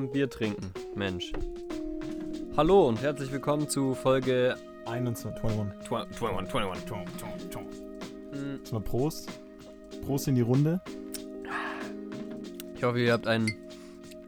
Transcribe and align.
Am 0.00 0.10
Bier 0.10 0.30
trinken, 0.30 0.72
Mensch. 0.94 1.30
Hallo 2.56 2.88
und 2.88 3.02
herzlich 3.02 3.30
willkommen 3.30 3.68
zu 3.68 3.94
Folge 3.94 4.56
21, 4.86 5.44
21. 5.44 5.92
21, 5.92 6.54
21, 6.54 7.22
21. 7.22 7.80
Hm, 8.32 8.60
Erstmal 8.60 8.80
Prost. 8.80 9.28
Prost 10.06 10.28
in 10.28 10.36
die 10.36 10.40
Runde. 10.40 10.80
Ich 12.74 12.82
hoffe, 12.82 12.98
ihr 12.98 13.12
habt 13.12 13.26
einen 13.26 13.54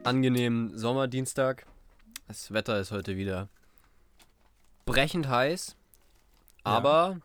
angenehmen 0.04 0.76
Sommerdienstag. 0.76 1.64
Das 2.28 2.52
Wetter 2.52 2.78
ist 2.78 2.90
heute 2.92 3.16
wieder 3.16 3.48
brechend 4.84 5.26
heiß, 5.30 5.74
aber 6.64 7.16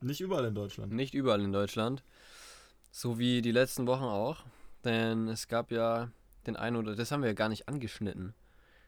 Nicht 0.00 0.20
überall 0.20 0.46
in 0.46 0.56
Deutschland. 0.56 0.92
nicht 0.92 1.14
überall 1.14 1.40
in 1.40 1.52
Deutschland. 1.52 2.02
So 2.90 3.20
wie 3.20 3.42
die 3.42 3.52
letzten 3.52 3.86
Wochen 3.86 4.02
auch. 4.02 4.38
Denn 4.84 5.28
es 5.28 5.46
gab 5.46 5.70
ja 5.70 6.10
den 6.46 6.56
einen 6.56 6.76
oder 6.76 6.94
das 6.96 7.10
haben 7.12 7.22
wir 7.22 7.28
ja 7.28 7.34
gar 7.34 7.48
nicht 7.48 7.68
angeschnitten. 7.68 8.34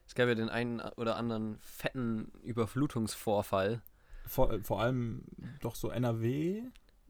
Es 0.07 0.15
gab 0.15 0.29
ja 0.29 0.35
den 0.35 0.49
einen 0.51 0.81
oder 0.81 1.17
anderen 1.17 1.57
fetten 1.61 2.31
Überflutungsvorfall. 2.43 3.83
Vor, 4.27 4.53
äh, 4.53 4.63
vor 4.63 4.81
allem 4.81 5.25
doch 5.61 5.75
so 5.75 5.89
NRW. 5.91 6.63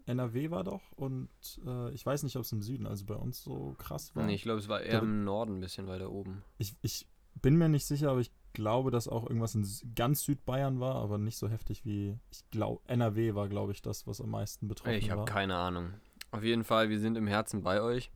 NRW 0.06 0.50
war 0.50 0.64
doch 0.64 0.82
und 0.96 1.28
äh, 1.66 1.91
ich 1.92 2.04
weiß 2.04 2.24
nicht, 2.24 2.36
ob 2.36 2.42
es 2.42 2.52
im 2.52 2.60
Süden, 2.60 2.86
also 2.86 3.06
bei 3.06 3.14
uns 3.14 3.42
so 3.42 3.74
krass 3.78 4.14
war. 4.14 4.24
Nee, 4.27 4.34
ich 4.34 4.42
glaube, 4.42 4.58
es 4.60 4.69
war 4.69 4.82
eher 4.82 4.91
Der- 4.92 5.02
im 5.02 5.24
Norden 5.24 5.56
ein 5.56 5.60
bisschen 5.60 5.86
weiter 5.86 6.10
oben. 6.10 6.42
Ich, 6.58 6.74
ich 6.82 7.06
bin 7.41 7.56
mir 7.56 7.69
nicht 7.70 7.86
sicher, 7.86 8.10
aber 8.10 8.20
ich 8.20 8.30
glaube, 8.52 8.91
dass 8.91 9.08
auch 9.08 9.24
irgendwas 9.26 9.54
in 9.54 9.66
ganz 9.94 10.22
Südbayern 10.24 10.78
war, 10.78 10.97
aber 10.97 11.16
nicht 11.16 11.38
so 11.38 11.48
heftig 11.48 11.84
wie, 11.86 12.19
ich 12.30 12.48
glaube, 12.50 12.82
NRW 12.86 13.34
war, 13.34 13.48
glaube 13.48 13.72
ich, 13.72 13.80
das, 13.80 14.06
was 14.06 14.20
am 14.20 14.28
meisten 14.30 14.69
betroffen 14.69 14.92
Ich 14.98 15.10
habe 15.10 15.20
war. 15.20 15.24
keine 15.26 15.56
Ahnung. 15.56 15.94
Auf 16.32 16.44
jeden 16.44 16.64
Fall, 16.64 16.91
wir 16.91 17.00
sind 17.00 17.16
im 17.16 17.26
Herzen 17.26 17.62
bei 17.62 17.80
euch. 17.80 18.10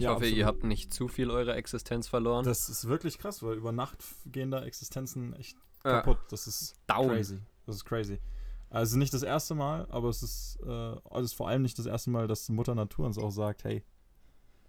Ich 0.00 0.04
Ja, 0.04 0.10
hoffe, 0.12 0.20
absolut. 0.20 0.38
ihr 0.38 0.46
habt 0.46 0.64
nicht 0.64 0.94
zu 0.94 1.08
viel 1.08 1.30
eure 1.30 1.52
Existenz 1.54 2.08
verloren. 2.08 2.42
Das 2.46 2.70
ist 2.70 2.88
wirklich 2.88 3.18
krass, 3.18 3.42
weil 3.42 3.56
über 3.56 3.70
Nacht 3.70 4.02
gehen 4.24 4.50
da 4.50 4.64
Existenzen 4.64 5.34
echt 5.34 5.58
Ja. 5.84 6.00
kaputt. 6.00 6.16
Das 6.30 6.46
ist 6.46 6.74
Down. 6.86 7.08
crazy. 7.08 7.38
Das 7.66 7.76
ist 7.76 7.84
crazy. 7.84 8.18
Also 8.70 8.96
nicht 8.96 9.12
das 9.12 9.22
erste 9.22 9.54
Mal, 9.54 9.86
aber 9.90 10.08
es 10.08 10.22
ist, 10.22 10.58
äh, 10.64 10.70
also 10.70 11.20
ist 11.20 11.34
vor 11.34 11.48
allem 11.48 11.60
nicht 11.60 11.78
das 11.78 11.84
erste 11.84 12.08
Mal, 12.08 12.26
dass 12.28 12.48
Mutter 12.48 12.74
Natur 12.74 13.04
uns 13.04 13.18
auch 13.18 13.30
sagt, 13.30 13.64
hey, 13.64 13.84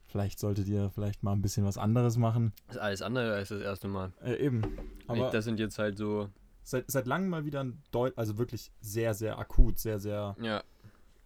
vielleicht 0.08 0.38
solltet 0.38 0.68
ihr 0.68 0.90
vielleicht 0.90 1.23
mal 1.23 1.32
ein 1.32 1.42
bisschen 1.42 1.64
was 1.66 1.78
anderes 1.78 2.18
machen. 2.18 2.52
Das 2.68 2.76
ist 2.76 2.82
alles 2.82 3.02
andere 3.02 3.34
als 3.34 3.48
das 3.50 3.62
erste 3.62 3.88
Mal. 3.88 4.12
Äh, 4.22 4.36
eben. 4.36 4.64
Aber 5.08 5.30
das 5.30 5.45
sind 5.45 5.62
jetzt 5.62 5.80
halt 5.80 5.98
so, 5.98 6.28
seit, 6.62 6.92
seit 6.92 7.08
langem 7.08 7.30
mal 7.30 7.45
wieder 7.45 7.64
ein 7.64 7.82
Deut 7.92 8.18
also 8.18 8.38
wirklich 8.38 8.70
sehr, 8.82 9.14
sehr 9.14 9.40
akut, 9.40 9.80
sehr, 9.80 9.98
sehr 10.00 10.36
ja. 10.42 10.62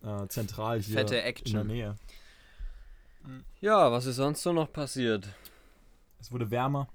äh, 0.03 0.28
zentral 0.28 0.80
hier 0.80 0.94
Fette 0.94 1.16
in 1.16 1.22
der 1.22 1.25
Action. 1.28 1.66
Nähe. 1.67 1.95
Ja, 3.62 3.92
was 3.92 4.06
ist 4.06 4.18
sonst 4.18 4.42
so 4.44 4.54
noch 4.54 4.72
passiert? 4.72 5.28
Es 6.20 6.31
wurde 6.31 6.52
wärmer 6.52 6.88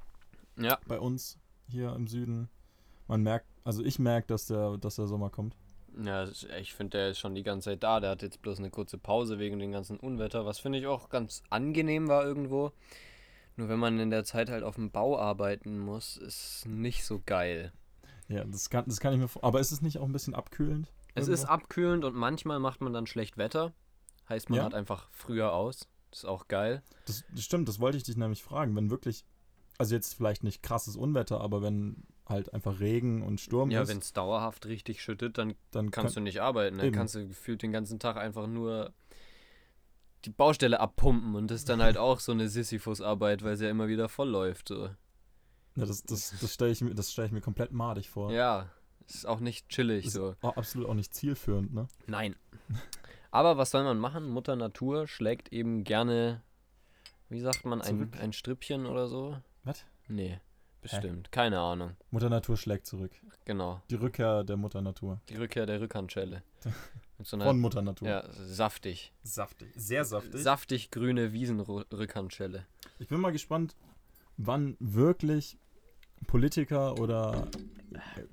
Ja, 0.56 0.78
bei 0.86 0.98
uns 0.98 1.38
hier 1.68 1.92
im 1.94 2.06
Süden. 2.06 2.48
Man 3.08 3.22
merkt, 3.22 3.46
also 3.64 3.82
ich 3.84 3.98
merke, 3.98 4.28
dass 4.28 4.46
der, 4.46 4.76
dass 4.78 4.96
der 4.96 5.06
Sommer 5.06 5.30
kommt. 5.30 5.56
ja 6.02 6.26
ich 6.60 6.74
finde, 6.74 6.98
der 6.98 7.10
ist 7.10 7.18
schon 7.18 7.34
die 7.34 7.42
ganze 7.42 7.70
Zeit 7.70 7.82
da. 7.82 8.00
Der 8.00 8.10
hat 8.10 8.22
jetzt 8.22 8.42
bloß 8.42 8.58
eine 8.58 8.70
kurze 8.70 8.98
Pause 8.98 9.38
wegen 9.38 9.58
dem 9.58 9.72
ganzen 9.72 9.98
Unwetter, 9.98 10.46
was 10.46 10.58
finde 10.58 10.78
ich 10.78 10.86
auch 10.86 11.08
ganz 11.08 11.42
angenehm 11.50 12.08
war 12.08 12.24
irgendwo. 12.24 12.72
Nur 13.56 13.68
wenn 13.68 13.78
man 13.78 13.98
in 13.98 14.10
der 14.10 14.24
Zeit 14.24 14.48
halt 14.48 14.62
auf 14.62 14.76
dem 14.76 14.90
Bau 14.90 15.18
arbeiten 15.18 15.78
muss, 15.78 16.16
ist 16.16 16.66
nicht 16.66 17.04
so 17.04 17.20
geil. 17.26 17.72
Ja, 18.28 18.44
das 18.44 18.70
kann, 18.70 18.84
das 18.86 19.00
kann 19.00 19.12
ich 19.12 19.18
mir 19.18 19.28
vor. 19.28 19.42
Aber 19.44 19.58
ist 19.60 19.72
es 19.72 19.82
nicht 19.82 19.98
auch 19.98 20.04
ein 20.06 20.12
bisschen 20.12 20.34
abkühlend? 20.34 20.92
Es 21.14 21.26
Irgendwo? 21.26 21.32
ist 21.34 21.44
abkühlend 21.46 22.04
und 22.04 22.14
manchmal 22.14 22.60
macht 22.60 22.80
man 22.80 22.92
dann 22.92 23.06
schlecht 23.08 23.36
Wetter. 23.36 23.72
Heißt, 24.28 24.48
man 24.50 24.58
Ja. 24.58 24.64
hat 24.64 24.74
einfach 24.74 25.08
früher 25.10 25.52
aus. 25.52 25.88
Das 26.10 26.20
ist 26.20 26.24
auch 26.24 26.48
geil. 26.48 26.82
Das, 27.06 27.24
das 27.32 27.44
stimmt, 27.44 27.68
das 27.68 27.78
wollte 27.80 27.96
ich 27.96 28.02
dich 28.04 28.16
nämlich 28.16 28.42
fragen. 28.42 28.74
Wenn 28.76 28.90
wirklich, 28.90 29.24
also 29.78 29.94
jetzt 29.94 30.14
vielleicht 30.14 30.42
nicht 30.44 30.62
krasses 30.62 30.96
Unwetter, 30.96 31.40
aber 31.40 31.62
wenn 31.62 32.02
halt 32.26 32.52
einfach 32.54 32.78
Regen 32.80 33.22
und 33.22 33.40
Sturm 33.40 33.70
Ja, 33.70 33.82
ist, 33.82 33.88
wenn 33.88 33.98
es 33.98 34.12
dauerhaft 34.12 34.66
richtig 34.66 35.02
schüttet, 35.02 35.36
dann 35.38 35.54
dann 35.72 35.90
kannst 35.90 36.14
kann, 36.14 36.22
du 36.22 36.28
nicht 36.28 36.40
arbeiten. 36.40 36.78
Dann 36.78 36.86
Eben. 36.88 36.96
kannst 36.96 37.14
du 37.14 37.26
gefühlt 37.26 37.62
den 37.62 37.72
ganzen 37.72 37.98
Tag 37.98 38.16
einfach 38.16 38.46
nur 38.46 38.92
die 40.24 40.30
Baustelle 40.30 40.78
abpumpen 40.80 41.34
und 41.34 41.50
das 41.50 41.60
ist 41.60 41.68
dann 41.68 41.82
halt 41.82 41.96
auch 41.96 42.20
so 42.20 42.32
eine 42.32 42.48
Sisyphus-Arbeit, 42.48 43.42
weil 43.42 43.56
sie 43.56 43.64
ja 43.64 43.70
immer 43.70 43.88
wieder 43.88 44.08
voll 44.08 44.28
läuft. 44.28 44.68
So. 44.68 44.84
ja, 45.76 45.86
das, 45.86 46.02
das, 46.02 46.34
das 46.40 46.52
stelle 46.54 46.70
ich, 46.72 46.80
mir- 46.82 46.94
das 46.94 47.10
stell 47.10 47.26
ich 47.26 47.32
mir 47.32 47.40
komplett 47.40 47.72
madig 47.72 48.10
vor. 48.10 48.30
Ja, 48.32 48.70
ist 49.08 49.26
auch 49.26 49.40
nicht 49.40 49.68
chillig 49.68 50.06
Ist 50.06 50.12
so. 50.12 50.36
auch 50.42 50.56
absolut 50.56 50.88
auch 50.88 50.94
nicht 50.94 51.12
zielführend, 51.14 51.72
ne? 51.74 51.88
Nein. 52.06 52.36
Aber 53.30 53.56
was 53.56 53.70
soll 53.70 53.84
man 53.84 53.98
machen? 53.98 54.28
Mutter 54.28 54.56
Natur 54.56 55.06
schlägt 55.06 55.52
eben 55.52 55.84
gerne, 55.84 56.42
wie 57.28 57.40
sagt 57.40 57.64
man, 57.64 57.80
ein, 57.80 58.12
ein 58.20 58.32
Strippchen 58.32 58.86
oder 58.86 59.06
so? 59.08 59.36
Was? 59.64 59.84
Nee, 60.08 60.40
bestimmt. 60.82 61.30
Keine 61.30 61.60
Ahnung. 61.60 61.96
Mutter 62.10 62.28
Natur 62.28 62.56
schlägt 62.56 62.86
zurück. 62.86 63.12
Genau. 63.44 63.80
Die 63.90 63.94
Rückkehr 63.94 64.42
der 64.44 64.56
Mutter 64.56 64.82
Natur. 64.82 65.20
Die 65.28 65.36
Rückkehr 65.36 65.66
der 65.66 65.80
Rückhandschelle. 65.80 66.42
So 67.22 67.36
einer, 67.36 67.44
Von 67.44 67.60
Mutter 67.60 67.82
Natur. 67.82 68.08
ja, 68.08 68.24
saftig. 68.32 69.12
Saftig. 69.22 69.68
Sehr 69.76 70.06
saftig. 70.06 70.40
Saftig 70.40 70.90
grüne 70.90 71.34
Wiesenrückhandschelle. 71.34 72.64
Ich 72.98 73.08
bin 73.08 73.20
mal 73.20 73.30
gespannt, 73.30 73.76
wann 74.38 74.74
wirklich 74.80 75.58
Politiker 76.26 76.98
oder 76.98 77.46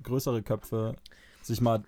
größere 0.02 0.42
Köpfe 0.42 0.96
sich 1.42 1.60
mal 1.60 1.82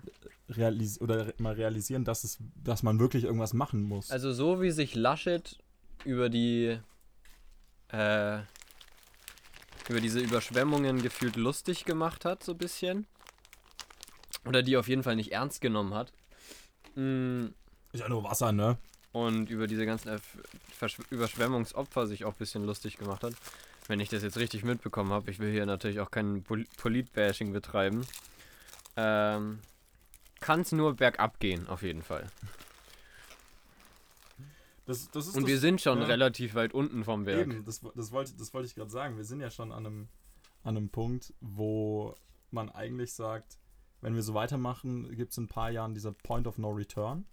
realis 0.57 0.99
oder 1.01 1.33
mal 1.37 1.53
realisieren, 1.53 2.03
dass 2.03 2.23
es, 2.23 2.37
dass 2.55 2.83
man 2.83 2.99
wirklich 2.99 3.23
irgendwas 3.23 3.53
machen 3.53 3.83
muss. 3.83 4.11
Also 4.11 4.33
so 4.33 4.61
wie 4.61 4.71
sich 4.71 4.95
Laschet 4.95 5.57
über 6.05 6.29
die 6.29 6.77
äh, 7.89 8.39
über 9.89 9.99
diese 9.99 10.19
Überschwemmungen 10.19 11.01
gefühlt 11.01 11.35
lustig 11.35 11.85
gemacht 11.85 12.25
hat, 12.25 12.43
so 12.43 12.53
ein 12.53 12.57
bisschen. 12.57 13.05
Oder 14.45 14.63
die 14.63 14.77
auf 14.77 14.87
jeden 14.87 15.03
Fall 15.03 15.15
nicht 15.15 15.31
ernst 15.31 15.61
genommen 15.61 15.93
hat. 15.93 16.11
Mm, 16.95 17.47
ist 17.91 17.99
ja 17.99 18.09
nur 18.09 18.23
Wasser, 18.23 18.51
ne? 18.51 18.77
Und 19.11 19.49
über 19.49 19.67
diese 19.67 19.85
ganzen 19.85 20.19
Verschw 20.77 21.03
Überschwemmungsopfer 21.09 22.07
sich 22.07 22.23
auch 22.25 22.33
ein 22.33 22.39
bisschen 22.39 22.65
lustig 22.65 22.97
gemacht 22.97 23.23
hat. 23.23 23.33
Wenn 23.87 23.99
ich 23.99 24.09
das 24.09 24.23
jetzt 24.23 24.37
richtig 24.37 24.63
mitbekommen 24.63 25.11
habe, 25.11 25.29
ich 25.29 25.39
will 25.39 25.51
hier 25.51 25.65
natürlich 25.65 25.99
auch 25.99 26.11
kein 26.11 26.43
Pol 26.43 26.65
Polit-Bashing 26.77 27.51
betreiben. 27.51 28.05
Ähm, 28.95 29.59
Kann 30.41 30.61
es 30.61 30.71
nur 30.73 30.95
bergab 30.95 31.39
gehen, 31.39 31.67
auf 31.67 31.81
jeden 31.83 32.01
Fall. 32.01 32.29
Das, 34.85 35.09
das 35.11 35.27
ist 35.27 35.35
Und 35.35 35.43
das, 35.43 35.49
wir 35.49 35.59
sind 35.59 35.79
schon 35.79 35.99
ja. 35.99 36.05
relativ 36.05 36.55
weit 36.55 36.73
unten 36.73 37.03
vom 37.05 37.23
Berg. 37.23 37.47
Eben, 37.47 37.63
das, 37.65 37.81
das 37.95 38.11
wollte 38.11 38.33
das 38.37 38.53
wollte 38.53 38.67
ich 38.67 38.75
gerade 38.75 38.89
sagen. 38.89 39.15
Wir 39.15 39.23
sind 39.23 39.39
ja 39.39 39.49
schon 39.49 39.71
an 39.71 39.85
einem, 39.85 40.07
an 40.63 40.75
einem 40.75 40.89
Punkt, 40.89 41.33
wo 41.39 42.15
man 42.49 42.69
eigentlich 42.69 43.13
sagt, 43.13 43.57
wenn 44.01 44.15
wir 44.15 44.23
so 44.23 44.33
weitermachen, 44.33 45.15
gibt 45.15 45.31
es 45.31 45.37
in 45.37 45.45
ein 45.45 45.47
paar 45.47 45.69
Jahren 45.69 45.93
dieser 45.93 46.11
Point 46.11 46.47
of 46.47 46.57
No 46.57 46.71
Return. 46.71 47.25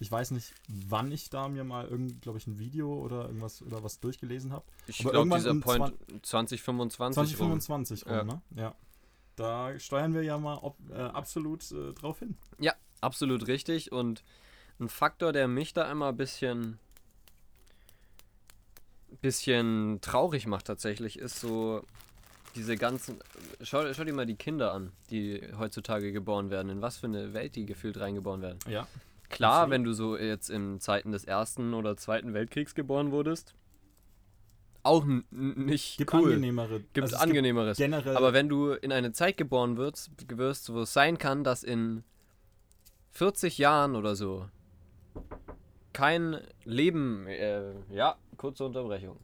Ich 0.00 0.10
weiß 0.10 0.32
nicht, 0.32 0.52
wann 0.68 1.10
ich 1.10 1.30
da 1.30 1.48
mir 1.48 1.64
mal 1.64 1.86
irgend, 1.86 2.22
glaube 2.22 2.38
ich, 2.38 2.46
ein 2.46 2.58
Video 2.58 2.92
oder 2.92 3.26
irgendwas 3.26 3.62
oder 3.62 3.82
was 3.82 3.98
durchgelesen 4.00 4.52
habe. 4.52 4.64
Ich 4.86 4.98
glaube, 4.98 5.28
dieser 5.34 5.54
Point 5.54 5.94
2025 6.22 7.38
rum. 7.40 7.60
2025 7.60 8.06
rum, 8.06 8.12
Ja. 8.12 8.24
ne? 8.24 8.42
Ja. 8.54 8.74
Da 9.38 9.78
steuern 9.78 10.14
wir 10.14 10.22
ja 10.22 10.36
mal 10.38 10.58
ob, 10.60 10.76
äh, 10.90 10.94
absolut 10.96 11.70
äh, 11.72 11.92
drauf 11.94 12.18
hin. 12.18 12.36
Absolut 13.00 13.46
richtig. 13.46 13.92
Und 13.92 14.24
ein 14.80 14.88
Faktor, 14.88 15.32
der 15.32 15.48
mich 15.48 15.72
da 15.72 15.90
immer 15.90 16.08
ein 16.08 16.16
bisschen, 16.16 16.78
bisschen 19.20 20.00
traurig 20.00 20.46
macht 20.46 20.66
tatsächlich, 20.66 21.18
ist 21.18 21.40
so 21.40 21.84
diese 22.54 22.76
ganzen. 22.76 23.18
Schau, 23.62 23.92
schau 23.92 24.04
dir 24.04 24.12
mal 24.12 24.26
die 24.26 24.36
Kinder 24.36 24.72
an, 24.72 24.92
die 25.10 25.40
heutzutage 25.58 26.12
geboren 26.12 26.50
werden. 26.50 26.70
In 26.70 26.82
was 26.82 26.98
für 26.98 27.06
eine 27.06 27.34
Welt 27.34 27.56
die 27.56 27.66
gefühlt 27.66 27.98
reingeboren 27.98 28.42
werden. 28.42 28.58
Ja. 28.68 28.86
Klar, 29.28 29.62
Absolut. 29.62 29.70
wenn 29.70 29.84
du 29.84 29.92
so 29.92 30.16
jetzt 30.16 30.48
in 30.48 30.80
Zeiten 30.80 31.12
des 31.12 31.24
Ersten 31.24 31.74
oder 31.74 31.96
Zweiten 31.96 32.32
Weltkriegs 32.32 32.74
geboren 32.74 33.12
wurdest, 33.12 33.54
auch 34.88 35.04
nicht 35.30 35.98
Gibt 35.98 36.12
cool. 36.14 36.24
angenehmere. 36.24 36.80
Gibt 36.92 37.02
also 37.04 37.16
es 37.16 37.22
angenehmeres. 37.22 37.78
generell. 37.78 38.16
Aber 38.16 38.32
wenn 38.32 38.48
du 38.48 38.72
in 38.72 38.92
eine 38.92 39.12
Zeit 39.12 39.36
geboren 39.36 39.76
wirst, 39.76 40.10
wirst, 40.36 40.72
wo 40.72 40.80
es 40.80 40.92
sein 40.92 41.18
kann, 41.18 41.44
dass 41.44 41.62
in 41.62 42.02
40 43.12 43.58
Jahren 43.58 43.96
oder 43.96 44.16
so 44.16 44.48
kein 45.92 46.40
Leben, 46.64 47.26
äh, 47.26 47.72
ja, 47.90 48.16
kurze 48.36 48.64
Unterbrechung. 48.64 49.18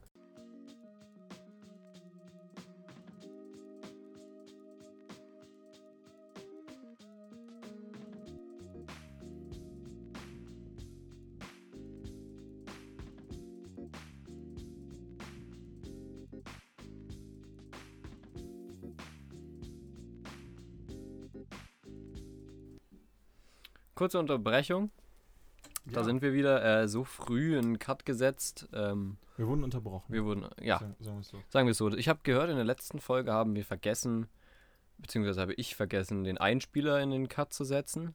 Kurze 24.05 24.19
Unterbrechung. 24.19 24.91
Da 25.87 26.01
Ja, 26.01 26.05
sind 26.05 26.21
wir 26.23 26.33
wieder 26.35 26.83
äh, 26.83 26.89
so 26.89 27.05
früh 27.05 27.59
in 27.59 27.79
Cut 27.79 28.05
gesetzt. 28.05 28.69
Ähm, 28.75 29.17
wir 29.37 29.47
wurden 29.47 29.65
unterbrochen. 29.65 30.05
wir 30.13 30.25
wurden, 30.25 30.47
ja, 30.61 30.79
Sagen, 30.79 30.95
sagen 31.01 31.17
wir 31.17 31.21
es 31.23 31.29
so. 31.29 31.43
sagen 31.49 31.67
wir 31.67 31.71
es 31.73 31.79
so. 31.79 31.91
Ich 31.97 32.09
habe 32.09 32.21
gehört, 32.23 32.51
in 32.51 32.57
der 32.57 32.65
letzten 32.67 33.01
Folge 33.01 33.33
haben 33.33 33.55
wir 33.57 33.65
vergessen, 33.65 34.27
beziehungsweise 34.99 35.41
habe 35.41 35.55
ich 35.55 35.75
vergessen, 35.75 36.23
den 36.25 36.37
Einspieler 36.39 37.01
in 37.01 37.11
den 37.11 37.29
Cut 37.29 37.53
zu 37.55 37.65
setzen. 37.65 38.13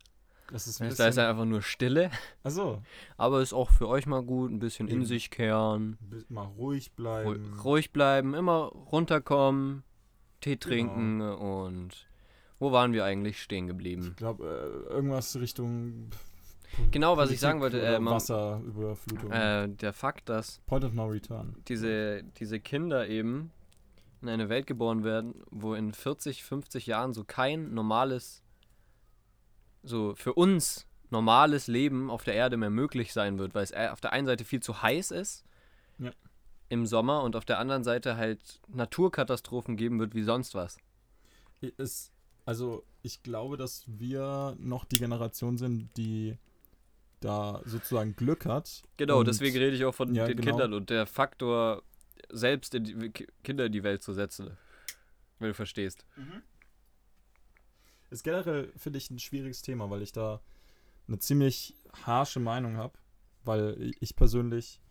Das 0.51 0.65
ist 0.67 0.79
ein 0.81 0.93
Da 0.95 1.07
ist 1.07 1.17
einfach 1.19 1.45
nur 1.45 1.61
Stille. 1.63 2.09
Achso, 2.43 2.81
Aber 3.17 3.41
ist 3.41 3.53
auch 3.53 3.69
für 3.71 3.87
euch 3.87 4.05
mal 4.05 4.21
gut, 4.23 4.51
ein 4.51 4.59
bisschen 4.59 4.87
in 4.87 4.97
Eben. 4.97 5.05
sich 5.05 5.29
kehren, 5.31 5.97
mal 6.29 6.45
ruhig 6.45 6.89
ru 6.91 6.95
bleiben. 7.03 7.59
ruhig 7.63 7.91
bleiben, 7.91 8.33
immer 8.35 8.65
runterkommen, 8.65 9.83
Tee 10.41 10.55
Genau. 10.55 10.65
trinken 10.67 11.21
und 11.21 12.07
wo 12.59 12.71
waren 12.71 12.93
wir 12.93 13.05
eigentlich 13.05 13.41
stehen 13.41 13.67
geblieben? 13.67 14.07
Ich 14.11 14.15
glaube, 14.17 14.45
äh, 14.89 14.93
irgendwas 14.93 15.35
Richtung. 15.39 16.09
Genau, 16.91 17.17
was 17.17 17.31
ich 17.31 17.39
Politik 17.39 17.39
sagen 17.39 17.61
wollte, 17.61 17.81
äh, 17.81 18.03
Wasserüberflutung. 18.05 19.31
Äh, 19.31 19.69
der 19.69 19.91
Fakt, 19.93 20.29
dass 20.29 20.59
Point 20.67 20.83
of 20.85 20.93
no 20.93 21.05
return. 21.07 21.55
diese, 21.67 22.23
diese 22.39 22.59
Kinder 22.59 23.07
eben 23.07 23.51
in 24.21 24.29
eine 24.29 24.49
Welt 24.49 24.67
geboren 24.67 25.03
werden, 25.03 25.33
wo 25.49 25.73
in 25.73 25.93
40, 25.93 26.43
50 26.43 26.85
Jahren 26.85 27.13
so 27.13 27.23
kein 27.23 27.73
normales, 27.73 28.43
so 29.83 30.13
für 30.15 30.33
uns 30.33 30.85
normales 31.09 31.67
Leben 31.67 32.11
auf 32.11 32.23
der 32.23 32.35
Erde 32.35 32.57
mehr 32.57 32.69
möglich 32.69 33.13
sein 33.13 33.39
wird, 33.39 33.55
weil 33.55 33.63
es 33.63 33.73
auf 33.73 33.99
der 34.01 34.13
einen 34.13 34.27
Seite 34.27 34.45
viel 34.45 34.59
zu 34.61 34.81
heiß 34.83 35.09
ist 35.11 35.43
Ja. 35.97 36.11
im 36.67 36.85
Sommer 36.85 37.23
und 37.23 37.35
auf 37.35 37.45
der 37.45 37.57
anderen 37.59 37.83
Seite 37.83 38.15
halt 38.17 38.61
Naturkatastrophen 38.67 39.75
geben 39.75 39.99
wird 39.99 40.13
wie 40.13 40.21
sonst 40.23 40.53
was. 40.53 40.77
Ist, 41.77 42.11
also, 42.49 42.83
ich 43.03 43.21
glaube, 43.21 43.57
dass 43.57 43.85
wir 43.87 44.57
noch 44.59 44.85
die 44.85 44.97
Generation 44.97 45.57
sind, 45.57 45.95
die 45.95 46.35
da 47.19 47.61
sozusagen 47.65 48.15
Glück 48.15 48.45
hat. 48.45 48.81
Genau, 48.97 49.23
deswegen 49.23 49.55
rede 49.57 49.75
ich 49.75 49.85
auch 49.85 49.93
von 49.93 50.15
ja, 50.15 50.25
den 50.25 50.37
genau. 50.37 50.49
Kindern 50.49 50.73
und 50.73 50.89
der 50.89 51.05
Faktor, 51.05 51.83
selbst 52.29 52.73
in 52.73 52.83
die, 52.85 53.09
Ki- 53.11 53.27
Kinder 53.43 53.67
in 53.67 53.71
die 53.71 53.83
Welt 53.83 54.01
zu 54.01 54.13
setzen, 54.13 54.57
wenn 55.37 55.49
du 55.49 55.53
verstehst. 55.53 56.05
Ist 58.09 58.23
generell, 58.23 58.73
finde 58.75 58.97
ich, 58.97 59.11
ein 59.11 59.19
schwieriges 59.19 59.61
Thema, 59.61 59.89
weil 59.91 60.01
ich 60.01 60.11
da 60.11 60.41
eine 61.07 61.19
ziemlich 61.19 61.75
harsche 62.03 62.39
Meinung 62.39 62.77
habe. 62.77 62.97
Weil 63.45 63.93
ich 63.99 64.15
persönlich 64.15 64.81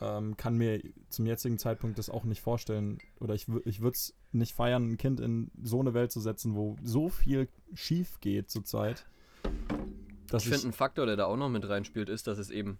ähm, 0.00 0.36
kann 0.36 0.56
mir 0.56 0.82
zum 1.08 1.24
jetzigen 1.24 1.58
Zeitpunkt 1.58 1.98
das 1.98 2.10
auch 2.10 2.24
nicht 2.24 2.40
vorstellen. 2.40 2.98
Oder 3.20 3.34
ich, 3.34 3.46
ich 3.64 3.80
würde 3.80 3.94
es 3.94 4.14
nicht 4.34 4.54
feiern, 4.54 4.92
ein 4.92 4.98
Kind 4.98 5.20
in 5.20 5.50
so 5.62 5.80
eine 5.80 5.94
Welt 5.94 6.12
zu 6.12 6.20
setzen, 6.20 6.54
wo 6.54 6.76
so 6.82 7.08
viel 7.08 7.48
schief 7.74 8.20
geht 8.20 8.50
zurzeit. 8.50 9.06
Ich 10.34 10.48
finde, 10.48 10.68
ein 10.68 10.72
Faktor, 10.72 11.06
der 11.06 11.16
da 11.16 11.26
auch 11.26 11.36
noch 11.36 11.50
mit 11.50 11.68
reinspielt, 11.68 12.08
ist, 12.08 12.26
dass 12.26 12.38
es 12.38 12.50
eben 12.50 12.78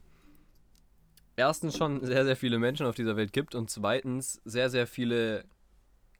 erstens 1.36 1.76
schon 1.76 2.04
sehr, 2.04 2.24
sehr 2.24 2.36
viele 2.36 2.58
Menschen 2.58 2.86
auf 2.86 2.94
dieser 2.94 3.16
Welt 3.16 3.32
gibt 3.32 3.54
und 3.54 3.68
zweitens 3.70 4.40
sehr, 4.44 4.70
sehr 4.70 4.86
viele 4.86 5.44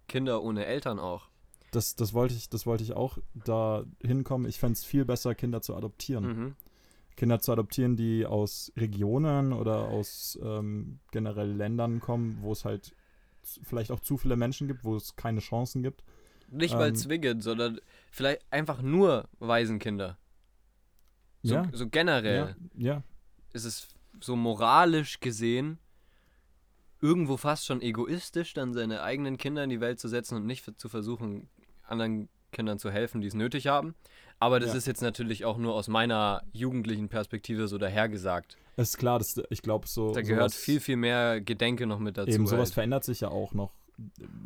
Kinder 0.09 0.43
ohne 0.43 0.67
Eltern 0.67 0.99
auch. 0.99 1.29
das, 1.71 1.97
das, 1.97 2.13
wollte 2.13 2.35
ich, 2.35 2.51
das 2.51 2.67
wollte 2.67 2.85
ich 2.85 2.93
auch 2.93 3.19
da 3.35 3.85
hinkommen. 4.03 4.47
Ich 4.47 4.59
fände 4.59 4.75
es 4.75 4.85
viel 4.85 5.05
besser, 5.05 5.35
Kinder 5.35 5.63
zu 5.63 5.75
adoptieren. 5.75 6.25
Mhm. 6.25 6.55
Kinder 7.17 7.41
zu 7.41 7.53
adoptieren, 7.53 7.97
die 7.97 8.27
aus 8.27 8.73
Regionen 8.77 9.53
oder 9.53 9.89
aus 9.89 10.39
ähm, 10.43 10.99
generell 11.11 11.51
Ländern 11.51 12.01
kommen, 12.01 12.39
wo 12.41 12.53
es 12.53 12.65
halt 12.65 12.95
vielleicht 13.63 13.91
auch 13.91 14.01
zu 14.01 14.17
viele 14.17 14.37
Menschen 14.37 14.69
gibt, 14.69 14.85
wo 14.85 14.97
es 14.97 15.17
keine 15.17 15.41
Chancen 15.41 15.83
gibt. 15.83 16.03
Nicht 16.49 16.75
mal 16.75 16.89
Ähm, 16.89 16.95
zwingend, 16.95 17.43
sondern 17.43 17.81
vielleicht 18.11 18.43
einfach 18.51 18.83
nur 18.83 19.29
Waisenkinder. 19.39 20.19
So, 21.43 21.55
ja, 21.55 21.69
so 21.73 21.89
generell 21.89 22.57
ja, 22.75 22.95
ja, 22.95 23.03
ist 23.53 23.65
es 23.65 23.89
so 24.21 24.37
moralisch 24.37 25.21
gesehen 25.21 25.79
irgendwo 27.01 27.37
fast 27.37 27.67
schon 27.67 27.83
egoistisch, 27.83 28.55
dann 28.55 28.73
seine 28.75 29.03
eigenen 29.03 29.37
Kinder 29.37 29.65
in 29.65 29.71
die 29.71 29.81
Welt 29.81 29.99
zu 29.99 30.09
setzen 30.09 30.37
und 30.37 30.47
nicht 30.47 30.79
zu 30.81 30.89
versuchen, 30.89 31.49
anderen 31.83 32.29
Kindern 32.53 32.79
zu 32.79 32.91
helfen, 32.93 33.21
die 33.21 33.27
es 33.27 33.35
nötig 33.35 33.67
haben. 33.67 33.97
Aber 34.39 34.61
das 34.61 34.71
Ja. 34.71 34.77
ist 34.77 34.87
jetzt 34.87 35.03
natürlich 35.03 35.45
auch 35.45 35.59
nur 35.59 35.75
aus 35.75 35.89
meiner 35.89 36.45
jugendlichen 36.53 37.09
Perspektive 37.09 37.67
so 37.67 37.77
dahergesagt. 37.79 38.57
Ist 38.77 38.99
klar, 38.99 39.19
dass 39.19 39.41
ich 39.51 39.63
glaube 39.63 39.87
so. 39.87 40.13
Da 40.13 40.23
gehört 40.23 40.51
sowas- 40.51 40.63
viel, 40.63 40.81
viel 40.81 40.97
mehr 40.97 41.41
Gedenke 41.41 41.87
noch 41.87 41.99
mit 41.99 42.17
dazu. 42.17 42.31
Eben 42.31 42.47
sowas 42.47 42.69
halt. 42.69 42.75
verändert 42.75 43.05
sich 43.05 43.21
ja 43.21 43.29
auch 43.29 43.53
noch, 43.53 43.73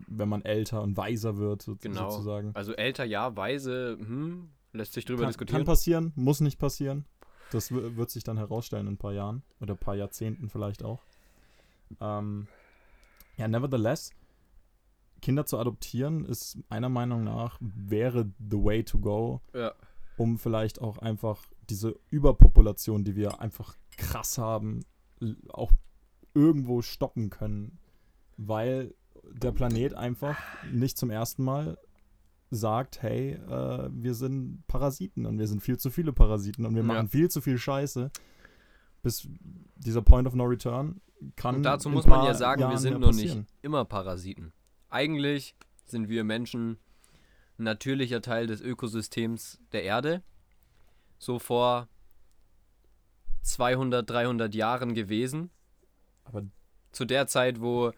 wenn 0.08 0.28
man 0.28 0.43
älter 0.43 0.82
und 0.82 0.96
weiser 0.96 1.37
wird, 1.37 1.62
so, 1.62 1.76
Genau. 1.76 2.11
sozusagen. 2.11 2.50
Also 2.55 2.73
älter, 2.75 3.05
ja, 3.05 3.37
weise, 3.37 3.96
hm, 3.99 4.49
lässt 4.73 4.93
sich 4.94 5.05
drüber 5.05 5.23
Kann, 5.23 5.28
diskutieren. 5.28 5.58
kann 5.58 5.67
passieren, 5.67 6.12
muss 6.17 6.40
nicht 6.40 6.58
passieren. 6.58 7.05
Das 7.52 7.70
wird 7.73 8.11
sich 8.11 8.25
dann 8.25 8.38
herausstellen 8.38 8.88
in 8.88 8.94
ein 8.94 8.99
paar 8.99 9.12
Jahren 9.12 9.43
oder 9.61 9.75
ein 9.75 9.78
paar 9.78 9.94
Jahrzehnten 9.94 10.49
vielleicht 10.49 10.82
auch. 10.82 11.02
Ähm, 12.00 12.49
ja, 13.37 13.46
nevertheless, 13.46 14.11
Kinder 15.23 15.46
zu 15.46 15.58
adoptieren 15.58 16.25
ist 16.25 16.58
meiner 16.69 16.88
Meinung 16.88 17.23
nach 17.25 17.58
wäre 17.61 18.28
the 18.38 18.56
way 18.62 18.82
to 18.82 18.99
go, 18.99 19.40
ja. 19.55 19.73
um 20.17 20.38
vielleicht 20.38 20.81
auch 20.81 20.99
einfach 20.99 21.44
diese 21.70 21.94
Überpopulation, 22.11 23.05
die 23.05 23.14
wir 23.17 23.40
einfach 23.40 23.76
krass 23.96 24.38
haben, 24.38 24.84
auch 25.48 25.72
irgendwo 26.34 26.82
stoppen 26.82 27.31
können, 27.31 27.78
weil 28.37 28.94
der 29.32 29.52
Planet 29.52 29.94
einfach 29.94 30.38
nicht 30.70 30.98
zum 30.98 31.10
ersten 31.10 31.43
Mal 31.44 31.78
sagt, 32.50 33.02
hey, 33.02 33.32
äh, 33.32 33.88
wir 33.90 34.14
sind 34.14 34.64
Parasiten 34.69 35.26
und 35.26 35.38
wir 35.38 35.48
sind 35.48 35.62
viel 35.62 35.78
zu 35.78 35.90
viele 35.90 36.12
Parasiten 36.12 36.64
und 36.64 36.75
wir 36.75 36.82
Ja. 36.82 36.87
machen 36.87 37.08
viel 37.08 37.28
zu 37.28 37.40
viel 37.40 37.58
Scheiße, 37.58 38.10
bis 39.02 39.28
dieser 39.76 40.02
Point 40.02 40.28
of 40.28 40.34
No 40.34 40.44
Return 40.44 41.00
kann. 41.34 41.56
Und 41.56 41.62
dazu 41.64 41.88
muss 41.90 42.06
man 42.06 42.25
ja 42.25 42.34
sagen, 42.34 42.60
wir 42.60 42.66
Jahren 42.69 42.78
sind 42.78 42.92
ja 42.92 42.99
noch 42.99 43.12
nicht 43.12 43.37
immer 43.62 43.84
Parasiten. 43.84 44.52
Eigentlich 44.90 45.56
sind 45.84 46.08
wir 46.08 46.22
Menschen 46.22 46.78
ein 47.58 47.64
natürlicher 47.64 48.20
Teil 48.22 48.46
des 48.46 48.60
Ökosystems 48.60 49.58
der 49.73 49.82
Erde. 49.82 50.23
So 51.18 51.38
vor 51.38 51.88
200, 53.46 54.08
300 54.08 54.54
Jahren 54.54 54.94
gewesen. 54.94 55.50
Aber 56.24 56.42
Zu 56.92 57.04
der 57.04 57.26
Zeit, 57.26 57.60
wo 57.60 57.92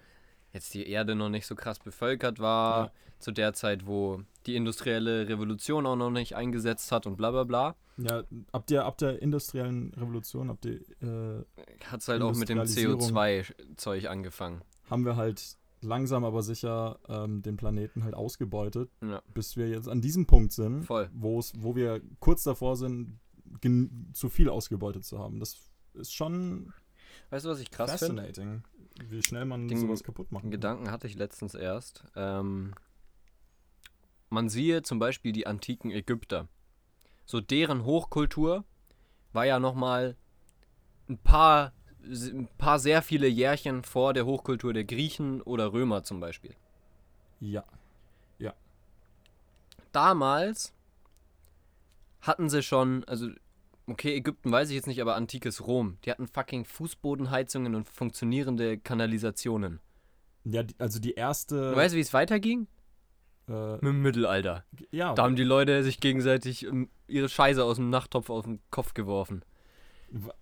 jetzt 0.52 0.74
die 0.74 0.88
Erde 0.88 1.14
noch 1.14 1.28
nicht 1.28 1.46
so 1.46 1.54
krass 1.54 1.78
bevölkert 1.78 2.38
war. 2.38 2.86
Ja. 2.86 2.92
Zu 3.18 3.32
der 3.32 3.52
Zeit, 3.52 3.86
wo 3.86 4.22
die 4.46 4.54
industrielle 4.56 5.28
Revolution 5.28 5.86
auch 5.86 5.96
noch 5.96 6.10
nicht 6.10 6.36
eingesetzt 6.36 6.92
hat 6.92 7.06
und 7.06 7.16
bla 7.16 7.30
bla 7.32 7.44
bla. 7.44 7.76
ja, 7.96 8.22
ab 8.52 8.66
der, 8.68 8.84
ab 8.84 8.96
der 8.98 9.20
industriellen 9.20 9.92
Revolution, 9.94 10.50
ab 10.50 10.60
der 10.60 10.74
äh, 11.02 11.44
Hat 11.84 12.00
es 12.00 12.08
halt 12.08 12.22
auch 12.22 12.34
mit 12.36 12.48
dem 12.48 12.58
Industrialisierung. 12.58 13.00
CO2-Zeug 13.00 14.08
angefangen. 14.08 14.62
haben 14.88 15.04
wir 15.04 15.16
halt 15.16 15.56
langsam 15.80 16.24
aber 16.24 16.42
sicher 16.42 16.98
ähm, 17.08 17.42
den 17.42 17.56
Planeten 17.56 18.04
halt 18.04 18.14
ausgebeutet, 18.14 18.90
Ja. 19.02 19.20
bis 19.34 19.56
wir 19.56 19.68
jetzt 19.68 19.88
an 19.88 20.00
diesem 20.00 20.26
Punkt 20.26 20.52
sind, 20.52 20.84
Voll. 20.84 21.08
wo 21.12 21.38
es, 21.40 21.52
wo 21.56 21.74
wir 21.76 22.00
kurz 22.20 22.42
davor 22.44 22.76
sind, 22.76 23.18
zu 24.12 24.28
viel 24.28 24.48
ausgebeutet 24.48 25.04
zu 25.04 25.18
haben. 25.18 25.40
Das 25.40 25.70
ist 25.94 26.12
schon 26.14 26.72
Weißt 27.30 27.44
du, 27.44 27.50
was 27.50 27.60
ich 27.60 27.70
krass 27.70 27.98
finde? 27.98 28.62
wie 29.08 29.22
schnell 29.22 29.44
man 29.44 29.68
Den- 29.68 29.78
sowas 29.78 30.02
kaputt 30.02 30.32
machen 30.32 30.50
Den. 30.50 30.52
Gedanken 30.52 30.90
hatte 30.90 31.06
ich 31.06 31.14
letztens 31.16 31.54
erst. 31.54 32.04
Ähm, 32.16 32.74
man 34.30 34.48
siehe 34.48 34.82
zum 34.82 34.98
Beispiel 34.98 35.32
die 35.32 35.46
antiken 35.46 35.90
Ägypter. 35.90 36.48
So 37.26 37.40
deren 37.40 37.84
Hochkultur 37.84 38.64
war 39.32 39.44
ja 39.46 39.58
nochmal 39.58 40.16
ein 41.08 41.18
paar, 41.18 41.72
ein 42.02 42.48
paar 42.58 42.78
sehr 42.78 43.02
viele 43.02 43.28
Jährchen 43.28 43.82
vor 43.82 44.14
der 44.14 44.26
Hochkultur 44.26 44.72
der 44.72 44.84
Griechen 44.84 45.42
oder 45.42 45.72
Römer 45.72 46.02
zum 46.04 46.20
Beispiel. 46.20 46.54
Ja, 47.40 47.64
Damals 49.92 50.74
hatten 52.20 52.48
sie 52.48 52.62
schon, 52.62 53.04
also 53.04 53.28
okay, 53.86 54.14
Ägypten 54.14 54.50
weiß 54.52 54.68
ich 54.70 54.74
jetzt 54.76 54.86
nicht, 54.86 55.00
aber 55.00 55.14
antikes 55.16 55.66
Rom. 55.66 55.98
Die 56.04 56.10
hatten 56.10 56.26
fucking 56.26 56.64
Fußbodenheizungen 56.64 57.74
und 57.74 57.88
funktionierende 57.88 58.78
Kanalisationen. 58.78 59.80
ja 60.44 60.62
die, 60.62 60.74
also 60.78 60.98
die 60.98 61.14
erste. 61.14 61.70
Du 61.70 61.76
weißt, 61.76 61.94
wie 61.94 62.00
es 62.00 62.12
weiterging? 62.12 62.66
äh, 63.48 63.72
Mit 63.74 63.82
dem 63.84 64.02
Mittelalter. 64.02 64.64
ja, 64.90 65.14
Da 65.14 65.22
haben 65.22 65.36
die 65.36 65.44
Leute 65.44 65.82
sich 65.82 66.00
gegenseitig 66.00 66.64
ähm, 66.66 66.90
ihre 67.06 67.28
Scheiße 67.28 67.62
aus 67.64 67.76
dem 67.76 67.88
Nachttopf 67.90 68.28
auf 68.30 68.44
den 68.44 68.60
Kopf 68.70 68.92
geworfen. 68.94 69.42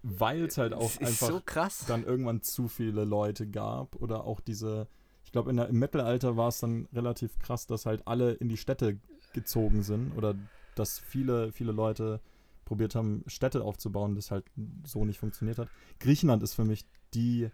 weil 0.02 0.44
es 0.44 0.58
halt 0.58 0.72
auch 0.72 0.82
Das 0.82 0.96
ist 0.96 1.00
einfach 1.08 1.26
so 1.28 1.40
krass. 1.44 1.84
dann 1.86 2.04
irgendwann 2.04 2.42
zu 2.42 2.68
viele 2.68 3.04
Leute 3.04 3.48
gab 3.48 3.96
oder 3.96 4.24
auch 4.24 4.40
diese, 4.40 4.86
ich 5.24 5.32
glaube 5.32 5.50
im 5.50 5.78
Mittelalter 5.78 6.36
war 6.36 6.48
es 6.48 6.58
dann 6.60 6.88
relativ 6.92 7.38
krass, 7.38 7.66
dass 7.66 7.84
halt 7.86 8.06
alle 8.06 8.32
in 8.32 8.48
die 8.48 8.56
Städte 8.56 8.98
gezogen 9.32 9.82
sind 9.82 10.16
oder 10.16 10.34
dass 10.78 10.98
viele, 10.98 11.52
viele 11.52 11.72
Leute 11.72 12.20
probiert 12.64 12.94
haben, 12.94 13.24
Städte 13.26 13.62
aufzubauen, 13.62 14.14
das 14.14 14.30
halt 14.30 14.44
so 14.84 15.04
nicht 15.04 15.18
funktioniert 15.18 15.58
hat. 15.58 15.68
Griechenland 16.00 16.42
ist 16.42 16.54
für 16.54 16.64
mich 16.64 16.84
die 17.14 17.50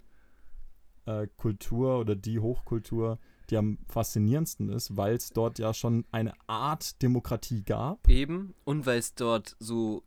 äh, 1.06 1.26
Kultur 1.36 1.98
oder 1.98 2.16
die 2.16 2.38
Hochkultur, 2.38 3.18
die 3.50 3.56
am 3.56 3.78
faszinierendsten 3.88 4.70
ist, 4.70 4.96
weil 4.96 5.14
es 5.14 5.30
dort 5.30 5.58
ja 5.58 5.74
schon 5.74 6.04
eine 6.10 6.32
Art 6.46 7.00
Demokratie 7.02 7.62
gab. 7.62 8.08
Eben. 8.08 8.54
Und 8.64 8.86
weil 8.86 8.98
es 8.98 9.14
dort 9.14 9.56
so 9.58 10.02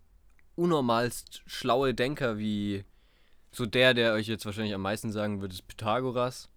unnormalst 0.55 1.43
schlaue 1.45 1.93
Denker 1.93 2.38
wie 2.38 2.86
so 3.51 3.65
der, 3.65 3.93
der 3.93 4.13
euch 4.13 4.27
jetzt 4.27 4.45
wahrscheinlich 4.45 4.74
am 4.74 4.81
meisten 4.81 5.12
sagen 5.12 5.41
wird, 5.41 5.53
ist 5.53 5.67
Pythagoras. 5.67 6.50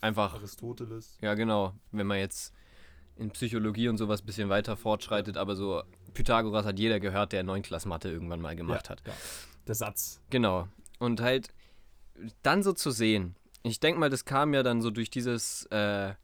Einfach, 0.00 0.34
Aristoteles. 0.34 1.16
ja 1.20 1.34
genau, 1.34 1.74
wenn 1.92 2.08
man 2.08 2.18
jetzt 2.18 2.52
in 3.16 3.30
Psychologie 3.30 3.88
und 3.88 3.98
sowas 3.98 4.22
ein 4.22 4.26
bisschen 4.26 4.48
weiter 4.48 4.76
fortschreitet, 4.76 5.36
aber 5.36 5.56
so 5.56 5.82
Pythagoras 6.14 6.64
hat 6.64 6.78
jeder 6.78 7.00
gehört, 7.00 7.32
der 7.32 7.42
9 7.42 7.62
Klasse 7.62 7.88
Mathe 7.88 8.10
irgendwann 8.10 8.40
mal 8.40 8.56
gemacht 8.56 8.86
ja, 8.86 8.90
hat. 8.90 9.02
Ja. 9.06 9.12
Der 9.66 9.74
Satz. 9.74 10.20
Genau. 10.30 10.68
Und 10.98 11.20
halt 11.20 11.48
dann 12.42 12.62
so 12.62 12.72
zu 12.72 12.90
sehen. 12.90 13.36
Ich 13.62 13.80
denke 13.80 14.00
mal, 14.00 14.10
das 14.10 14.24
kam 14.24 14.54
ja 14.54 14.62
dann 14.62 14.82
so 14.82 14.90
durch 14.90 15.10
dieses, 15.10 15.66
äh, 15.66 16.14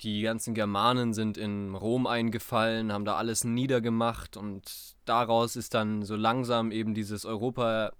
die 0.00 0.22
ganzen 0.22 0.54
Germanen 0.54 1.12
sind 1.12 1.36
in 1.36 1.74
Rom 1.74 2.06
eingefallen, 2.06 2.92
haben 2.92 3.04
da 3.04 3.16
alles 3.16 3.44
niedergemacht 3.44 4.36
und 4.36 4.96
daraus 5.04 5.56
ist 5.56 5.74
dann 5.74 6.02
so 6.02 6.16
langsam 6.16 6.72
eben 6.72 6.94
dieses 6.94 7.24
Europa 7.24 7.92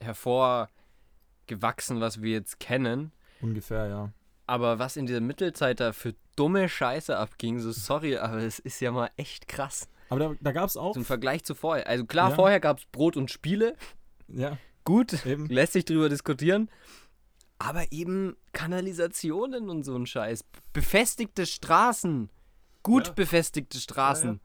hervorgewachsen, 0.00 2.00
was 2.00 2.22
wir 2.22 2.32
jetzt 2.32 2.60
kennen. 2.60 3.12
Ungefähr, 3.42 3.88
ja. 3.88 4.12
Aber 4.46 4.78
was 4.78 4.96
in 4.96 5.06
dieser 5.06 5.20
Mittelzeit 5.20 5.80
da 5.80 5.92
für 5.92 6.14
dumme 6.40 6.68
Scheiße 6.70 7.16
abging, 7.18 7.60
so 7.60 7.70
sorry, 7.70 8.16
aber 8.16 8.38
es 8.38 8.58
ist 8.58 8.80
ja 8.80 8.90
mal 8.92 9.10
echt 9.16 9.46
krass. 9.46 9.88
Aber 10.08 10.20
da, 10.20 10.34
da 10.40 10.52
gab 10.52 10.68
es 10.68 10.76
auch. 10.78 10.96
Im 10.96 11.04
Vergleich 11.04 11.44
zu 11.44 11.54
vorher. 11.54 11.86
Also 11.86 12.06
klar, 12.06 12.30
Ja. 12.30 12.34
vorher 12.36 12.60
gab 12.60 12.78
es 12.78 12.86
Brot 12.86 13.16
und 13.16 13.30
Spiele. 13.30 13.76
Ja, 14.28 14.56
Gut, 14.84 15.26
eben. 15.26 15.46
lässt 15.46 15.74
sich 15.74 15.84
drüber 15.84 16.08
diskutieren. 16.08 16.70
Aber 17.58 17.92
eben 17.92 18.36
Kanalisationen 18.52 19.68
und 19.68 19.84
so 19.84 19.94
ein 19.94 20.06
Scheiß. 20.06 20.44
Befestigte 20.72 21.44
Straßen. 21.44 22.30
Gut 22.82 23.08
Ja. 23.08 23.12
befestigte 23.12 23.78
Straßen. 23.78 24.40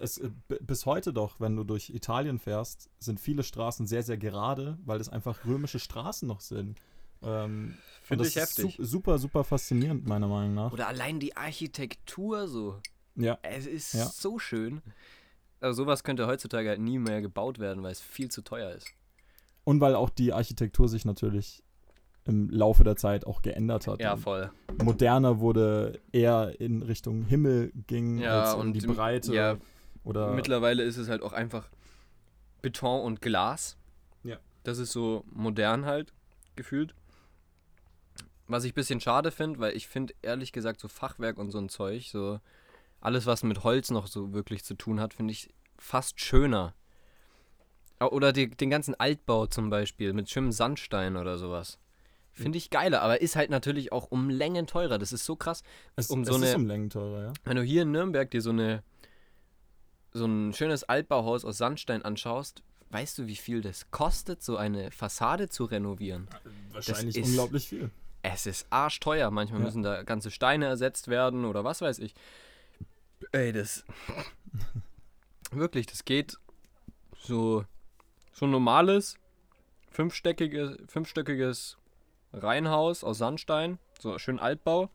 Es, 0.00 0.18
äh, 0.18 0.30
bis 0.60 0.84
heute 0.86 1.12
doch, 1.12 1.38
wenn 1.40 1.54
du 1.56 1.62
durch 1.62 1.90
Italien 1.90 2.38
fährst, 2.40 2.88
sind 2.98 3.20
viele 3.20 3.42
Straßen 3.44 3.86
sehr, 3.86 4.02
sehr 4.02 4.16
gerade, 4.16 4.78
weil 4.84 5.00
es 5.00 5.08
einfach 5.08 5.44
römische 5.46 5.78
Straßen 5.78 6.26
noch 6.26 6.40
sind. 6.40 6.78
Ähm, 7.22 7.76
Finde 8.02 8.24
ich 8.26 8.34
das 8.34 8.50
ist 8.50 8.58
heftig. 8.58 8.76
su 8.76 8.84
super, 8.84 9.18
super 9.18 9.44
faszinierend, 9.44 10.06
meiner 10.06 10.26
Meinung 10.28 10.54
nach. 10.54 10.72
Oder 10.72 10.88
allein 10.88 11.20
die 11.20 11.36
Architektur 11.36 12.48
so. 12.48 12.80
Ja, 13.16 13.38
Es 13.42 13.66
ist 13.66 13.92
Ja. 13.94 14.06
so 14.06 14.38
schön. 14.38 14.80
Also 15.60 15.82
sowas 15.82 16.02
könnte 16.04 16.26
heutzutage 16.26 16.68
halt 16.70 16.80
nie 16.80 16.98
mehr 16.98 17.20
gebaut 17.20 17.58
werden, 17.58 17.82
weil 17.82 17.92
es 17.92 18.00
viel 18.00 18.30
zu 18.30 18.42
teuer 18.42 18.70
ist. 18.72 18.86
und 19.64 19.80
weil 19.80 19.94
auch 19.94 20.08
die 20.10 20.32
Architektur 20.32 20.88
sich 20.88 21.04
natürlich 21.04 21.62
im 22.24 22.48
Laufe 22.50 22.82
der 22.82 22.96
Zeit 22.96 23.26
auch 23.26 23.42
geändert 23.42 23.86
hat. 23.86 24.00
Ja, 24.00 24.16
voll. 24.16 24.50
Moderner 24.82 25.38
wurde 25.40 26.00
eher 26.12 26.58
in 26.60 26.82
Richtung 26.82 27.24
Himmel 27.24 27.70
ging 27.86 28.18
Ja, 28.18 28.40
als 28.42 28.54
um 28.54 28.60
und 28.60 28.72
die 28.72 28.86
Breite. 28.86 29.34
Ja, 29.34 29.56
oder 30.02 30.32
mittlerweile 30.34 30.82
ist 30.82 30.96
es 30.96 31.08
halt 31.08 31.22
auch 31.22 31.32
einfach 31.34 31.68
Beton 32.62 33.02
und 33.04 33.20
Glas. 33.20 33.76
Ja. 34.24 34.38
Das 34.64 34.78
ist 34.78 34.92
so 34.92 35.24
modern 35.30 35.84
halt 35.86 36.12
gefühlt. 36.56 36.94
Was 38.50 38.64
ich 38.64 38.72
ein 38.72 38.74
bisschen 38.74 39.00
schade 39.00 39.30
finde, 39.30 39.60
weil 39.60 39.76
ich 39.76 39.86
finde 39.86 40.12
ehrlich 40.22 40.50
gesagt 40.52 40.80
so 40.80 40.88
Fachwerk 40.88 41.38
und 41.38 41.50
so 41.52 41.58
ein 41.58 41.68
Zeug, 41.68 42.08
so 42.10 42.40
alles, 43.00 43.24
was 43.26 43.42
mit 43.44 43.62
Holz 43.64 43.90
noch 43.90 44.06
so 44.08 44.32
wirklich 44.32 44.64
zu 44.64 44.74
tun 44.74 45.00
hat, 45.00 45.14
finde 45.14 45.32
ich 45.32 45.50
fast 45.78 46.20
schöner. 46.20 46.74
Oder 48.00 48.32
die, 48.32 48.50
den 48.50 48.70
ganzen 48.70 48.94
Altbau 48.98 49.46
zum 49.46 49.70
Beispiel 49.70 50.12
mit 50.14 50.28
schönem 50.30 50.52
Sandstein 50.52 51.16
oder 51.16 51.38
sowas. 51.38 51.78
Finde 52.32 52.58
ich 52.58 52.70
geiler, 52.70 53.02
aber 53.02 53.20
ist 53.20 53.36
halt 53.36 53.50
natürlich 53.50 53.92
auch 53.92 54.10
um 54.10 54.30
Längen 54.30 54.66
teurer. 54.66 54.98
Das 54.98 55.12
ist 55.12 55.24
so 55.24 55.36
krass. 55.36 55.62
es, 55.96 56.08
um 56.08 56.22
es 56.22 56.28
so 56.28 56.36
ist 56.36 56.42
eine- 56.42 56.56
um 56.56 56.66
Längen 56.66 56.88
teurer, 56.90 57.22
ja. 57.24 57.32
Wenn 57.44 57.56
du 57.56 57.62
hier 57.62 57.82
in 57.82 57.92
Nürnberg 57.92 58.30
dir 58.30 58.40
so 58.40 58.50
eine 58.50 58.82
so 60.12 60.24
ein 60.26 60.52
schönes 60.54 60.82
Altbauhaus 60.84 61.44
aus 61.44 61.58
Sandstein 61.58 62.02
anschaust, 62.02 62.62
weißt 62.90 63.18
du, 63.18 63.26
wie 63.28 63.36
viel 63.36 63.60
das 63.60 63.90
kostet, 63.92 64.42
so 64.42 64.56
eine 64.56 64.90
Fassade 64.90 65.48
zu 65.48 65.66
renovieren? 65.66 66.26
Wahrscheinlich 66.72 67.16
ist- 67.16 67.26
unglaublich 67.28 67.68
viel. 67.68 67.90
Es 68.22 68.46
ist 68.46 68.66
arschteuer. 68.70 69.30
Manchmal 69.30 69.60
Ja. 69.60 69.66
müssen 69.66 69.82
da 69.82 70.02
ganze 70.02 70.30
Steine 70.30 70.66
ersetzt 70.66 71.08
werden 71.08 71.44
oder 71.44 71.64
was 71.64 71.80
weiß 71.80 71.98
ich. 72.00 72.14
Ey, 73.32 73.52
das. 73.52 73.84
Wirklich, 75.50 75.86
das 75.86 76.04
geht 76.04 76.38
so. 77.18 77.64
So 78.32 78.46
ein 78.46 78.52
normales, 78.52 79.16
fünfstöckiges, 79.90 80.78
fünfstöckiges 80.86 81.76
Reihenhaus 82.32 83.02
aus 83.04 83.18
Sandstein, 83.18 83.78
so 83.98 84.18
schön 84.18 84.38
Altbau. 84.38 84.88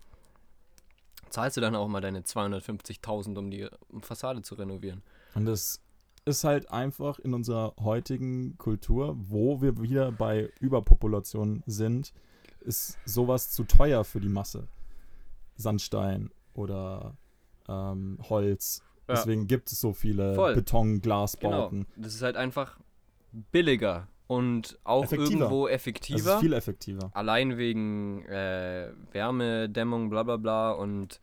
Zahlst 1.29 1.57
du 1.57 1.61
dann 1.61 1.75
auch 1.75 1.87
mal 1.87 2.01
deine 2.01 2.21
250.000, 2.21 3.37
um 3.37 3.51
die 3.51 3.67
Fassade 4.01 4.41
zu 4.41 4.55
renovieren. 4.55 5.03
Und 5.35 5.45
das 5.45 5.81
ist 6.23 6.43
halt 6.45 6.69
einfach 6.71 7.19
in 7.19 7.33
unserer 7.33 7.75
heutigen 7.79 8.57
Kultur, 8.57 9.15
wo 9.17 9.61
wir 9.61 9.79
wieder 9.81 10.11
bei 10.11 10.51
Überpopulation 10.59 11.61
sind, 11.67 12.13
ist 12.65 12.97
sowas 13.05 13.51
zu 13.51 13.63
teuer 13.63 14.03
für 14.03 14.19
die 14.19 14.29
Masse. 14.29 14.67
Sandstein 15.55 16.31
oder 16.53 17.15
ähm, 17.67 18.17
Holz. 18.29 18.81
Ja. 19.07 19.15
Deswegen 19.15 19.47
gibt 19.47 19.71
es 19.71 19.79
so 19.79 19.93
viele 19.93 20.35
Voll. 20.35 20.55
Beton, 20.55 20.87
Genau. 20.93 21.01
Glasbauten. 21.01 21.85
Das 21.95 22.13
ist 22.15 22.21
halt 22.21 22.35
einfach 22.35 22.79
billiger 23.51 24.07
und 24.27 24.79
auch 24.83 25.03
Effektiver. 25.03 25.31
irgendwo 25.31 25.67
Es 25.67 25.71
ist 25.73 25.75
effektiver. 25.75 26.39
viel 26.39 26.53
effektiver. 26.53 27.11
Allein 27.13 27.57
wegen 27.57 28.25
äh, 28.25 28.91
Wärmedämmung, 29.11 30.09
bla 30.09 30.23
bla 30.23 30.37
bla 30.37 30.71
und 30.71 31.19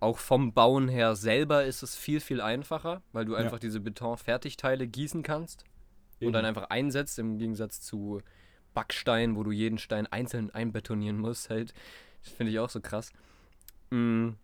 auch 0.00 0.18
vom 0.18 0.52
Bauen 0.52 0.88
her 0.88 1.16
selber 1.16 1.64
ist 1.64 1.82
es 1.82 1.96
viel, 1.96 2.20
viel 2.20 2.40
einfacher, 2.40 3.02
weil 3.12 3.24
du 3.24 3.32
Ja. 3.32 3.38
einfach 3.38 3.58
diese 3.58 3.80
Betonfertigteile 3.80 4.86
gießen 4.86 5.22
kannst 5.22 5.64
und 6.20 6.32
dann 6.32 6.44
einfach 6.44 6.70
einsetzt, 6.70 7.18
im 7.18 7.38
Gegensatz 7.38 7.80
zu 7.80 8.20
Backstein, 8.78 9.34
wo 9.34 9.42
du 9.42 9.50
jeden 9.50 9.76
Stein 9.78 10.06
einzeln 10.06 10.52
einbetonieren 10.52 11.18
musst, 11.18 11.50
halt. 11.50 11.74
Das 12.22 12.32
finde 12.32 12.52
ich 12.52 12.60
auch 12.60 12.70
so 12.70 12.80
krass. 12.80 13.10
Mm. 13.90 14.34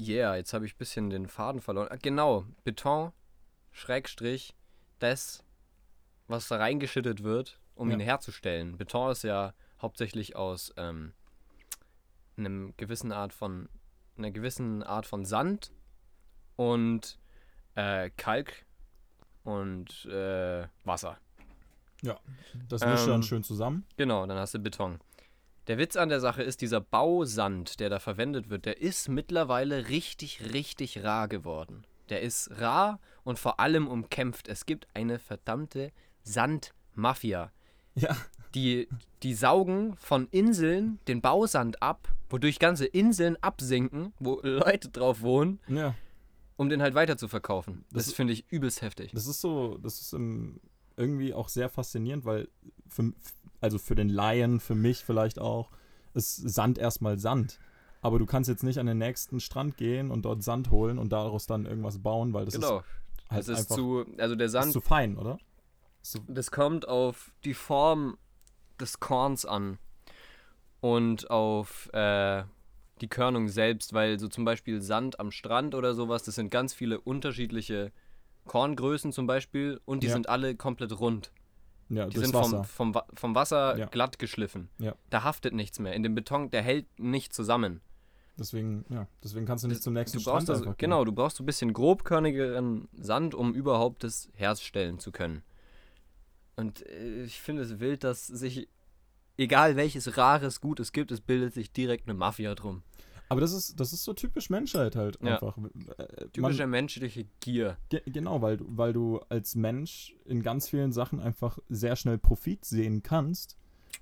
Yeah, 0.00 0.34
jetzt 0.36 0.54
habe 0.54 0.64
ich 0.64 0.72
ein 0.74 0.78
bisschen 0.78 1.10
den 1.10 1.28
Faden 1.28 1.60
verloren. 1.60 1.88
Ah, 1.90 1.98
genau, 2.00 2.46
Beton, 2.64 3.12
Schrägstrich, 3.70 4.54
das, 4.98 5.44
was 6.26 6.48
da 6.48 6.56
reingeschüttet 6.56 7.22
wird, 7.22 7.60
um 7.74 7.90
Ja. 7.90 7.96
ihn 7.96 8.00
herzustellen. 8.00 8.78
Beton 8.78 9.12
ist 9.12 9.24
ja 9.24 9.52
hauptsächlich 9.82 10.34
aus 10.34 10.72
ähm, 10.78 11.12
einem 12.38 12.72
gewissen 12.78 13.12
Art 13.12 13.34
von 13.34 13.68
einer 14.16 14.30
gewissen 14.30 14.82
Art 14.82 15.04
von 15.04 15.26
Sand 15.26 15.70
und 16.56 17.18
äh, 17.74 18.08
Kalk 18.16 18.64
und 19.42 20.06
äh, 20.06 20.66
Wasser. 20.84 21.18
Das 22.68 22.84
mischt 22.84 23.06
dann 23.06 23.16
ähm, 23.16 23.22
schön 23.22 23.42
zusammen. 23.44 23.84
Genau, 23.96 24.26
dann 24.26 24.38
hast 24.38 24.54
du 24.54 24.58
Beton. 24.58 24.98
Der 25.66 25.78
Witz 25.78 25.96
an 25.96 26.10
der 26.10 26.20
Sache 26.20 26.42
ist, 26.42 26.60
dieser 26.60 26.80
Bausand, 26.80 27.80
der 27.80 27.88
da 27.90 27.98
verwendet 27.98 28.50
wird, 28.50 28.66
der 28.66 28.80
ist 28.82 29.08
mittlerweile 29.08 29.88
richtig, 29.88 30.52
richtig 30.52 31.02
rar 31.02 31.26
geworden. 31.28 31.86
Der 32.10 32.20
ist 32.20 32.50
rar 32.60 33.00
und 33.22 33.38
vor 33.38 33.60
allem 33.60 33.88
umkämpft. 33.88 34.46
Es 34.48 34.66
gibt 34.66 34.86
eine 34.92 35.18
verdammte 35.18 35.90
Sandmafia. 36.22 37.50
Ja. 37.94 38.16
Die, 38.54 38.88
die 39.22 39.34
saugen 39.34 39.96
von 39.96 40.28
Inseln 40.30 40.98
den 41.08 41.20
Bausand 41.20 41.82
ab, 41.82 42.08
wodurch 42.28 42.58
ganze 42.58 42.86
Inseln 42.86 43.36
absinken, 43.42 44.12
wo 44.18 44.40
Leute 44.42 44.90
drauf 44.90 45.22
wohnen, 45.22 45.60
Ja. 45.68 45.94
um 46.56 46.68
den 46.68 46.82
halt 46.82 46.94
weiter 46.94 47.16
zu 47.16 47.26
verkaufen. 47.28 47.84
Das, 47.90 48.06
Das- 48.06 48.14
finde 48.14 48.32
ich 48.32 48.44
übelst 48.50 48.82
heftig. 48.82 49.12
Das 49.12 49.26
ist 49.26 49.40
so, 49.40 49.78
das 49.78 50.00
ist 50.00 50.12
ähm, 50.12 50.60
irgendwie 50.96 51.34
auch 51.34 51.48
sehr 51.48 51.68
faszinierend, 51.68 52.24
weil 52.24 52.48
für, 52.88 53.12
also 53.60 53.78
für 53.78 53.94
den 53.94 54.08
Laien, 54.08 54.60
für 54.60 54.74
mich 54.74 55.04
vielleicht 55.04 55.38
auch, 55.38 55.70
ist 56.14 56.36
Sand 56.36 56.78
erstmal 56.78 57.18
Sand. 57.18 57.58
Aber 58.00 58.18
du 58.18 58.26
kannst 58.26 58.48
jetzt 58.48 58.62
nicht 58.62 58.78
an 58.78 58.86
den 58.86 58.98
nächsten 58.98 59.40
Strand 59.40 59.76
gehen 59.76 60.10
und 60.10 60.24
dort 60.24 60.42
Sand 60.42 60.70
holen 60.70 60.98
und 60.98 61.12
daraus 61.12 61.46
dann 61.46 61.64
irgendwas 61.64 61.98
bauen, 61.98 62.34
weil 62.34 62.44
das 62.44 62.54
genau. 62.54 62.78
ist 62.78 62.84
halt 63.30 63.40
Das 63.40 63.48
ist 63.48 63.58
einfach 63.58 63.76
zu, 63.76 64.04
also 64.18 64.34
der 64.34 64.46
ist 64.46 64.52
Sand 64.52 64.72
zu 64.72 64.80
fein, 64.80 65.16
oder? 65.16 65.38
Ist 66.02 66.12
zu, 66.12 66.20
Das 66.28 66.50
kommt 66.50 66.86
auf 66.86 67.32
die 67.44 67.54
Form 67.54 68.18
des 68.78 69.00
Korns 69.00 69.46
an 69.46 69.78
und 70.80 71.30
auf 71.30 71.88
äh, 71.94 72.44
die 73.00 73.08
Körnung 73.08 73.48
selbst, 73.48 73.92
weil 73.92 74.18
so 74.20 74.28
zum 74.28 74.44
Beispiel 74.44 74.82
Sand 74.82 75.18
am 75.18 75.30
Strand 75.30 75.74
oder 75.74 75.94
sowas, 75.94 76.22
das 76.22 76.34
sind 76.34 76.50
ganz 76.50 76.74
viele 76.74 77.00
unterschiedliche 77.00 77.92
Korngrößen 78.46 79.12
zum 79.12 79.26
Beispiel 79.26 79.80
und 79.84 80.02
die 80.02 80.08
Ja. 80.08 80.12
sind 80.14 80.28
alle 80.28 80.54
komplett 80.54 80.98
rund. 80.98 81.32
ja, 81.90 82.06
Die 82.06 82.18
sind 82.18 82.32
vom, 82.32 82.64
vom, 82.64 82.94
vom 83.14 83.34
Wasser 83.34 83.76
Ja. 83.76 83.86
glatt 83.86 84.18
geschliffen. 84.18 84.68
Ja. 84.78 84.94
Da 85.10 85.22
haftet 85.22 85.52
nichts 85.54 85.78
mehr. 85.78 85.92
In 85.94 86.02
dem 86.02 86.14
Beton, 86.14 86.50
der 86.50 86.62
hält 86.62 86.86
nicht 86.98 87.32
zusammen. 87.34 87.80
Deswegen, 88.38 88.84
ja, 88.88 89.06
deswegen 89.22 89.46
kannst 89.46 89.62
du 89.64 89.68
nicht 89.68 89.82
zum 89.82 89.92
nächsten 89.94 90.18
Du 90.18 90.24
brauchst 90.24 90.46
Strand 90.46 90.60
also, 90.62 90.74
genau, 90.76 91.04
du 91.04 91.12
brauchst 91.12 91.36
so 91.36 91.42
ein 91.44 91.46
bisschen 91.46 91.72
grobkörnigeren 91.72 92.88
Sand, 92.96 93.34
um 93.34 93.54
überhaupt 93.54 94.02
das 94.02 94.28
herstellen 94.34 94.98
zu 94.98 95.12
können. 95.12 95.42
Und 96.56 96.84
äh, 96.86 97.24
ich 97.24 97.40
finde 97.40 97.62
es 97.62 97.78
wild, 97.80 98.02
dass 98.02 98.26
sich, 98.26 98.68
egal 99.36 99.76
welches 99.76 100.16
rares 100.16 100.60
Gut 100.60 100.80
es 100.80 100.90
gibt, 100.92 101.12
es 101.12 101.20
bildet 101.20 101.54
sich 101.54 101.70
direkt 101.72 102.08
eine 102.08 102.14
Mafia 102.14 102.54
drum. 102.54 102.82
Aber 103.28 103.40
das 103.40 103.52
ist, 103.52 103.80
das 103.80 103.92
ist 103.92 104.04
so 104.04 104.12
typisch 104.12 104.50
Menschheit 104.50 104.96
halt 104.96 105.18
Ja. 105.22 105.34
einfach. 105.34 105.56
Äh, 105.58 106.28
Typische 106.32 106.62
man, 106.62 106.70
menschliche 106.70 107.26
Gier. 107.40 107.76
ge 107.88 108.02
genau, 108.06 108.42
weil, 108.42 108.58
du- 108.58 108.66
weil 108.68 108.92
du 108.92 109.18
als 109.28 109.54
Mensch 109.54 110.14
in 110.24 110.42
ganz 110.42 110.68
vielen 110.68 110.92
Sachen 110.92 111.20
einfach 111.20 111.58
sehr 111.68 111.96
schnell 111.96 112.18
Profit 112.18 112.64
sehen 112.64 113.02
kannst. 113.02 113.56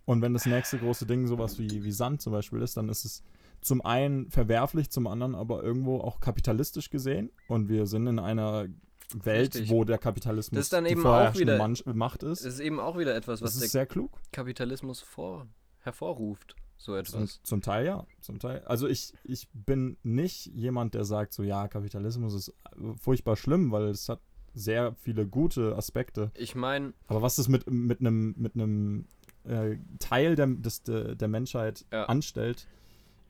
Und 0.05 0.23
wenn 0.23 0.33
das 0.33 0.47
nächste 0.47 0.79
große 0.79 1.07
Ding 1.07 1.27
sowas 1.27 1.59
wie, 1.59 1.85
wie 1.85 1.93
Sand 1.93 2.21
zum 2.23 2.33
Beispiel 2.33 2.61
ist, 2.63 2.77
dann 2.77 2.89
ist 2.89 3.05
es 3.05 3.23
zum 3.61 3.81
einen 3.85 4.29
verwerflich, 4.31 4.91
zum 4.91 5.07
anderen 5.07 5.35
aber 5.37 5.63
irgendwo 5.63 6.01
auch 6.01 6.19
kapitalistisch 6.19 6.91
gesehen. 6.91 7.31
Und 7.47 7.69
wir 7.69 7.87
sind 7.87 8.07
in 8.09 8.19
einer 8.19 8.67
Welt, 9.15 9.55
Richtig. 9.55 9.71
wo 9.71 9.85
der 9.85 9.99
Kapitalismus 9.99 10.57
Das 10.59 10.67
ist 10.67 10.73
dann 10.73 10.85
die 10.85 10.91
eben 10.93 11.07
auch 11.07 11.35
wieder- 11.39 11.59
Macht 11.95 12.23
ist. 12.25 12.41
Es 12.41 12.55
ist 12.55 12.61
eben 12.61 12.81
auch 12.81 12.99
wieder 12.99 13.15
etwas, 13.15 13.41
Das 13.41 13.55
was 13.55 13.61
der 13.61 13.69
sehr 13.69 13.87
klug. 13.87 14.11
Kapitalismus 14.33 15.01
vor, 15.01 15.47
hervorruft. 15.81 16.57
So 16.83 17.01
Zum, 17.03 17.23
etwas. 17.23 17.41
zum 17.45 17.63
Teil 17.63 17.87
ja, 17.87 18.05
zum 18.21 18.41
Teil. 18.41 18.61
Also 18.65 18.89
ich, 18.89 19.13
ich 19.23 19.49
bin 19.53 19.97
nicht 20.03 20.47
jemand, 20.47 20.95
der 20.95 21.05
sagt 21.05 21.33
so, 21.33 21.45
ja, 21.45 21.69
Kapitalismus 21.69 22.35
ist 22.35 22.49
äh, 22.49 22.95
furchtbar 23.01 23.37
schlimm, 23.37 23.71
weil 23.71 23.85
es 23.85 24.09
hat 24.09 24.21
sehr 24.53 24.97
viele 25.01 25.25
gute 25.27 25.77
Aspekte. 25.77 26.33
Ich 26.37 26.57
meine, 26.57 26.93
Aber 27.07 27.23
was 27.23 27.37
das 27.37 27.47
mit, 27.47 27.71
mit 27.71 28.01
einem 28.01 28.35
mit 28.37 28.55
einem 28.57 29.07
äh, 29.45 29.77
Teil 30.01 30.35
der, 30.35 30.49
des, 30.49 30.83
der, 30.83 31.15
der 31.15 31.29
Menschheit 31.29 31.85
Ja. 31.93 32.07
anstellt, 32.07 32.67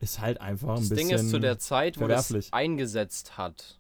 ist 0.00 0.18
halt 0.21 0.40
einfach 0.40 0.71
ein 0.71 0.76
das 0.80 0.88
bisschen 0.88 1.09
Ding 1.09 1.16
ist, 1.18 1.30
zu 1.30 1.38
der 1.38 1.59
Zeit, 1.59 2.00
wo 2.00 2.06
das 2.09 2.28
verwerflich. 2.28 2.54
eingesetzt 2.54 3.37
hat, 3.37 3.78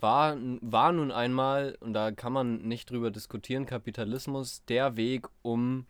war, 0.00 0.36
war 0.62 0.92
nun 0.92 1.12
einmal, 1.12 1.76
und 1.80 1.92
da 1.92 2.10
kann 2.10 2.32
man 2.32 2.62
nicht 2.62 2.90
drüber 2.90 3.10
diskutieren, 3.10 3.66
Kapitalismus 3.66 4.64
der 4.64 4.96
Weg, 4.96 5.28
um 5.42 5.86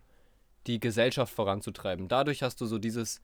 die 0.67 0.79
Gesellschaft 0.79 1.33
voranzutreiben. 1.33 2.07
Dadurch 2.07 2.43
hast 2.43 2.61
du 2.61 2.65
so 2.65 2.77
dieses, 2.77 3.21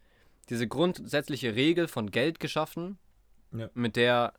diese 0.49 0.67
grundsätzliche 0.67 1.55
Regel 1.55 1.87
von 1.87 2.11
Geld 2.11 2.39
geschaffen, 2.39 2.97
Ja. 3.51 3.69
mit 3.73 3.95
der 3.95 4.33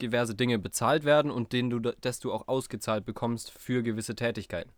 diverse 0.00 0.34
Dinge 0.34 0.58
bezahlt 0.58 1.04
werden 1.04 1.30
und 1.30 1.52
denen 1.52 1.70
du, 1.70 1.80
dass 1.80 2.20
du 2.20 2.32
auch 2.32 2.48
ausgezahlt 2.48 3.04
bekommst 3.04 3.50
für 3.50 3.82
gewisse 3.82 4.14
Tätigkeiten. 4.14 4.70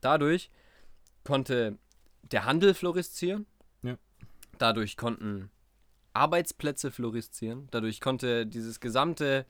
Dadurch 0.00 0.50
konnte 1.24 1.78
der 2.22 2.44
Handel 2.44 2.74
floristieren. 2.74 3.46
Ja. 3.82 3.96
Dadurch 4.58 4.96
konnten 4.96 5.50
Arbeitsplätze 6.14 6.90
floristieren. 6.90 7.68
Dadurch 7.70 8.00
konnte 8.00 8.46
dieses 8.46 8.80
gesamte, 8.80 9.46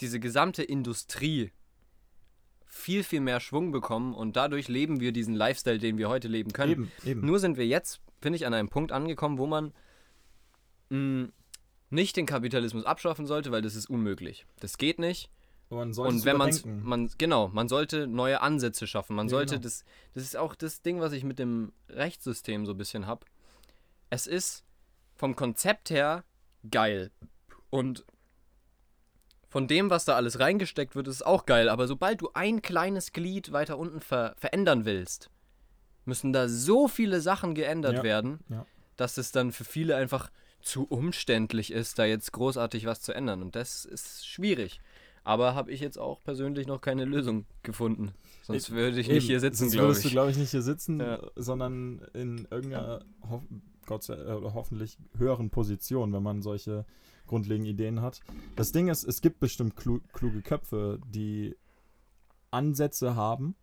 diese 0.00 0.20
gesamte 0.20 0.62
Industrie 0.62 1.52
viel, 2.74 3.04
viel 3.04 3.20
mehr 3.20 3.38
Schwung 3.38 3.70
bekommen 3.70 4.14
und 4.14 4.34
dadurch 4.34 4.66
leben 4.68 4.98
wir 4.98 5.12
diesen 5.12 5.34
Lifestyle, 5.34 5.78
den 5.78 5.98
wir 5.98 6.08
heute 6.08 6.26
leben 6.26 6.52
können. 6.52 6.72
eben, 6.72 6.92
eben. 7.04 7.26
Nur 7.26 7.38
sind 7.38 7.58
wir 7.58 7.66
jetzt, 7.66 8.00
finde 8.22 8.36
ich, 8.36 8.46
an 8.46 8.54
einem 8.54 8.70
Punkt 8.70 8.92
angekommen, 8.92 9.36
wo 9.36 9.46
man 9.46 9.72
mh, 10.88 11.28
nicht 11.90 12.16
den 12.16 12.24
Kapitalismus 12.24 12.86
abschaffen 12.86 13.26
sollte, 13.26 13.52
weil 13.52 13.60
das 13.60 13.74
ist 13.74 13.90
unmöglich. 13.90 14.46
Das 14.60 14.78
geht 14.78 14.98
nicht. 14.98 15.30
Man 15.68 15.92
sollte 15.92 16.14
Und 16.14 16.24
wenn 16.24 16.36
man 16.38 16.50
man 16.82 17.10
genau, 17.18 17.48
man 17.48 17.68
sollte 17.68 18.06
neue 18.06 18.40
Ansätze 18.40 18.86
schaffen. 18.86 19.16
Man 19.16 19.26
Ja, 19.26 19.30
sollte 19.30 19.54
genau. 19.56 19.62
das 19.64 19.84
das 20.14 20.22
ist 20.24 20.36
auch 20.36 20.54
das 20.54 20.80
Ding, 20.82 21.00
was 21.00 21.12
ich 21.12 21.24
mit 21.24 21.38
dem 21.38 21.72
Rechtssystem 21.90 22.64
so 22.66 22.72
ein 22.72 22.78
bisschen 22.78 23.06
habe. 23.06 23.26
Es 24.10 24.26
ist 24.26 24.64
vom 25.14 25.36
Konzept 25.36 25.90
her 25.90 26.24
geil 26.70 27.10
und 27.70 28.04
von 29.52 29.68
dem, 29.68 29.90
was 29.90 30.06
da 30.06 30.16
alles 30.16 30.40
reingesteckt 30.40 30.96
wird, 30.96 31.08
ist 31.08 31.24
auch 31.26 31.44
geil. 31.44 31.68
Aber 31.68 31.86
sobald 31.86 32.22
du 32.22 32.30
ein 32.32 32.62
kleines 32.62 33.12
Glied 33.12 33.52
weiter 33.52 33.76
unten 33.78 34.00
ver 34.00 34.34
verändern 34.38 34.86
willst, 34.86 35.28
müssen 36.06 36.32
da 36.32 36.48
so 36.48 36.88
viele 36.88 37.20
Sachen 37.20 37.54
geändert 37.54 37.96
Ja, 37.98 38.02
werden, 38.02 38.40
ja. 38.48 38.64
dass 38.96 39.18
es 39.18 39.30
dann 39.30 39.52
für 39.52 39.64
viele 39.64 39.94
einfach 39.94 40.30
zu 40.62 40.84
umständlich 40.88 41.70
ist, 41.70 41.98
da 41.98 42.06
jetzt 42.06 42.32
großartig 42.32 42.86
was 42.86 43.02
zu 43.02 43.12
ändern. 43.12 43.42
Und 43.42 43.54
das 43.54 43.84
ist 43.84 44.26
schwierig. 44.26 44.80
Aber 45.22 45.54
habe 45.54 45.70
ich 45.70 45.80
jetzt 45.80 45.98
auch 45.98 46.22
persönlich 46.24 46.66
noch 46.66 46.80
keine 46.80 47.04
Lösung 47.04 47.44
gefunden. 47.62 48.12
Sonst 48.44 48.70
würde 48.70 48.98
ich 48.98 49.06
nicht 49.06 49.16
Eben, 49.18 49.26
hier 49.26 49.40
sitzen, 49.40 49.58
sonst 49.64 49.72
glaube 49.74 49.88
würdest 49.88 50.04
du, 50.04 50.08
ich. 50.08 50.14
glaube 50.14 50.30
ich, 50.30 50.36
nicht 50.38 50.50
hier 50.50 50.62
sitzen, 50.62 50.98
Ja. 50.98 51.20
sondern 51.36 52.00
in 52.14 52.48
irgendeiner, 52.50 53.04
Gott 53.86 54.02
sei, 54.02 54.14
äh, 54.14 54.40
hoffentlich 54.54 54.96
höheren 55.18 55.50
Position, 55.50 56.12
wenn 56.14 56.22
man 56.22 56.40
solche 56.42 56.86
grundlegenden 57.32 57.72
Ideen 57.72 58.02
hat. 58.02 58.20
Das 58.56 58.72
Ding 58.72 58.88
ist, 58.88 59.04
es 59.04 59.22
gibt 59.22 59.40
bestimmt 59.40 59.74
klu 59.74 60.00
kluge 60.12 60.42
Köpfe, 60.42 61.00
die 61.08 61.56
Ansätze 62.50 63.16
haben, 63.16 63.54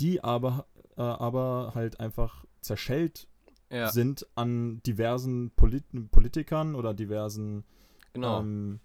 die 0.00 0.24
aber, 0.24 0.66
äh, 0.96 1.02
aber 1.02 1.72
halt 1.76 2.00
einfach 2.00 2.44
zerschellt 2.60 3.28
Ja, 3.70 3.92
sind 3.92 4.26
an 4.34 4.82
diversen 4.82 5.52
Polit 5.52 5.84
Politikern 6.10 6.74
oder 6.74 6.92
diversen 6.92 7.62
genau. 8.12 8.40
ähm, 8.40 8.80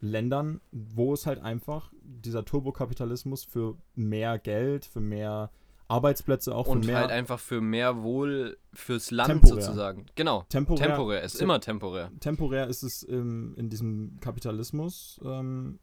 Ländern, 0.00 0.62
wo 0.72 1.12
es 1.12 1.26
halt 1.26 1.40
einfach 1.40 1.92
dieser 2.02 2.46
Turbokapitalismus 2.46 3.44
für 3.44 3.76
mehr 3.94 4.38
Geld, 4.38 4.86
für 4.86 5.00
mehr 5.00 5.50
Arbeitsplätze, 5.88 6.54
auch 6.54 6.68
und 6.68 6.84
für 6.84 6.92
mehr 6.92 7.00
halt 7.00 7.10
einfach 7.10 7.40
für 7.40 7.60
mehr 7.60 8.02
Wohl 8.02 8.58
fürs 8.74 9.10
Land 9.10 9.30
Temporär. 9.30 9.62
sozusagen. 9.62 10.06
Genau. 10.14 10.44
temporär, 10.48 10.86
Temporär 10.88 11.22
ist 11.22 11.40
immer 11.40 11.60
temporär. 11.60 12.12
temporär 12.20 12.66
ist 12.68 12.82
es 12.82 13.02
im, 13.02 13.54
in 13.56 13.70
diesem 13.70 14.18
Kapitalismus 14.20 15.18
ähm, 15.24 15.78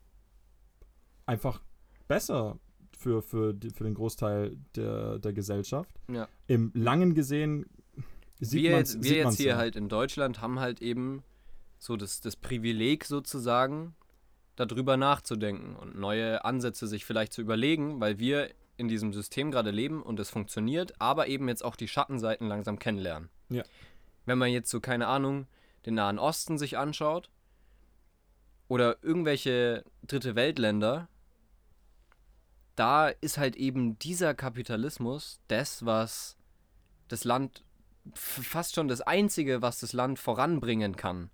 einfach 1.26 1.62
besser 2.08 2.60
für, 2.98 3.22
für, 3.24 3.56
für 3.74 3.84
den 3.84 3.96
Großteil 3.96 4.58
der, 4.76 5.18
der 5.20 5.34
Gesellschaft. 5.34 5.90
Ja. 6.12 6.28
Im 6.48 6.72
Langen 6.76 7.16
gesehen 7.16 7.66
sieht 8.40 8.64
wir 8.64 8.72
man's- 8.72 8.94
jetzt, 8.94 9.04
sieht 9.04 9.12
wir 9.12 9.18
jetzt 9.18 9.26
man's 9.26 9.38
hier 9.38 9.48
ja. 9.48 9.58
halt 9.58 9.76
in 9.76 9.90
Deutschland 9.90 10.40
haben 10.40 10.60
halt 10.60 10.82
eben 10.82 11.24
so 11.80 11.98
das, 11.98 12.22
das 12.22 12.36
Privileg 12.36 13.06
sozusagen, 13.06 13.96
darüber 14.56 14.98
nachzudenken 14.98 15.76
und 15.76 15.98
neue 16.00 16.46
Ansätze 16.46 16.88
sich 16.88 17.06
vielleicht 17.06 17.34
zu 17.34 17.42
überlegen, 17.42 18.00
weil 18.00 18.20
wir 18.20 18.50
in 18.78 18.88
diesem 18.88 19.14
System 19.14 19.52
gerade 19.52 19.72
leben 19.72 20.02
und 20.02 20.20
es 20.20 20.30
funktioniert, 20.30 20.94
aber 21.00 21.28
eben 21.28 21.48
jetzt 21.48 21.64
auch 21.64 21.76
die 21.76 21.88
Schattenseiten 21.88 22.48
langsam 22.48 22.80
kennenlernen. 22.80 23.30
Ja. 23.50 23.64
Wenn 24.26 24.38
man 24.38 24.52
jetzt 24.52 24.70
so, 24.70 24.80
keine 24.80 25.08
Ahnung, 25.08 25.48
den 25.86 25.96
Nahen 25.96 26.20
Osten 26.20 26.58
sich 26.58 26.78
anschaut 26.78 27.30
oder 28.68 28.98
irgendwelche 29.04 29.84
dritte 30.04 30.36
Weltländer, 30.36 31.08
da 32.76 33.08
ist 33.08 33.38
halt 33.38 33.56
eben 33.56 33.98
dieser 34.00 34.34
Kapitalismus 34.34 35.40
das, 35.48 35.86
was 35.86 36.38
das 37.08 37.24
Land 37.24 37.64
fast 38.14 38.76
schon 38.76 38.88
das 38.88 39.02
Einzige, 39.02 39.62
was 39.62 39.80
das 39.80 39.94
Land 39.94 40.20
voranbringen 40.20 40.96
kann. 40.96 41.30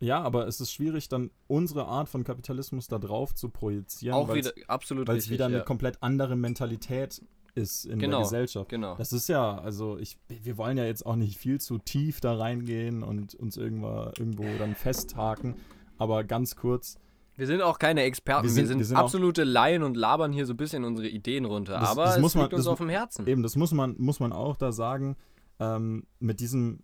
Ja, 0.00 0.22
aber 0.22 0.46
es 0.48 0.60
ist 0.60 0.72
schwierig, 0.72 1.08
dann 1.08 1.30
unsere 1.46 1.84
Art 1.86 2.08
von 2.08 2.24
Kapitalismus 2.24 2.88
da 2.88 2.98
drauf 2.98 3.34
zu 3.34 3.50
projizieren, 3.50 4.14
Auch 4.16 4.32
wieder 4.34 4.52
absolut 4.66 5.06
weil 5.06 5.18
es 5.18 5.28
wieder 5.30 5.46
eine 5.46 5.58
ja. 5.58 5.62
komplett 5.62 6.02
andere 6.02 6.36
Mentalität 6.36 7.22
ist 7.54 7.84
in 7.84 7.98
Genau, 7.98 8.18
der 8.18 8.24
Gesellschaft. 8.24 8.70
Genau. 8.70 8.94
Das 8.96 9.12
ist 9.12 9.28
ja, 9.28 9.58
also 9.58 9.98
ich, 9.98 10.16
wir 10.28 10.56
wollen 10.56 10.78
ja 10.78 10.84
jetzt 10.84 11.04
auch 11.04 11.16
nicht 11.16 11.36
viel 11.36 11.60
zu 11.60 11.78
tief 11.78 12.20
da 12.20 12.34
reingehen 12.34 13.02
und 13.02 13.34
uns 13.34 13.56
irgendwo, 13.56 14.10
irgendwo 14.18 14.44
dann 14.58 14.74
festhaken, 14.74 15.56
aber 15.98 16.24
ganz 16.24 16.56
kurz, 16.56 16.96
Wir 17.36 17.46
sind 17.46 17.60
auch 17.60 17.78
keine 17.78 18.02
Experten, 18.02 18.44
wir 18.44 18.48
Wir 18.50 18.54
sind, 18.54 18.66
sind- 18.68 18.78
wir 18.78 18.84
sind 18.86 18.96
absolute 18.96 19.44
Laien 19.44 19.82
und 19.82 19.96
labern 19.96 20.32
hier 20.32 20.46
so 20.46 20.54
ein 20.54 20.56
bisschen 20.58 20.84
unsere 20.84 21.08
Ideen 21.08 21.44
runter. 21.44 21.78
Das- 21.78 21.90
aber 21.90 22.04
das 22.04 22.16
es 22.16 22.20
muss 22.22 22.34
man- 22.34 22.44
liegt 22.44 22.54
uns 22.54 22.64
das- 22.64 22.72
auf 22.72 22.78
dem 22.78 22.88
Herzen. 22.88 23.26
eben, 23.26 23.42
das 23.42 23.56
muss 23.56 23.72
man, 23.72 23.96
muss 23.98 24.20
man 24.20 24.32
auch 24.32 24.56
da 24.56 24.72
sagen, 24.72 25.16
ähm, 25.58 26.06
mit 26.20 26.40
diesem 26.40 26.80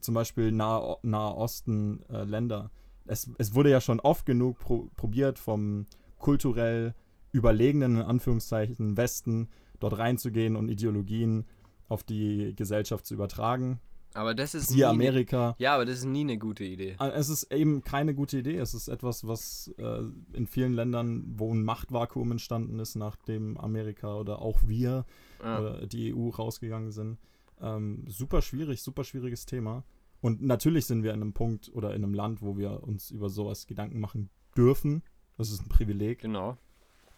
zum 0.00 0.14
Beispiel 0.14 0.52
Nahe, 0.52 0.96
Nahe 1.02 1.34
Osten 1.34 2.02
äh, 2.10 2.24
Länder. 2.24 2.70
Es, 3.06 3.30
es 3.38 3.54
wurde 3.54 3.70
ja 3.70 3.80
schon 3.80 4.00
oft 4.00 4.26
genug 4.26 4.58
pro, 4.58 4.88
probiert 4.96 5.38
vom 5.38 5.86
kulturell 6.18 6.94
überlegenen, 7.32 7.96
in 7.96 8.02
Anführungszeichen, 8.02 8.96
Westen 8.96 9.48
dort 9.80 9.98
reinzugehen 9.98 10.56
und 10.56 10.68
Ideologien 10.68 11.44
auf 11.88 12.02
die 12.04 12.54
Gesellschaft 12.54 13.04
zu 13.06 13.14
übertragen. 13.14 13.80
Aber 14.14 14.34
das 14.34 14.54
ist 14.54 14.70
nie 14.70 14.76
Siehe 14.76 14.84
ne- 14.86 14.90
Amerika. 14.90 15.54
Ja, 15.58 15.74
aber 15.74 15.86
das 15.86 15.98
ist 16.00 16.04
nie 16.04 16.20
eine 16.20 16.36
gute 16.38 16.64
Idee. 16.64 16.96
Äh, 17.00 17.08
Es 17.14 17.30
ist 17.30 17.50
eben 17.52 17.82
keine 17.82 18.14
gute 18.14 18.38
Idee. 18.38 18.58
Es 18.58 18.74
ist 18.74 18.88
etwas, 18.88 19.26
was 19.26 19.74
äh, 19.78 20.02
in 20.34 20.46
vielen 20.46 20.74
Ländern, 20.74 21.24
wo 21.36 21.52
ein 21.52 21.64
Machtvakuum 21.64 22.32
entstanden 22.32 22.78
ist, 22.78 22.94
nachdem 22.94 23.56
Amerika 23.56 24.14
oder 24.16 24.40
auch 24.42 24.58
wir 24.64 25.06
Ja. 25.42 25.58
oder 25.60 25.86
die 25.86 26.14
EU 26.14 26.28
rausgegangen 26.28 26.92
sind. 26.92 27.18
Ähm, 27.62 28.04
super 28.08 28.42
schwierig, 28.42 28.82
super 28.82 29.04
schwieriges 29.04 29.46
Thema. 29.46 29.84
Und 30.20 30.42
natürlich 30.42 30.86
sind 30.86 31.02
wir 31.02 31.12
in 31.14 31.22
einem 31.22 31.32
Punkt 31.32 31.70
oder 31.72 31.94
in 31.94 32.04
einem 32.04 32.14
Land, 32.14 32.42
wo 32.42 32.56
wir 32.56 32.82
uns 32.82 33.10
über 33.10 33.28
sowas 33.28 33.66
Gedanken 33.66 33.98
machen 34.00 34.30
dürfen. 34.56 35.02
Das 35.38 35.50
ist 35.50 35.62
ein 35.62 35.68
Privileg. 35.68 36.20
Genau. 36.20 36.56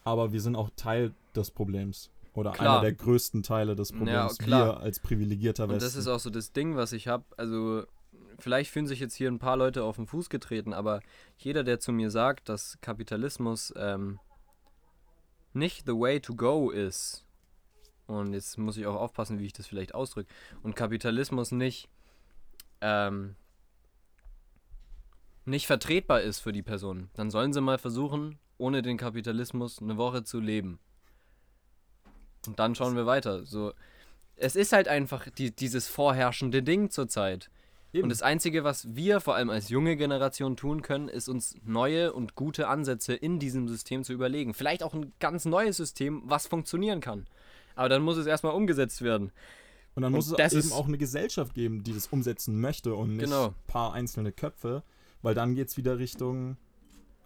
Aber 0.04 0.32
wir 0.32 0.40
sind 0.40 0.54
auch 0.56 0.70
Teil 0.76 1.14
des 1.34 1.50
Problems. 1.50 2.10
Oder 2.34 2.52
Klar. 2.52 2.72
einer 2.78 2.80
der 2.82 2.92
größten 2.94 3.42
Teile 3.42 3.76
des 3.76 3.90
Ja, 3.90 3.96
Problems. 3.96 4.38
klar. 4.38 4.66
wir 4.66 4.80
als 4.80 5.00
privilegierter 5.00 5.64
Und 5.64 5.70
Westen. 5.70 5.84
das 5.84 5.96
ist 5.96 6.08
auch 6.08 6.18
so 6.20 6.30
das 6.30 6.52
Ding, 6.52 6.76
was 6.76 6.92
ich 6.92 7.06
habe. 7.08 7.24
Also, 7.36 7.84
vielleicht 8.38 8.70
fühlen 8.70 8.86
sich 8.86 9.00
jetzt 9.00 9.14
hier 9.14 9.30
ein 9.30 9.38
paar 9.38 9.56
Leute 9.56 9.84
auf 9.84 9.96
den 9.96 10.06
Fuß 10.06 10.30
getreten, 10.30 10.72
aber 10.72 11.00
jeder, 11.38 11.62
der 11.62 11.78
zu 11.80 11.92
mir 11.92 12.10
sagt, 12.10 12.48
dass 12.48 12.78
Kapitalismus 12.80 13.72
ähm, 13.76 14.18
nicht 15.52 15.86
the 15.86 15.92
way 15.92 16.20
to 16.20 16.34
go 16.34 16.70
ist, 16.70 17.23
und 18.06 18.32
jetzt 18.32 18.58
muss 18.58 18.76
ich 18.76 18.86
auch 18.86 19.00
aufpassen, 19.00 19.38
wie 19.38 19.46
ich 19.46 19.52
das 19.52 19.66
vielleicht 19.66 19.94
ausdrücke, 19.94 20.32
und 20.62 20.76
Kapitalismus 20.76 21.52
nicht 21.52 21.88
ähm, 22.80 23.36
nicht 25.46 25.66
vertretbar 25.66 26.22
ist 26.22 26.40
für 26.40 26.52
die 26.52 26.62
Person, 26.62 27.10
dann 27.14 27.30
sollen 27.30 27.52
sie 27.52 27.60
mal 27.60 27.78
versuchen, 27.78 28.38
ohne 28.58 28.82
den 28.82 28.96
Kapitalismus 28.96 29.80
eine 29.80 29.96
Woche 29.96 30.24
zu 30.24 30.40
leben. 30.40 30.78
Und 32.46 32.58
dann 32.58 32.74
schauen 32.74 32.96
wir 32.96 33.06
weiter. 33.06 33.44
So, 33.44 33.72
es 34.36 34.56
ist 34.56 34.72
halt 34.72 34.88
einfach 34.88 35.28
die, 35.30 35.54
dieses 35.54 35.88
vorherrschende 35.88 36.62
Ding 36.62 36.90
zurzeit. 36.90 37.50
Eben. 37.92 38.04
Und 38.04 38.08
das 38.08 38.22
Einzige, 38.22 38.64
was 38.64 38.94
wir 38.94 39.20
vor 39.20 39.36
allem 39.36 39.50
als 39.50 39.68
junge 39.68 39.96
Generation 39.96 40.56
tun 40.56 40.82
können, 40.82 41.08
ist 41.08 41.28
uns 41.28 41.54
neue 41.64 42.12
und 42.12 42.34
gute 42.34 42.68
Ansätze 42.68 43.14
in 43.14 43.38
diesem 43.38 43.68
System 43.68 44.02
zu 44.02 44.12
überlegen. 44.12 44.52
Vielleicht 44.52 44.82
auch 44.82 44.94
ein 44.94 45.12
ganz 45.20 45.44
neues 45.44 45.76
System, 45.76 46.22
was 46.24 46.46
funktionieren 46.46 47.00
kann. 47.00 47.26
Aber 47.74 47.88
dann 47.88 48.02
muss 48.02 48.16
es 48.16 48.26
erstmal 48.26 48.54
umgesetzt 48.54 49.02
werden. 49.02 49.32
Und 49.94 50.02
dann 50.02 50.12
muss 50.12 50.28
Und 50.30 50.38
das 50.40 50.52
es 50.52 50.66
eben 50.66 50.74
auch 50.74 50.86
eine 50.88 50.98
Gesellschaft 50.98 51.54
geben, 51.54 51.84
die 51.84 51.92
das 51.92 52.08
umsetzen 52.08 52.60
möchte 52.60 52.94
und 52.94 53.10
nicht 53.16 53.24
Genau. 53.26 53.48
ein 53.48 53.54
paar 53.68 53.92
einzelne 53.92 54.32
Köpfe, 54.32 54.82
weil 55.22 55.34
dann 55.34 55.54
geht 55.54 55.68
es 55.68 55.76
wieder 55.76 55.98
Richtung, 55.98 56.56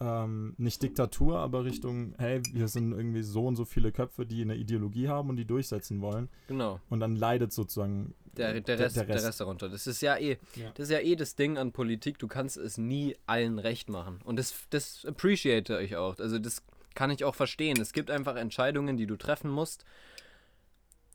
ähm, 0.00 0.54
nicht 0.58 0.82
Diktatur, 0.82 1.38
aber 1.38 1.64
Richtung, 1.64 2.14
hey, 2.18 2.40
wir 2.52 2.68
sind 2.68 2.92
irgendwie 2.92 3.22
so 3.22 3.46
und 3.46 3.56
so 3.56 3.64
viele 3.64 3.90
Köpfe, 3.90 4.26
die 4.26 4.42
eine 4.42 4.54
Ideologie 4.54 5.08
haben 5.08 5.28
und 5.30 5.36
die 5.36 5.44
durchsetzen 5.44 6.00
wollen. 6.00 6.28
Genau. 6.46 6.78
Und 6.88 7.00
dann 7.00 7.16
leidet 7.16 7.52
sozusagen 7.52 8.14
Der, 8.36 8.52
der, 8.52 8.60
der- 8.60 8.78
Rest, 8.78 8.96
der 8.96 9.04
der, 9.06 9.14
Rest. 9.16 9.26
Rest. 9.26 9.40
darunter. 9.40 9.68
Das 9.68 9.86
ist 9.88 10.00
ja 10.02 10.16
eh, 10.16 10.38
Ja. 10.54 10.70
das 10.74 10.88
ist 10.88 10.92
ja 10.92 11.00
eh 11.00 11.16
das 11.16 11.34
Ding 11.34 11.58
an 11.58 11.72
Politik. 11.72 12.18
Du 12.20 12.28
kannst 12.28 12.56
es 12.58 12.78
nie 12.78 13.16
allen 13.26 13.58
recht 13.58 13.88
machen. 13.88 14.20
Und 14.24 14.38
das, 14.38 14.54
das 14.70 15.04
appreciate 15.04 15.80
ich 15.80 15.96
auch. 15.96 16.18
Also 16.20 16.38
das 16.38 16.62
kann 16.94 17.10
ich 17.10 17.24
auch 17.24 17.34
verstehen. 17.34 17.80
Es 17.80 17.92
gibt 17.92 18.10
einfach 18.10 18.36
Entscheidungen, 18.36 18.96
die 18.96 19.06
du 19.06 19.16
treffen 19.16 19.50
musst, 19.50 19.84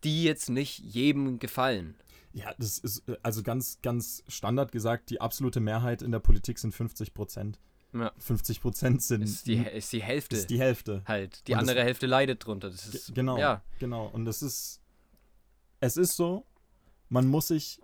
die 0.03 0.23
jetzt 0.23 0.49
nicht 0.49 0.79
jedem 0.79 1.39
gefallen. 1.39 1.95
Ja, 2.33 2.53
das 2.57 2.77
ist 2.79 3.07
äh, 3.07 3.17
also 3.23 3.43
ganz, 3.43 3.79
ganz 3.81 4.23
standard 4.27 4.71
gesagt, 4.71 5.09
die 5.09 5.21
absolute 5.21 5.59
Mehrheit 5.59 6.01
in 6.01 6.11
der 6.11 6.19
Politik 6.19 6.57
sind 6.59 6.73
50 6.73 7.13
Prozent. 7.13 7.59
Ja. 7.93 8.11
50 8.17 8.59
Prozent 8.61 9.03
sind 9.03 9.21
Ist 9.21 9.45
die, 9.45 9.57
ist 9.57 9.93
die 9.93 10.01
Hälfte 10.01 10.35
ist 10.35 10.49
die 10.49 10.59
Hälfte. 10.59 11.03
halt. 11.05 11.47
Die 11.47 11.51
Und 11.53 11.61
das- 11.61 11.69
andere 11.69 11.85
Hälfte 11.85 12.07
leidet 12.07 12.43
drunter. 12.45 12.71
Das 12.71 12.87
ist, 12.87 13.13
Genau, 13.13 13.37
Ja, 13.37 13.63
genau. 13.77 14.07
Und 14.07 14.27
es 14.27 14.41
ist, 14.41 14.81
es 15.79 15.95
ist 15.97 16.15
so, 16.15 16.45
man 17.09 17.27
muss 17.27 17.49
sich, 17.49 17.79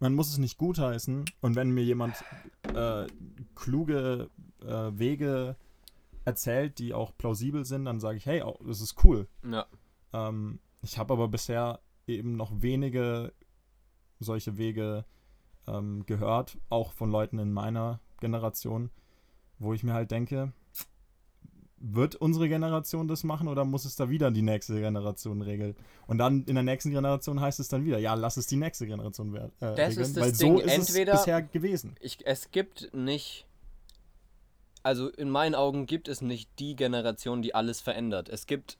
man 0.00 0.14
muss 0.14 0.30
es 0.30 0.38
nicht 0.38 0.58
gutheißen. 0.58 1.24
Und 1.40 1.54
wenn 1.54 1.70
mir 1.70 1.84
jemand 1.84 2.16
äh, 2.74 3.06
kluge 3.54 4.30
äh, 4.62 4.98
Wege 4.98 5.54
erzählt, 6.24 6.80
die 6.80 6.92
auch 6.92 7.16
plausibel 7.16 7.64
sind, 7.64 7.84
dann 7.84 8.00
sage 8.00 8.18
ich, 8.18 8.26
hey, 8.26 8.42
oh, 8.42 8.58
das 8.66 8.80
ist 8.80 8.96
cool. 9.04 9.28
ja. 9.48 9.64
Ähm, 10.12 10.58
ich 10.86 10.98
habe 10.98 11.12
aber 11.14 11.28
bisher 11.28 11.80
eben 12.06 12.36
noch 12.36 12.52
wenige 12.62 13.32
solche 14.20 14.56
Wege 14.56 15.04
ähm, 15.66 16.06
gehört, 16.06 16.58
auch 16.68 16.92
von 16.92 17.10
Leuten 17.10 17.38
in 17.38 17.52
meiner 17.52 18.00
Generation, 18.20 18.90
wo 19.58 19.74
ich 19.74 19.82
mir 19.82 19.92
halt 19.94 20.10
denke, 20.12 20.52
wird 21.78 22.14
unsere 22.14 22.48
Generation 22.48 23.08
das 23.08 23.24
machen 23.24 23.48
oder 23.48 23.64
muss 23.64 23.84
es 23.84 23.96
da 23.96 24.08
wieder 24.08 24.30
die 24.30 24.42
nächste 24.42 24.76
Generation 24.80 25.42
regeln? 25.42 25.74
Und 26.06 26.18
dann 26.18 26.44
in 26.44 26.54
der 26.54 26.62
nächsten 26.64 26.90
Generation 26.90 27.40
heißt 27.40 27.60
es 27.60 27.68
dann 27.68 27.84
wieder, 27.84 27.98
ja, 27.98 28.14
lass 28.14 28.36
es 28.36 28.46
die 28.46 28.56
nächste 28.56 28.86
Generation 28.86 29.34
äh, 29.36 29.50
Das 29.60 29.76
regeln, 29.90 29.98
ist 30.00 30.16
das 30.16 30.22
weil 30.24 30.32
Ding. 30.32 30.56
so 30.58 30.62
ist 30.62 30.72
Entweder- 30.72 31.12
es 31.14 31.18
bisher 31.20 31.42
gewesen. 31.42 31.96
Ich, 32.00 32.24
es 32.26 32.50
gibt 32.50 32.94
nicht. 32.94 33.44
Also 34.82 35.08
in 35.10 35.28
meinen 35.30 35.54
Augen 35.56 35.86
gibt 35.86 36.06
es 36.08 36.22
nicht 36.22 36.48
die 36.60 36.76
Generation, 36.76 37.42
die 37.42 37.54
alles 37.56 37.80
verändert. 37.80 38.28
Es 38.28 38.46
gibt. 38.46 38.78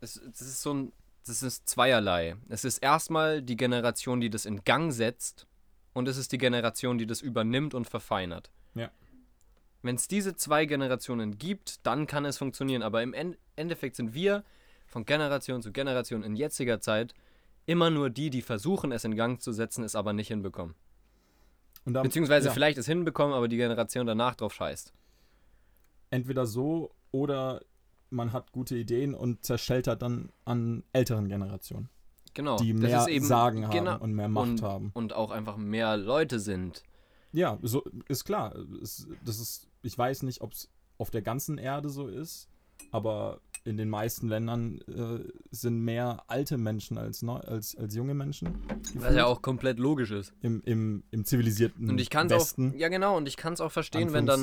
Es, 0.00 0.16
es 0.16 0.40
ist 0.40 0.62
so 0.62 0.72
ein. 0.72 0.92
Das 1.26 1.42
ist 1.42 1.68
zweierlei. 1.68 2.36
Es 2.48 2.64
ist 2.64 2.78
erstmal 2.78 3.42
die 3.42 3.56
Generation, 3.56 4.20
die 4.20 4.30
das 4.30 4.44
in 4.44 4.64
Gang 4.64 4.92
setzt. 4.92 5.46
Und 5.92 6.08
es 6.08 6.16
ist 6.16 6.32
die 6.32 6.38
Generation, 6.38 6.98
die 6.98 7.06
das 7.06 7.20
übernimmt 7.20 7.74
und 7.74 7.86
verfeinert. 7.88 8.50
Ja. 8.74 8.90
Wenn 9.82 9.96
es 9.96 10.08
diese 10.08 10.34
zwei 10.36 10.64
Generationen 10.64 11.38
gibt, 11.38 11.86
dann 11.86 12.06
kann 12.06 12.24
es 12.24 12.38
funktionieren. 12.38 12.82
Aber 12.82 13.02
im 13.02 13.12
En- 13.14 13.36
Endeffekt 13.56 13.96
sind 13.96 14.14
wir 14.14 14.42
von 14.86 15.04
Generation 15.04 15.62
zu 15.62 15.70
Generation 15.70 16.22
in 16.22 16.34
jetziger 16.34 16.80
Zeit 16.80 17.14
immer 17.66 17.90
nur 17.90 18.10
die, 18.10 18.30
die 18.30 18.42
versuchen, 18.42 18.90
es 18.90 19.04
in 19.04 19.14
Gang 19.16 19.40
zu 19.40 19.52
setzen, 19.52 19.84
es 19.84 19.94
aber 19.94 20.12
nicht 20.12 20.28
hinbekommen. 20.28 20.74
Dann, 21.84 22.02
Beziehungsweise 22.04 22.48
ja, 22.48 22.54
vielleicht 22.54 22.78
es 22.78 22.86
hinbekommen, 22.86 23.34
aber 23.34 23.48
die 23.48 23.56
Generation 23.56 24.06
danach 24.06 24.34
drauf 24.34 24.54
scheißt. 24.54 24.92
entweder 26.10 26.46
so 26.46 26.94
oder 27.10 27.60
man 28.12 28.32
hat 28.32 28.52
gute 28.52 28.76
Ideen 28.76 29.14
und 29.14 29.44
zerscheltert 29.44 30.02
dann 30.02 30.30
an 30.44 30.84
älteren 30.92 31.28
Generationen, 31.28 31.88
Genau. 32.34 32.56
die 32.56 32.72
mehr 32.72 33.06
eben- 33.08 33.24
Sagen 33.24 33.64
haben 33.66 33.72
genau. 33.72 33.98
und 33.98 34.12
mehr 34.14 34.28
Macht 34.28 34.48
und, 34.48 34.62
haben. 34.62 34.90
Und 34.94 35.12
auch 35.14 35.30
einfach 35.30 35.56
mehr 35.56 35.96
Leute 35.96 36.38
sind. 36.40 36.82
Ja, 37.32 37.58
so 37.62 37.82
ist 38.08 38.24
klar. 38.24 38.54
Es, 38.82 39.06
das 39.24 39.38
ist, 39.40 39.68
ich 39.82 39.96
weiß 39.96 40.22
nicht, 40.22 40.42
ob 40.42 40.52
es 40.52 40.68
auf 40.98 41.10
der 41.10 41.22
ganzen 41.22 41.56
Erde 41.58 41.88
so 41.88 42.06
ist, 42.06 42.48
aber 42.90 43.40
in 43.64 43.76
den 43.76 43.88
meisten 43.88 44.28
Ländern 44.28 44.80
äh, 44.88 45.24
sind 45.50 45.78
mehr 45.80 46.24
alte 46.26 46.58
Menschen 46.58 46.98
als, 46.98 47.22
neu, 47.22 47.36
als, 47.38 47.76
als 47.76 47.94
junge 47.94 48.12
Menschen. 48.12 48.48
Was 48.68 48.92
gefühlt. 48.92 49.16
ja 49.16 49.24
auch 49.26 49.40
komplett 49.40 49.78
logisch 49.78 50.10
ist. 50.10 50.34
im, 50.42 50.60
im, 50.64 51.04
im 51.10 51.24
zivilisierten 51.24 51.88
Und 51.88 52.00
ich 52.00 52.10
kann 52.10 52.26
es 52.26 52.32
auch, 52.32 52.36
Westen. 52.40 52.74
ja 52.76 52.88
genau, 52.88 53.16
und 53.16 53.28
ich 53.28 53.36
kann 53.36 53.52
es 53.52 53.60
auch 53.60 53.70
verstehen, 53.72 54.12
wenn 54.12 54.26
dann. 54.26 54.42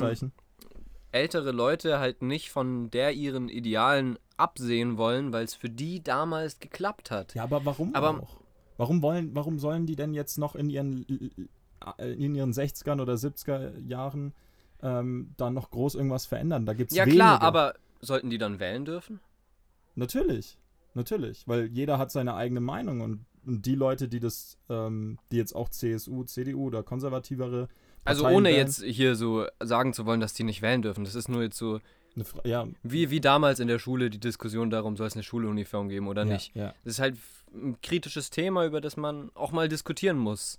Ältere 1.12 1.52
Leute 1.52 1.98
halt 1.98 2.22
nicht 2.22 2.50
von 2.50 2.90
der 2.90 3.12
ihren 3.12 3.48
Idealen 3.48 4.18
absehen 4.36 4.96
wollen, 4.96 5.32
weil 5.32 5.44
es 5.44 5.54
für 5.54 5.68
die 5.68 6.02
damals 6.02 6.58
geklappt 6.60 7.10
hat. 7.10 7.34
Ja, 7.34 7.42
aber 7.44 7.64
warum 7.64 7.94
Aber- 7.94 8.20
auch? 8.22 8.40
Warum, 8.76 9.02
wollen, 9.02 9.34
warum 9.34 9.58
sollen 9.58 9.84
die 9.84 9.94
denn 9.96 10.14
jetzt 10.14 10.38
noch 10.38 10.54
in 10.54 10.70
ihren, 10.70 11.04
äh, 11.98 12.12
in 12.14 12.34
ihren 12.34 12.52
60ern 12.52 12.98
oder 13.02 13.12
70er 13.18 13.78
Jahren 13.86 14.32
ähm, 14.82 15.34
da 15.36 15.50
noch 15.50 15.70
groß 15.70 15.96
irgendwas 15.96 16.24
verändern? 16.24 16.64
Da 16.64 16.72
gibt 16.72 16.90
es 16.90 16.96
Ja 16.96 17.04
wenige. 17.04 17.16
klar, 17.18 17.42
aber 17.42 17.74
sollten 18.00 18.30
die 18.30 18.38
dann 18.38 18.58
wählen 18.58 18.86
dürfen? 18.86 19.20
Natürlich, 19.96 20.56
natürlich, 20.94 21.46
weil 21.46 21.66
jeder 21.66 21.98
hat 21.98 22.10
seine 22.10 22.34
eigene 22.36 22.60
Meinung 22.60 23.02
und, 23.02 23.26
und 23.44 23.66
die 23.66 23.74
Leute, 23.74 24.08
die 24.08 24.20
das, 24.20 24.56
ähm, 24.70 25.18
die 25.30 25.36
jetzt 25.36 25.54
auch 25.54 25.68
CSU, 25.68 26.24
CDU 26.24 26.68
oder 26.68 26.82
konservativere 26.82 27.68
Also 28.04 28.26
ohne 28.26 28.48
wählen, 28.48 28.58
jetzt 28.58 28.82
hier 28.82 29.14
so 29.14 29.46
sagen 29.60 29.92
zu 29.92 30.06
wollen, 30.06 30.20
dass 30.20 30.32
die 30.32 30.44
nicht 30.44 30.62
wählen 30.62 30.82
dürfen. 30.82 31.04
Das 31.04 31.14
ist 31.14 31.28
nur 31.28 31.42
jetzt 31.42 31.58
so, 31.58 31.80
ja, 32.44 32.66
wie, 32.82 33.10
wie 33.10 33.20
damals 33.20 33.60
in 33.60 33.68
der 33.68 33.78
Schule 33.78 34.10
die 34.10 34.18
Diskussion 34.18 34.70
darum, 34.70 34.96
soll 34.96 35.06
es 35.06 35.14
eine 35.14 35.22
Schuluniform 35.22 35.88
geben 35.88 36.08
oder 36.08 36.24
ja, 36.24 36.32
nicht. 36.32 36.54
Ja, 36.54 36.74
Das 36.84 36.94
ist 36.94 37.00
halt 37.00 37.16
ein 37.52 37.80
kritisches 37.82 38.30
Thema, 38.30 38.64
über 38.64 38.80
das 38.80 38.96
man 38.96 39.30
auch 39.34 39.52
mal 39.52 39.68
diskutieren 39.68 40.18
muss. 40.18 40.58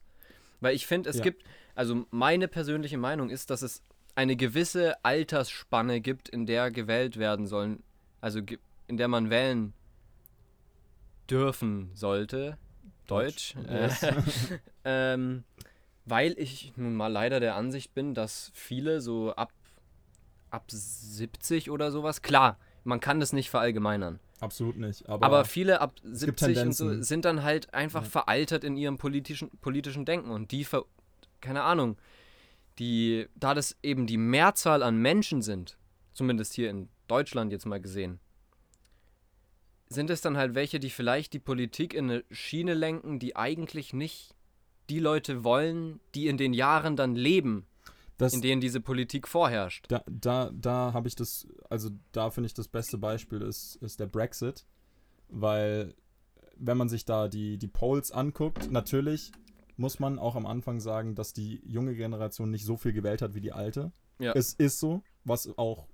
Weil 0.59 0.75
ich 0.75 0.85
finde, 0.85 1.09
es 1.09 1.21
gibt, 1.21 1.43
also 1.73 2.05
meine 2.11 2.47
persönliche 2.47 2.97
Meinung 2.97 3.29
ist, 3.29 3.49
dass 3.49 3.63
es 3.63 3.81
eine 4.13 4.35
gewisse 4.35 5.03
Altersspanne 5.03 6.01
gibt, 6.01 6.29
in 6.29 6.45
der 6.45 6.69
gewählt 6.69 7.17
werden 7.17 7.47
sollen, 7.47 7.81
also 8.19 8.41
in 8.87 8.97
der 8.97 9.07
man 9.07 9.29
wählen 9.29 9.73
dürfen 11.29 11.89
sollte. 11.95 12.57
Deutsch. 13.07 13.55
Yes. 13.69 14.03
Äh, 14.03 14.13
ähm, 14.85 15.43
weil 16.11 16.37
ich 16.37 16.73
nun 16.75 16.93
mal 16.95 17.07
leider 17.07 17.39
der 17.39 17.55
Ansicht 17.55 17.93
bin, 17.93 18.13
dass 18.13 18.51
viele 18.53 18.99
so 18.99 19.33
ab, 19.33 19.51
ab 20.49 20.65
70 20.67 21.71
oder 21.71 21.89
sowas, 21.89 22.21
klar, 22.21 22.59
man 22.83 22.99
kann 22.99 23.21
das 23.21 23.31
nicht 23.31 23.49
verallgemeinern. 23.49 24.19
absolut 24.41 24.75
nicht. 24.75 25.07
Aber, 25.07 25.25
Aber 25.25 25.45
viele 25.45 25.79
ab 25.79 25.93
gibt 26.03 26.39
70 26.39 26.59
und 26.59 26.73
so 26.73 27.01
sind 27.01 27.23
dann 27.23 27.43
halt 27.43 27.73
einfach 27.73 28.03
Ja. 28.03 28.09
veraltert 28.09 28.65
in 28.65 28.75
ihrem 28.75 28.97
politischen, 28.97 29.49
politischen 29.61 30.03
Denken. 30.03 30.31
Und 30.31 30.51
die, 30.51 30.65
ver 30.65 30.83
keine 31.39 31.63
Ahnung, 31.63 31.97
die, 32.77 33.27
da 33.35 33.53
das 33.53 33.77
eben 33.81 34.05
die 34.05 34.17
Mehrzahl 34.17 34.83
an 34.83 34.97
Menschen 34.97 35.41
sind, 35.41 35.77
zumindest 36.11 36.53
hier 36.53 36.69
in 36.69 36.89
Deutschland 37.07 37.53
jetzt 37.53 37.65
mal 37.65 37.79
gesehen, 37.79 38.19
sind 39.87 40.09
es 40.09 40.19
dann 40.21 40.35
halt 40.37 40.55
welche, 40.55 40.79
die 40.79 40.89
vielleicht 40.89 41.31
die 41.33 41.39
Politik 41.39 41.93
in 41.93 42.11
eine 42.11 42.23
Schiene 42.31 42.73
lenken, 42.73 43.17
die 43.19 43.35
eigentlich 43.35 43.93
nicht 43.93 44.35
die 44.91 44.99
Leute 44.99 45.45
wollen, 45.45 46.01
die 46.15 46.27
in 46.27 46.35
den 46.35 46.53
Jahren 46.53 46.97
dann 46.97 47.15
leben, 47.15 47.65
das, 48.17 48.33
in 48.33 48.41
denen 48.41 48.59
diese 48.59 48.81
Politik 48.81 49.25
vorherrscht. 49.27 49.85
da, 49.87 50.03
da, 50.05 50.51
da 50.53 50.91
habe 50.93 51.07
ich 51.07 51.15
das, 51.15 51.47
also 51.69 51.89
da 52.11 52.29
finde 52.29 52.47
ich 52.47 52.53
das 52.53 52.67
beste 52.67 52.97
Beispiel 52.97 53.41
ist, 53.41 53.77
ist 53.77 54.01
der 54.01 54.07
Brexit, 54.07 54.65
weil 55.29 55.95
wenn 56.57 56.77
man 56.77 56.89
sich 56.89 57.05
da 57.05 57.29
die, 57.29 57.57
die 57.57 57.69
Polls 57.69 58.11
anguckt, 58.11 58.69
natürlich 58.69 59.31
muss 59.77 59.99
man 59.99 60.19
auch 60.19 60.35
am 60.35 60.45
Anfang 60.45 60.81
sagen, 60.81 61.15
dass 61.15 61.31
die 61.31 61.61
junge 61.65 61.95
Generation 61.95 62.51
nicht 62.51 62.65
so 62.65 62.75
viel 62.75 62.91
gewählt 62.91 63.21
hat 63.21 63.33
wie 63.33 63.41
die 63.41 63.53
alte. 63.53 63.93
Ja. 64.19 64.33
Es 64.33 64.53
ist 64.53 64.79
so, 64.79 65.01
was 65.23 65.49
auch, 65.57 65.87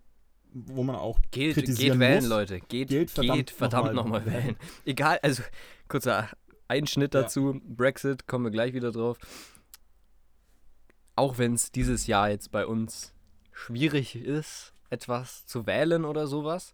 wo 0.51 0.83
man 0.83 0.95
auch 0.95 1.19
Geht, 1.29 1.53
kritisieren 1.53 1.99
geht 1.99 2.07
wählen, 2.07 2.21
muss. 2.21 2.29
Leute. 2.29 2.59
Geht, 2.61 2.89
Geht 2.89 3.11
verdammt 3.11 3.37
geht 3.37 3.51
verdammt 3.51 3.93
noch 3.93 4.07
mal 4.07 4.19
nochmal 4.21 4.43
wählen. 4.43 4.55
Egal, 4.85 5.19
also 5.21 5.43
kurzer 5.87 6.29
Einschnitt 6.67 7.13
Ja. 7.13 7.21
dazu. 7.23 7.61
Brexit, 7.63 8.27
kommen 8.27 8.45
wir 8.45 8.51
gleich 8.51 8.73
wieder 8.73 8.91
drauf. 8.91 9.17
Auch 11.15 11.37
wenn 11.37 11.53
es 11.53 11.71
dieses 11.71 12.07
Jahr 12.07 12.29
jetzt 12.29 12.51
bei 12.51 12.65
uns 12.65 13.13
schwierig 13.51 14.15
ist, 14.15 14.73
etwas 14.89 15.45
zu 15.47 15.65
wählen 15.65 16.05
oder 16.05 16.27
sowas, 16.27 16.73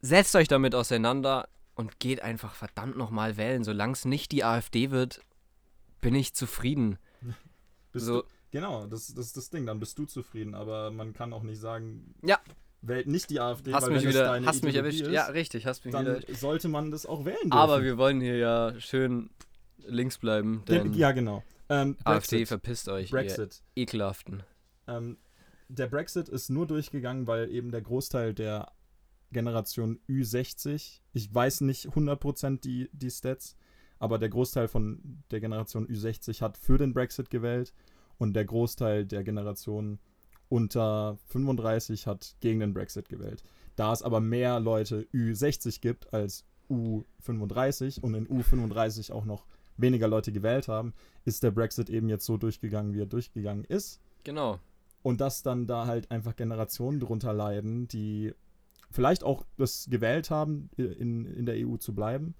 setzt 0.00 0.34
euch 0.34 0.48
damit 0.48 0.74
auseinander 0.74 1.48
und 1.74 2.00
geht 2.00 2.20
einfach 2.22 2.54
verdammt 2.54 2.96
nochmal 2.96 3.36
wählen. 3.36 3.62
Solange 3.64 3.92
es 3.92 4.04
nicht 4.04 4.32
die 4.32 4.44
AfD 4.44 4.90
wird, 4.90 5.20
bin 6.00 6.14
ich 6.14 6.34
zufrieden. 6.34 6.98
So, 7.92 8.22
du, 8.22 8.28
Genau, 8.52 8.86
das, 8.86 9.12
das 9.14 9.26
ist 9.26 9.36
das 9.36 9.50
Ding. 9.50 9.66
Dann 9.66 9.80
bist 9.80 9.98
du 9.98 10.04
zufrieden. 10.06 10.54
Aber 10.54 10.92
man 10.92 11.12
kann 11.12 11.32
auch 11.32 11.42
nicht 11.42 11.58
sagen, 11.60 12.14
Ja. 12.22 12.38
Wählt 12.82 13.06
nicht 13.06 13.30
die 13.30 13.40
AfD, 13.40 13.72
Hast 13.72 13.86
weil 13.86 13.94
mich 13.94 14.06
wieder, 14.06 14.24
deine 14.24 14.46
hast 14.46 14.64
mich 14.64 14.74
erwischt. 14.74 15.02
ist, 15.02 15.10
Ja, 15.10 15.26
richtig, 15.26 15.66
hast 15.66 15.84
mich 15.84 15.94
wieder. 15.94 16.20
dann 16.20 16.34
sollte 16.34 16.68
man 16.68 16.90
das 16.90 17.06
auch 17.06 17.24
wählen 17.24 17.36
dürfen. 17.42 17.52
Aber 17.52 17.82
wir 17.82 17.98
wollen 17.98 18.20
hier 18.20 18.36
ja 18.36 18.78
schön 18.80 19.30
links 19.78 20.18
bleiben, 20.18 20.62
denn 20.68 20.92
ja, 20.94 21.12
genau. 21.12 21.42
Ähm, 21.68 21.96
AfD 22.04 22.46
verpisst 22.46 22.88
euch, 22.88 23.10
Brexit. 23.10 23.62
ihr 23.74 23.82
ekelhaften. 23.82 24.42
Ähm, 24.86 25.18
der 25.68 25.86
Brexit 25.86 26.28
ist 26.28 26.50
nur 26.50 26.66
durchgegangen, 26.66 27.26
weil 27.26 27.48
eben 27.50 27.70
der 27.70 27.80
Großteil 27.82 28.34
der 28.34 28.72
Generation 29.30 30.00
Ü60, 30.08 31.00
ich 31.12 31.32
weiß 31.34 31.60
nicht 31.60 31.86
100% 31.86 32.60
die, 32.60 32.90
die 32.92 33.10
Stats, 33.10 33.56
aber 34.00 34.18
der 34.18 34.30
Großteil 34.30 34.66
von 34.66 35.22
der 35.30 35.40
Generation 35.40 35.86
Ü60 35.86 36.40
hat 36.40 36.58
für 36.58 36.78
den 36.78 36.92
Brexit 36.92 37.30
gewählt 37.30 37.72
und 38.18 38.34
der 38.34 38.44
Großteil 38.44 39.06
der 39.06 39.22
Generation 39.22 40.00
unter 40.50 41.16
35 41.28 42.06
hat 42.06 42.36
gegen 42.40 42.60
den 42.60 42.74
Brexit 42.74 43.08
gewählt. 43.08 43.42
Da 43.76 43.92
es 43.92 44.02
aber 44.02 44.20
mehr 44.20 44.60
Leute 44.60 45.06
Ü60 45.14 45.80
gibt 45.80 46.12
als 46.12 46.44
U35 46.68 48.00
und 48.00 48.14
in 48.14 48.28
U35 48.28 49.12
auch 49.12 49.24
noch 49.24 49.46
weniger 49.78 50.08
Leute 50.08 50.32
gewählt 50.32 50.68
haben, 50.68 50.92
ist 51.24 51.42
der 51.42 51.52
Brexit 51.52 51.88
eben 51.88 52.10
jetzt 52.10 52.26
so 52.26 52.36
durchgegangen, 52.36 52.92
wie 52.92 53.00
er 53.00 53.06
durchgegangen 53.06 53.64
ist. 53.64 54.00
Genau. 54.24 54.58
Und 55.02 55.22
dass 55.22 55.42
dann 55.42 55.66
da 55.66 55.86
halt 55.86 56.10
einfach 56.10 56.36
Generationen 56.36 57.00
drunter 57.00 57.32
leiden, 57.32 57.88
die 57.88 58.34
vielleicht 58.90 59.24
auch 59.24 59.46
das 59.56 59.86
gewählt 59.88 60.30
haben, 60.30 60.68
in, 60.76 61.24
in 61.24 61.46
der 61.46 61.66
EU 61.66 61.76
zu 61.76 61.94
bleiben, 61.94 62.34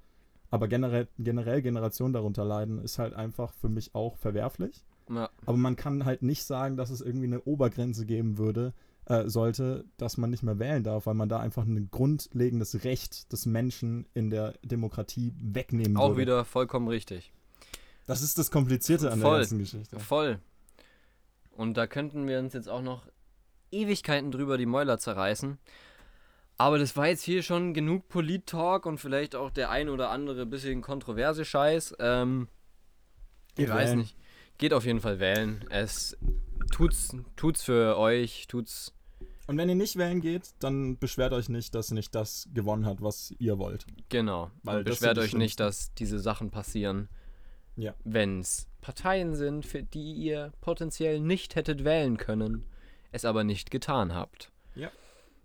aber 0.51 0.67
generell, 0.67 1.09
generell 1.19 1.63
Generationen 1.63 2.13
darunter 2.13 2.45
leiden, 2.45 2.83
ist 2.83 2.99
halt 2.99 3.15
einfach 3.15 3.55
für 3.55 3.69
mich 3.69 3.95
auch 3.95 4.17
verwerflich. 4.17 4.85
Ja. 5.11 5.29
Aber 5.47 5.57
man 5.57 5.77
kann 5.77 6.05
halt 6.05 6.23
nicht 6.23 6.45
sagen, 6.45 6.77
dass 6.77 6.91
es 6.91 7.01
irgendwie 7.01 7.27
eine 7.27 7.43
Obergrenze 7.43 8.07
geben 8.07 8.39
würde, 8.39 8.73
äh, 9.07 9.29
sollte, 9.29 9.85
dass 9.97 10.17
man 10.17 10.31
nicht 10.31 10.43
mehr 10.43 10.59
wählen 10.59 10.85
darf, 10.85 11.07
weil 11.07 11.15
man 11.15 11.29
da 11.29 11.41
einfach 11.41 11.65
ein 11.65 11.91
grundlegendes 11.91 12.85
Recht 12.85 13.33
des 13.33 13.47
Menschen 13.47 14.07
in 14.15 14.31
der 14.31 14.55
Demokratie 14.63 15.35
wegnehmen 15.41 15.97
Auch 15.97 16.11
würde. 16.11 16.21
wieder 16.21 16.45
vollkommen 16.45 16.89
richtig. 16.89 17.33
Das 18.07 18.23
ist 18.23 18.39
das 18.39 18.51
Komplizierte 18.51 19.11
an 19.11 19.21
Voll. 19.21 19.31
der 19.31 19.39
ganzen 19.41 19.59
Geschichte. 19.59 19.99
Voll. 19.99 20.39
Und 21.51 21.77
da 21.77 21.87
könnten 21.87 22.27
wir 22.27 22.39
uns 22.39 22.55
jetzt 22.55 22.69
auch 22.69 22.83
noch 22.83 23.07
Ewigkeiten 23.71 24.31
drüber 24.31 24.59
die 24.59 24.67
Mäuler 24.67 24.99
zerreißen. 24.99 25.59
Aber 26.57 26.79
das 26.79 26.97
war 26.97 27.09
jetzt 27.09 27.23
hier 27.23 27.43
schon 27.43 27.73
genug 27.73 28.09
Polit-Talk 28.09 28.85
und 28.85 28.99
vielleicht 28.99 29.35
auch 29.35 29.51
der 29.51 29.71
ein 29.71 29.89
oder 29.89 30.11
andere 30.11 30.45
bisschen 30.45 30.83
kontroverse 30.83 31.45
Scheiß. 31.45 31.97
Ähm, 31.99 32.49
ich 33.57 33.69
weiß 33.69 33.95
nicht. 33.95 34.17
Geht 34.61 34.75
auf 34.75 34.85
jeden 34.85 35.01
Fall 35.01 35.21
wählen. 35.21 35.65
Es 35.71 36.19
tut's, 36.71 37.17
tut's 37.35 37.63
für 37.63 37.97
euch, 37.97 38.47
tut's. 38.47 38.93
Und 39.47 39.57
wenn 39.57 39.71
ihr 39.71 39.75
nicht 39.75 39.97
wählen 39.97 40.21
geht, 40.21 40.51
dann 40.59 40.99
beschwert 40.99 41.33
euch 41.33 41.49
nicht, 41.49 41.75
dass 41.75 41.91
nicht 41.93 42.15
das 42.15 42.47
gewonnen 42.53 42.85
hat, 42.85 43.01
was 43.01 43.33
ihr 43.39 43.59
wollt. 43.59 43.87
Genau. 44.11 44.51
Weil 44.63 44.81
und 44.81 44.85
beschwert 44.85 45.17
euch 45.17 45.35
nicht, 45.35 45.61
dass 45.61 45.95
diese 45.95 46.19
Sachen 46.19 46.51
passieren. 46.51 47.09
Ja. 47.77 47.95
Wenn 48.05 48.41
es 48.41 48.69
Parteien 48.83 49.35
sind, 49.35 49.65
für 49.65 49.83
die 49.83 50.13
ihr 50.13 50.53
potenziell 50.61 51.21
nicht 51.21 51.57
hättet 51.57 51.83
wählen 51.83 52.19
können, 52.19 52.67
es 53.13 53.25
aber 53.25 53.45
nicht 53.45 53.71
getan 53.71 54.15
habt. 54.15 54.53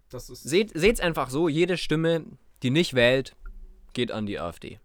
Das 0.10 0.30
ist 0.30 0.43
Seht, 0.43 0.71
seht's 0.75 0.99
einfach 0.99 1.30
so, 1.30 1.47
jede 1.47 1.78
Stimme, 1.78 2.25
die 2.63 2.69
nicht 2.69 2.95
wählt, 2.95 3.34
geht 3.93 4.12
an 4.12 4.25
die 4.25 4.39
AfD. 4.39 4.80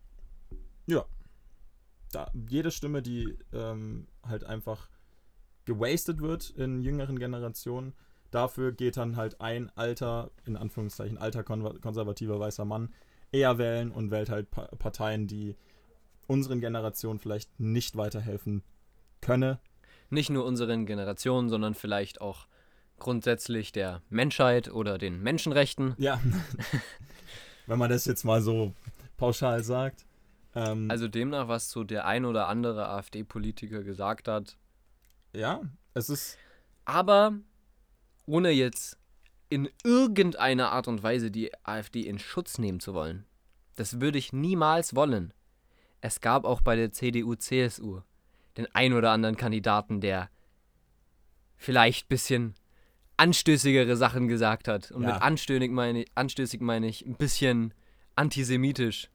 Da, 2.12 2.31
jede 2.49 2.70
Stimme, 2.70 3.03
die 3.03 3.37
ähm, 3.53 4.07
halt 4.23 4.44
einfach 4.44 4.88
gewastet 5.64 6.20
wird 6.20 6.51
in 6.51 6.83
jüngeren 6.83 7.18
Generationen, 7.18 7.94
dafür 8.31 8.73
geht 8.73 8.96
dann 8.96 9.16
halt 9.16 9.40
ein 9.40 9.70
alter, 9.77 10.31
in 10.44 10.57
Anführungszeichen, 10.57 11.18
alter 11.18 11.42
konservativer 11.44 12.40
weißer 12.40 12.64
Mann 12.64 12.92
eher 13.33 13.59
wählen 13.59 13.90
und 13.92 14.11
wählt 14.11 14.31
halt 14.31 14.51
pa 14.51 14.66
Parteien, 14.79 15.27
die 15.27 15.57
unseren 16.27 16.61
Generationen 16.61 17.18
vielleicht 17.18 17.59
nicht 17.59 17.96
weiterhelfen 17.96 18.62
könne. 19.20 19.61
Nicht 20.11 20.31
nur 20.31 20.44
unseren 20.44 20.87
Generationen, 20.87 21.49
sondern 21.49 21.75
vielleicht 21.75 22.20
auch 22.20 22.46
grundsätzlich 22.99 23.73
der 23.73 24.03
Menschheit 24.11 24.70
oder 24.70 24.99
den 24.99 25.23
Menschenrechten. 25.23 25.94
Ja, 25.99 26.20
wenn 27.66 27.79
man 27.79 27.90
das 27.90 28.05
jetzt 28.05 28.25
mal 28.25 28.42
so 28.42 28.75
pauschal 29.16 29.62
sagt. 29.62 30.07
Ähm, 30.55 30.91
Also 30.91 31.09
demnach, 31.09 31.49
was 31.49 31.71
so 31.71 31.85
der 31.85 32.07
ein 32.07 32.25
oder 32.25 32.49
andere 32.49 32.89
AfD-Politiker 32.89 33.83
gesagt 33.85 34.29
hat. 34.29 34.57
ja, 35.33 35.61
es 35.95 36.09
ist 36.09 36.39
Aber 36.85 37.35
ohne 38.27 38.51
jetzt 38.51 38.97
in 39.49 39.69
irgendeiner 39.85 40.71
Art 40.73 40.87
und 40.89 41.03
Weise 41.03 41.31
die 41.31 41.53
AfD 41.65 42.01
in 42.03 42.19
Schutz 42.19 42.59
nehmen 42.59 42.81
zu 42.81 42.95
wollen. 42.95 43.27
Das 43.77 44.01
würde 44.01 44.19
ich 44.19 44.33
niemals 44.33 44.95
wollen. 44.95 45.33
Es 46.01 46.21
gab 46.21 46.45
auch 46.45 46.61
bei 46.61 46.77
der 46.77 46.93
CDU, 46.93 47.35
CSU 47.35 48.01
den 48.57 48.67
ein 48.75 48.93
oder 48.93 49.11
anderen 49.13 49.37
Kandidaten, 49.37 50.01
der 50.01 50.29
vielleicht 51.57 52.07
ein 52.07 52.09
bisschen 52.09 52.55
anstößigere 53.17 53.97
Sachen 53.97 54.29
gesagt 54.29 54.67
hat. 54.69 54.91
Und 54.91 55.03
Ja. 55.03 55.13
mit 55.15 55.23
anstößig 55.23 55.71
meine, 55.71 56.05
anstößig 56.15 56.61
meine 56.61 56.89
ich 56.89 57.05
ein 57.07 57.15
bisschen 57.17 57.75
antisemitisch. 58.17 59.09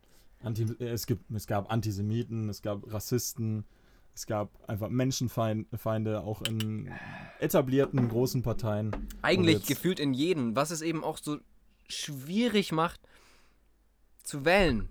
Anti 0.45 0.63
es, 0.79 1.07
gibt, 1.07 1.29
es 1.31 1.47
gab 1.47 1.71
Antisemiten, 1.71 2.49
es 2.49 2.61
gab 2.61 2.91
Rassisten, 2.91 3.65
es 4.13 4.25
gab 4.27 4.49
einfach 4.69 4.89
Menschenfeinde 4.89 6.21
auch 6.21 6.41
in 6.43 6.91
etablierten 7.39 8.07
großen 8.07 8.43
Parteien. 8.43 8.91
Eigentlich 9.21 9.65
gefühlt 9.65 9.99
in 9.99 10.13
jeden, 10.13 10.55
was 10.55 10.71
es 10.71 10.81
eben 10.81 11.03
auch 11.03 11.17
so 11.17 11.39
schwierig 11.87 12.71
macht 12.71 13.01
zu 14.23 14.45
wählen. 14.45 14.87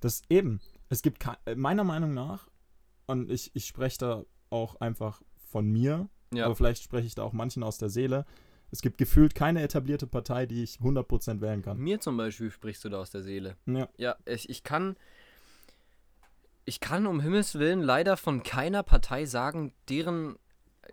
Das 0.00 0.22
eben, 0.28 0.60
es 0.88 1.02
gibt 1.02 1.24
äh, 1.46 1.54
meiner 1.54 1.84
Meinung 1.84 2.14
nach, 2.14 2.48
und 3.06 3.30
ich, 3.30 3.50
ich 3.54 3.66
spreche 3.66 3.98
da 3.98 4.24
auch 4.50 4.76
einfach 4.80 5.20
von 5.50 5.68
mir, 5.68 6.08
Ja. 6.32 6.46
aber 6.46 6.54
vielleicht 6.56 6.82
spreche 6.82 7.06
ich 7.06 7.14
da 7.14 7.24
auch 7.24 7.32
manchen 7.32 7.62
aus 7.62 7.78
der 7.78 7.88
Seele. 7.90 8.24
Es 8.72 8.80
gibt 8.80 8.96
gefühlt 8.96 9.34
keine 9.34 9.62
etablierte 9.62 10.06
Partei, 10.06 10.46
die 10.46 10.62
ich 10.62 10.78
100% 10.78 11.42
wählen 11.42 11.60
kann. 11.60 11.76
Mir 11.76 12.00
zum 12.00 12.16
Beispiel 12.16 12.50
sprichst 12.50 12.82
du 12.84 12.88
da 12.88 13.00
aus 13.00 13.10
der 13.10 13.22
Seele. 13.22 13.56
Ja. 13.66 13.86
Ja, 13.98 14.16
ich, 14.24 14.48
ich 14.48 14.64
kann. 14.64 14.96
Ich 16.64 16.80
kann 16.80 17.06
um 17.06 17.20
Himmels 17.20 17.58
Willen 17.58 17.82
leider 17.82 18.16
von 18.16 18.42
keiner 18.42 18.82
Partei 18.82 19.26
sagen, 19.26 19.72
deren 19.88 20.36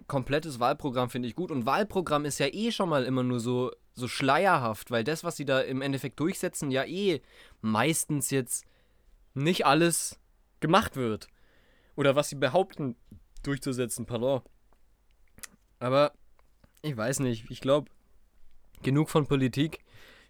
komplettes 0.07 0.59
Wahlprogramm 0.59 1.09
finde 1.09 1.29
ich 1.29 1.35
gut. 1.35 1.51
Und 1.51 1.65
Wahlprogramm 1.65 2.25
ist 2.25 2.39
ja 2.39 2.47
eh 2.47 2.71
schon 2.71 2.89
mal 2.89 3.05
immer 3.05 3.23
nur 3.23 3.39
so, 3.39 3.71
so 3.93 4.07
schleierhaft, 4.07 4.91
weil 4.91 5.03
das, 5.03 5.23
was 5.23 5.37
sie 5.37 5.45
da 5.45 5.61
im 5.61 5.81
Endeffekt 5.81 6.19
durchsetzen, 6.19 6.71
ja 6.71 6.83
eh 6.83 7.21
meistens 7.61 8.29
jetzt 8.29 8.65
nicht 9.35 9.65
alles 9.65 10.19
gemacht 10.59 10.95
wird. 10.95 11.27
Oder 11.95 12.15
was 12.15 12.29
sie 12.29 12.35
behaupten, 12.35 12.95
durchzusetzen, 13.43 14.05
pardon. 14.05 14.41
Aber 15.79 16.11
ich 16.81 16.95
weiß 16.95 17.19
nicht, 17.19 17.49
ich 17.49 17.61
glaube, 17.61 17.89
genug 18.83 19.09
von 19.09 19.27
Politik. 19.27 19.79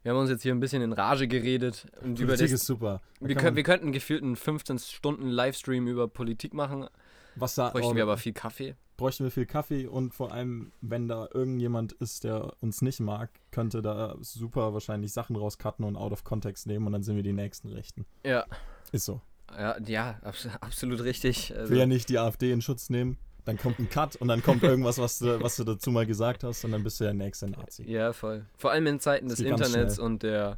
Wir 0.02 0.12
haben 0.14 0.20
uns 0.20 0.30
jetzt 0.30 0.44
hier 0.44 0.54
ein 0.54 0.60
bisschen 0.62 0.82
in 0.82 0.94
Rage 0.94 1.28
geredet 1.28 1.86
und 2.02 2.20
über 2.20 2.28
Politik 2.34 2.52
das, 2.52 2.62
ist 2.62 2.66
super. 2.68 3.02
Da 3.20 3.28
wir, 3.28 3.36
können, 3.36 3.56
wir 3.58 3.64
könnten 3.64 3.92
gefühlt 3.92 4.24
einen 4.24 4.36
15 4.38 4.80
Stunden 4.80 5.28
Livestream 5.28 5.88
über 5.88 6.08
Politik 6.08 6.54
machen. 6.54 6.88
was 7.36 7.56
da 7.56 7.70
Bräuchten 7.70 7.96
wir 7.98 8.04
aber 8.04 8.18
viel 8.18 8.32
Kaffee. 8.34 8.76
bräuchten 8.96 9.26
wir 9.26 9.32
viel 9.32 9.46
Kaffee 9.46 9.88
und 9.88 10.14
vor 10.14 10.32
allem, 10.32 10.72
wenn 10.82 11.10
da 11.10 11.28
irgendjemand 11.34 11.92
ist, 11.94 12.24
der 12.24 12.54
uns 12.62 12.82
nicht 12.82 13.02
mag, 13.02 13.30
könnte 13.52 13.82
da 13.82 14.16
super 14.22 14.74
wahrscheinlich 14.74 15.12
Sachen 15.12 15.36
rauscutten 15.36 15.84
und 15.84 15.98
out 15.98 16.14
of 16.14 16.24
context 16.24 16.66
nehmen 16.66 16.86
und 16.88 16.94
dann 16.94 17.04
sind 17.04 17.18
wir 17.18 17.24
die 17.24 17.34
nächsten 17.34 17.68
Rechten. 17.70 18.06
Ja, 18.26 18.46
Ist 18.94 19.04
so. 19.06 19.20
ja, 19.52 19.78
ja 19.86 20.18
abs 20.22 20.48
absolut 20.62 21.04
richtig. 21.04 21.52
Ich 21.52 21.58
Also, 21.58 21.72
will 21.72 21.80
ja 21.80 21.86
nicht 21.86 22.08
die 22.08 22.20
AfD 22.20 22.52
in 22.54 22.62
Schutz 22.62 22.90
nehmen. 22.90 23.18
Dann 23.50 23.58
kommt 23.58 23.80
ein 23.80 23.90
Cut 23.90 24.16
und 24.18 24.28
dann 24.28 24.44
kommt 24.44 24.62
irgendwas, 24.64 25.00
was 25.00 25.18
du, 25.20 25.42
was 25.42 25.56
du 25.56 25.64
dazu 25.64 25.90
mal 25.92 26.06
gesagt 26.06 26.44
hast 26.44 26.64
und 26.66 26.72
dann 26.72 26.84
bist 26.84 27.00
du 27.00 27.04
der 27.06 27.14
nächste 27.16 27.50
Nazi. 27.50 27.84
ja, 27.90 28.14
voll. 28.14 28.46
Vor 28.58 28.70
allem 28.72 28.86
in 28.88 29.00
Zeiten 29.00 29.28
des 29.28 29.40
Internets 29.40 29.98
und 29.98 30.22
der. 30.24 30.58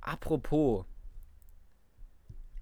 Apropos. 0.00 0.84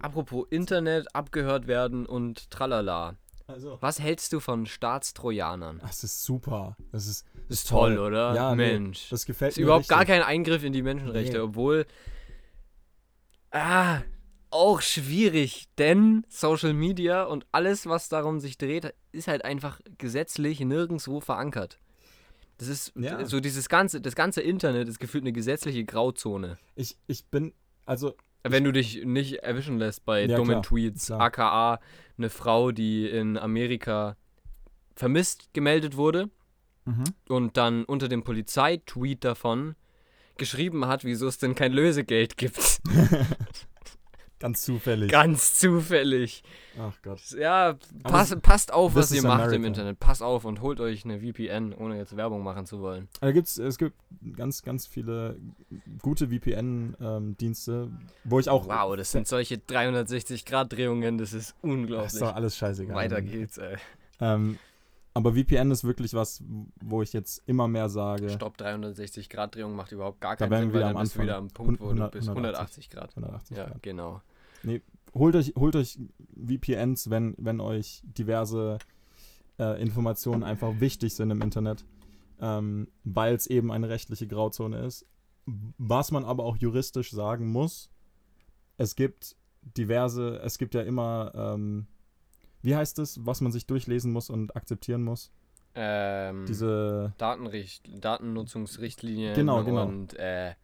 Apropos 0.00 0.46
Internet, 0.50 1.14
abgehört 1.14 1.66
werden 1.66 2.06
und 2.06 2.50
tralala. 2.50 3.14
Also. 3.46 3.78
Was 3.80 4.00
hältst 4.00 4.32
du 4.32 4.40
von 4.40 4.66
Staatstrojanern? 4.66 5.78
Das 5.80 6.02
ist 6.02 6.24
super. 6.24 6.76
Das 6.90 7.06
ist, 7.06 7.24
Das 7.48 7.58
ist 7.58 7.68
toll, 7.68 7.96
oder? 7.98 8.34
Ja, 8.34 8.54
nee, 8.56 8.72
Mensch. 8.72 9.08
das 9.10 9.24
gefällt 9.24 9.52
ist 9.52 9.58
mir 9.58 9.62
überhaupt 9.64 9.86
gar 9.88 10.00
richtig. 10.00 10.16
kein 10.16 10.24
Eingriff 10.24 10.64
in 10.64 10.72
die 10.72 10.82
Menschenrechte, 10.82 11.36
Nee. 11.36 11.42
obwohl. 11.42 11.86
Ah, 13.52 14.00
auch 14.56 14.80
schwierig, 14.80 15.66
denn 15.78 16.24
Social 16.28 16.72
Media 16.72 17.22
und 17.24 17.46
alles, 17.52 17.86
was 17.86 18.08
darum 18.08 18.40
sich 18.40 18.58
dreht, 18.58 18.92
ist 19.12 19.28
halt 19.28 19.44
einfach 19.44 19.80
gesetzlich 19.98 20.60
nirgendwo 20.60 21.20
verankert. 21.20 21.78
Das 22.58 22.68
ist 22.68 22.92
Ja. 22.96 23.24
so 23.26 23.40
dieses 23.40 23.68
ganze, 23.68 24.00
das 24.00 24.14
ganze 24.14 24.40
Internet 24.40 24.88
ist 24.88 24.98
gefühlt 24.98 25.24
eine 25.24 25.32
gesetzliche 25.32 25.84
Grauzone. 25.84 26.56
Ich, 26.74 26.96
ich 27.06 27.24
bin, 27.26 27.52
also, 27.84 28.16
Wenn 28.48 28.64
du 28.64 28.72
dich 28.72 29.04
nicht 29.04 29.40
erwischen 29.42 29.76
lässt 29.78 30.04
bei 30.04 30.24
Ja, 30.24 30.36
dummen 30.36 30.52
klar, 30.54 30.62
Tweets, 30.62 31.06
klar. 31.06 31.20
aka 31.20 31.80
eine 32.16 32.30
Frau, 32.30 32.70
die 32.72 33.08
in 33.08 33.36
Amerika 33.36 34.16
vermisst 34.94 35.52
gemeldet 35.52 35.96
wurde 35.96 36.30
Mhm. 36.84 37.04
und 37.28 37.56
dann 37.56 37.84
unter 37.84 38.08
dem 38.08 38.22
Polizeitweet 38.22 39.24
davon 39.24 39.74
geschrieben 40.38 40.86
hat, 40.86 41.04
wieso 41.04 41.26
es 41.26 41.38
denn 41.38 41.54
kein 41.56 41.72
Lösegeld 41.72 42.36
gibt. 42.36 42.80
Ganz 44.38 44.62
zufällig. 44.62 45.10
Ganz 45.10 45.58
zufällig. 45.58 46.42
Ach 46.78 46.92
Gott. 47.02 47.20
Ja, 47.38 47.76
pass, 48.02 48.36
passt 48.42 48.72
auf, 48.72 48.94
was 48.94 49.10
ihr 49.10 49.22
macht 49.22 49.38
im 49.38 49.44
America. 49.46 49.66
Internet. 49.66 49.98
Passt 49.98 50.22
auf 50.22 50.44
und 50.44 50.60
holt 50.60 50.78
euch 50.78 51.04
eine 51.06 51.20
VPN, 51.20 51.72
ohne 51.72 51.96
jetzt 51.96 52.16
Werbung 52.18 52.42
machen 52.42 52.66
zu 52.66 52.80
wollen. 52.80 53.08
Da 53.20 53.32
gibt's, 53.32 53.56
es 53.56 53.78
gibt 53.78 53.96
ganz, 54.36 54.62
ganz 54.62 54.86
viele 54.86 55.38
gute 56.02 56.28
VPN-Dienste, 56.28 57.90
wo 58.24 58.38
ich 58.38 58.48
auch. 58.50 58.68
Wow, 58.68 58.96
das 58.96 59.10
sind 59.12 59.26
solche 59.26 59.56
360-Grad-Drehungen, 59.56 61.16
das 61.18 61.32
ist 61.32 61.36
Das 61.36 61.48
ist 61.48 61.54
unglaublich. 61.62 62.18
doch 62.20 62.34
alles 62.34 62.56
scheißegal. 62.56 62.94
Weiter 62.96 63.22
geht's, 63.22 63.58
ey. 63.58 63.76
Ähm, 64.20 64.58
aber 65.16 65.32
VPN 65.32 65.70
ist 65.70 65.82
wirklich 65.82 66.12
was, 66.12 66.44
wo 66.82 67.00
ich 67.00 67.14
jetzt 67.14 67.42
immer 67.46 67.68
mehr 67.68 67.88
sage. 67.88 68.28
Stopp, 68.28 68.58
360-Grad-Drehung 68.58 69.74
macht 69.74 69.90
überhaupt 69.92 70.20
gar 70.20 70.36
Da 70.36 70.44
keinen 70.44 70.50
wären 70.50 70.60
Sinn, 70.64 70.72
wir 70.74 70.74
weil 70.74 70.88
dann 70.88 70.96
am 70.96 71.02
bist 71.04 71.16
du 71.16 71.22
wieder 71.22 71.36
am. 71.38 71.48
Punkt, 71.48 71.80
wo 71.80 71.84
du 71.86 71.90
100, 71.92 72.12
bist. 72.12 72.28
180 72.28 72.90
180 72.90 72.90
Grad. 72.90 73.16
180 73.16 73.56
Ja, 73.56 73.64
Grad. 73.64 73.82
genau. 73.82 74.20
Holt 75.14 75.34
euch, 75.34 75.54
holt 75.56 75.74
euch 75.74 75.98
VPNs, 76.36 77.08
wenn, 77.08 77.34
wenn 77.38 77.60
euch 77.60 78.02
diverse 78.04 78.76
äh, 79.58 79.80
Informationen 79.80 80.42
einfach 80.42 80.80
wichtig 80.80 81.14
sind 81.14 81.30
im 81.30 81.40
Internet, 81.40 81.86
ähm, 82.38 82.88
weil 83.04 83.34
es 83.34 83.46
eben 83.46 83.72
eine 83.72 83.88
rechtliche 83.88 84.26
Grauzone 84.26 84.80
ist. 84.80 85.06
Was 85.46 86.12
man 86.12 86.26
aber 86.26 86.44
auch 86.44 86.58
juristisch 86.58 87.10
sagen 87.10 87.46
muss, 87.46 87.88
es 88.76 88.96
gibt 88.96 89.34
diverse, 89.62 90.40
es 90.44 90.58
gibt 90.58 90.74
ja 90.74 90.82
immer, 90.82 91.32
ähm, 91.34 91.86
wie 92.66 92.76
heißt 92.76 92.98
es, 92.98 93.24
was 93.24 93.40
man 93.40 93.52
sich 93.52 93.66
durchlesen 93.66 94.12
muss 94.12 94.28
und 94.28 94.54
akzeptieren 94.56 95.02
muss? 95.04 95.30
Ähm, 95.74 96.46
Diese, 96.46 97.12
Datenricht 97.18 97.88
Datennutzungsrichtlinien 98.02 99.34
Genau, 99.34 99.62
genau. 99.64 99.84
und 99.86 100.14
äh, 100.18 100.54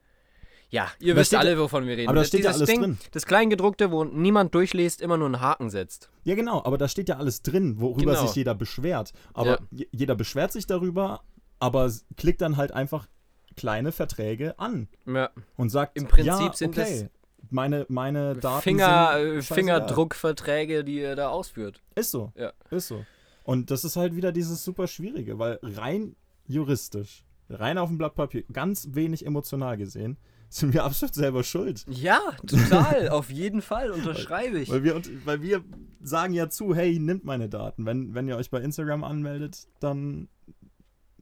ja, 0.71 0.89
ihr 1.01 1.15
wisst 1.17 1.29
steht- 1.29 1.39
alle, 1.41 1.59
wovon 1.59 1.87
wir 1.87 1.97
reden. 1.99 2.09
aber 2.09 2.17
da 2.17 2.21
Das- 2.23 2.29
steht 2.29 2.45
ja 2.45 2.51
alles 2.51 2.67
Ding, 2.69 2.81
drin. 2.81 2.99
Das 3.13 3.27
Kleingedruckte, 3.27 3.91
wo 3.91 4.05
niemand 4.05 4.55
durchliest, 4.55 5.03
immer 5.03 5.19
nur 5.19 5.27
einen 5.27 5.41
Haken 5.41 5.69
setzt. 5.71 6.11
Ja, 6.25 6.35
genau, 6.35 6.65
aber 6.65 6.79
da 6.79 6.89
steht 6.89 7.09
ja 7.11 7.19
alles 7.19 7.43
drin, 7.43 7.79
worüber 7.79 8.13
Genau. 8.13 8.27
sich 8.27 8.35
jeder 8.37 8.55
beschwert. 8.55 9.13
Aber 9.35 9.51
Ja. 9.51 9.59
je- 9.71 9.89
jeder 9.93 10.15
beschwert 10.15 10.51
sich 10.53 10.67
darüber, 10.67 11.23
aber 11.59 11.91
klickt 12.17 12.41
dann 12.41 12.57
halt 12.57 12.73
einfach 12.73 13.07
kleine 13.55 13.93
Verträge 13.93 14.59
an 14.59 14.89
Ja, 15.05 15.29
und 15.59 15.69
sagt, 15.69 15.97
Im 15.99 16.09
Prinzip 16.09 16.27
ja, 16.27 16.53
sind 16.55 16.69
okay, 16.79 17.09
meine, 17.53 17.87
meine 17.89 18.35
Daten 18.35 18.63
Finger, 18.63 19.13
sind 19.19 19.39
äh. 19.39 19.43
Fingerdruckverträge, 19.43 20.85
die 20.85 20.97
ihr 21.01 21.17
da 21.17 21.29
ausführt. 21.29 21.81
Ist 21.95 22.11
so, 22.11 22.33
Ja. 22.37 22.53
ist 22.71 22.89
so. 22.89 23.05
Und 23.45 23.71
das 23.71 23.85
ist 23.85 23.97
halt 23.97 24.15
wieder 24.17 24.33
dieses 24.33 24.65
super 24.65 24.87
Schwierige, 24.87 25.39
weil 25.39 25.59
rein 25.63 26.15
juristisch, 26.47 27.25
rein 27.51 27.79
auf 27.79 27.89
dem 27.89 27.99
Blatt 27.99 28.15
Papier, 28.15 28.45
ganz 28.53 28.89
wenig 28.93 29.27
emotional 29.27 29.77
gesehen, 29.77 30.17
sind 30.49 30.75
wir 30.75 30.85
absolut 30.85 31.15
selber 31.15 31.43
schuld. 31.45 31.85
Ja, 31.89 32.21
total, 32.47 33.09
auf 33.09 33.31
jeden 33.31 33.63
Fall, 33.63 33.91
unterschreibe 33.91 34.59
ich. 34.61 34.71
Weil 34.71 34.85
wir, 34.85 34.95
und- 34.97 35.27
weil 35.27 35.41
wir 35.43 35.63
sagen 36.03 36.35
ja 36.35 36.49
zu, 36.51 36.75
hey, 36.75 36.99
nimmt 36.99 37.25
meine 37.25 37.49
Daten. 37.49 37.87
Wenn, 37.87 38.15
wenn 38.15 38.29
ihr 38.29 38.37
euch 38.37 38.51
bei 38.51 38.61
Instagram 38.61 39.03
anmeldet, 39.03 39.67
dann 39.81 40.29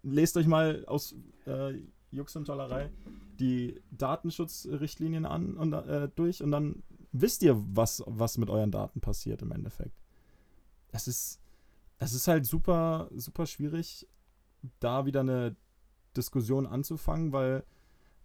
lest 0.02 0.36
euch 0.36 0.46
mal 0.46 0.84
aus 0.86 1.14
äh, 1.46 1.74
Jux 2.10 2.34
und 2.34 2.46
Tollerei 2.46 2.90
die 3.40 3.80
Datenschutzrichtlinien 3.90 5.24
an 5.24 5.56
und 5.56 5.72
äh, 5.72 6.08
durch 6.14 6.42
und 6.42 6.50
dann 6.50 6.82
wisst 7.12 7.42
ihr, 7.42 7.56
was, 7.74 8.02
was 8.06 8.38
mit 8.38 8.50
euren 8.50 8.70
Daten 8.70 9.00
passiert 9.00 9.42
im 9.42 9.52
Endeffekt. 9.52 9.96
Es 10.92 11.08
ist, 11.08 11.40
es 11.98 12.12
ist 12.12 12.28
halt 12.28 12.46
super, 12.46 13.08
super 13.14 13.46
schwierig, 13.46 14.06
da 14.78 15.06
wieder 15.06 15.20
eine 15.20 15.56
Diskussion 16.16 16.66
anzufangen, 16.66 17.32
weil 17.32 17.64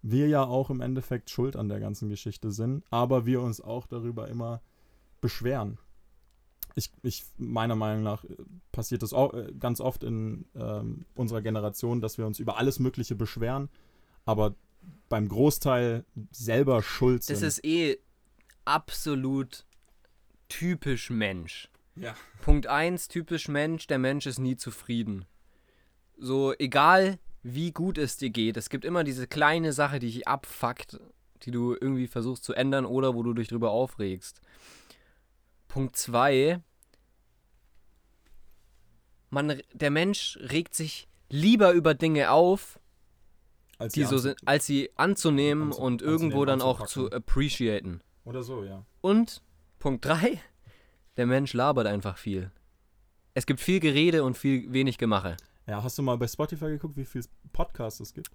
wir 0.01 0.28
ja 0.28 0.43
auch 0.43 0.69
im 0.69 0.82
Endeffekt 0.82 1.30
schuld 1.30 1.56
an 1.56 1.69
der 1.69 1.80
ganzen 1.80 2.10
Geschichte 2.10 2.51
sind, 2.51 2.84
aber 2.91 3.25
wir 3.25 3.41
uns 3.41 3.62
auch 3.62 3.88
darüber 3.88 4.28
immer 4.28 4.62
beschweren. 5.21 5.80
Ich, 6.75 6.91
ich 7.04 7.23
meiner 7.38 7.75
Meinung 7.75 8.04
nach 8.04 8.23
äh, 8.25 8.36
passiert 8.71 9.01
das 9.01 9.13
auch 9.13 9.34
äh, 9.34 9.54
ganz 9.58 9.80
oft 9.80 10.04
in 10.04 10.45
ähm, 10.56 11.06
unserer 11.15 11.41
Generation, 11.41 12.01
dass 12.01 12.17
wir 12.17 12.28
uns 12.28 12.38
über 12.38 12.58
alles 12.58 12.80
Mögliche 12.80 13.15
beschweren, 13.15 13.69
aber 14.25 14.56
beim 15.09 15.27
Großteil 15.27 16.05
selber 16.31 16.81
schuld 16.81 17.23
sind. 17.23 17.35
Das 17.35 17.43
ist 17.43 17.63
eh 17.63 17.97
absolut 18.65 19.65
typisch 20.49 21.09
Mensch. 21.09 21.69
Ja. 21.95 22.15
Punkt 22.41 22.67
1, 22.67 23.07
typisch 23.07 23.47
Mensch, 23.47 23.87
der 23.87 23.99
Mensch 23.99 24.25
ist 24.25 24.39
nie 24.39 24.57
zufrieden. 24.57 25.25
So, 26.17 26.53
egal 26.57 27.19
wie 27.43 27.71
gut 27.71 27.97
es 27.97 28.17
dir 28.17 28.31
geht, 28.31 28.57
es 28.57 28.69
gibt 28.69 28.85
immer 28.85 29.03
diese 29.03 29.27
kleine 29.27 29.71
Sache, 29.71 29.99
die 29.99 30.11
dich 30.11 30.27
abfuckt, 30.27 30.99
die 31.43 31.51
du 31.51 31.73
irgendwie 31.73 32.07
versuchst 32.07 32.43
zu 32.43 32.53
ändern 32.53 32.85
oder 32.85 33.13
wo 33.13 33.23
du 33.23 33.33
dich 33.33 33.47
drüber 33.47 33.71
aufregst. 33.71 34.41
Punkt 35.67 35.95
2, 35.95 36.61
man, 39.29 39.61
der 39.73 39.91
Mensch 39.91 40.39
regt 40.41 40.73
sich 40.73 41.07
lieber 41.29 41.71
über 41.73 41.93
Dinge 41.93 42.31
auf, 42.31 42.79
als 43.77 43.93
die 43.93 44.03
so 44.03 44.17
sind, 44.17 44.38
als 44.45 44.65
sie 44.65 44.89
anzunehmen 44.95 45.69
Anzu- 45.69 45.81
und 45.81 45.93
anzunehmen, 46.01 46.13
irgendwo 46.21 46.45
dann 46.45 46.61
auch 46.61 46.85
zu 46.88 47.11
appreciaten. 47.11 48.01
Oder 48.23 48.43
so, 48.43 48.63
ja. 48.63 48.85
Und 49.01 49.41
Punkt 49.79 50.05
3, 50.05 50.39
der 51.17 51.25
Mensch 51.25 51.53
labert 51.53 51.88
einfach 51.88 52.17
viel. 52.17 52.51
Es 53.33 53.45
gibt 53.45 53.59
viel 53.59 53.79
Gerede 53.79 54.23
und 54.23 54.38
viel 54.38 54.71
wenig 54.71 54.97
Gemache. 54.97 55.38
Ja, 55.67 55.83
hast 55.83 55.97
du 55.97 56.03
mal 56.03 56.17
bei 56.17 56.27
Spotify 56.27 56.65
geguckt, 56.67 56.95
wie 56.95 57.05
viele 57.05 57.25
Podcasts 57.51 57.99
es 57.99 58.13
gibt? 58.13 58.29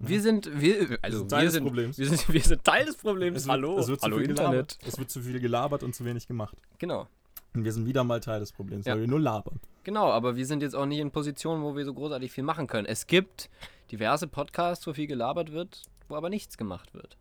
Wir 0.00 0.22
sind, 0.22 0.48
wir, 0.60 0.98
also 1.02 1.18
sind 1.20 1.30
Teil 1.30 1.40
wir 1.40 1.44
des 1.46 1.52
sind, 1.54 1.64
Problems. 1.64 1.98
wir 1.98 2.08
sind, 2.08 2.32
wir 2.32 2.40
sind 2.40 2.64
Teil 2.64 2.86
des 2.86 2.96
Problems. 2.96 3.38
Es 3.38 3.44
wird, 3.46 3.52
Hallo, 3.52 3.78
es 3.78 3.88
wird 3.88 4.00
zu 4.00 4.04
hallo 4.04 4.18
viel 4.18 4.30
Internet. 4.30 4.50
gelabert. 4.50 4.78
Es 4.86 4.98
wird 4.98 5.10
zu 5.10 5.20
viel 5.22 5.40
gelabert 5.40 5.82
und 5.82 5.94
zu 5.94 6.04
wenig 6.04 6.26
gemacht. 6.28 6.56
Genau, 6.78 7.08
wir 7.54 7.72
sind 7.72 7.86
wieder 7.86 8.04
mal 8.04 8.20
Teil 8.20 8.40
des 8.40 8.52
Problems, 8.52 8.86
Ja. 8.86 8.94
weil 8.94 9.00
wir 9.02 9.08
nur 9.08 9.20
labern. 9.20 9.60
genau, 9.84 10.10
aber 10.10 10.36
wir 10.36 10.46
sind 10.46 10.62
jetzt 10.62 10.74
auch 10.74 10.86
nicht 10.86 10.98
in 10.98 11.10
Positionen, 11.10 11.62
wo 11.62 11.74
wir 11.76 11.84
so 11.84 11.94
großartig 11.94 12.30
viel 12.30 12.44
machen 12.44 12.66
können. 12.66 12.86
Es 12.86 13.06
gibt 13.06 13.48
diverse 13.90 14.26
Podcasts, 14.28 14.86
wo 14.86 14.92
viel 14.92 15.06
gelabert 15.06 15.52
wird, 15.52 15.82
wo 16.08 16.16
aber 16.16 16.28
nichts 16.30 16.58
gemacht 16.58 16.92
wird. 16.94 17.16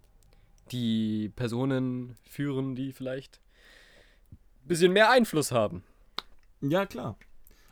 Die 0.72 1.30
Personen 1.36 2.16
führen, 2.30 2.76
die 2.76 2.92
vielleicht 2.92 3.40
ein 4.32 4.68
bisschen 4.68 4.92
mehr 4.92 5.10
Einfluss 5.10 5.52
haben. 5.52 5.84
Ja, 6.62 6.86
klar. 6.86 7.18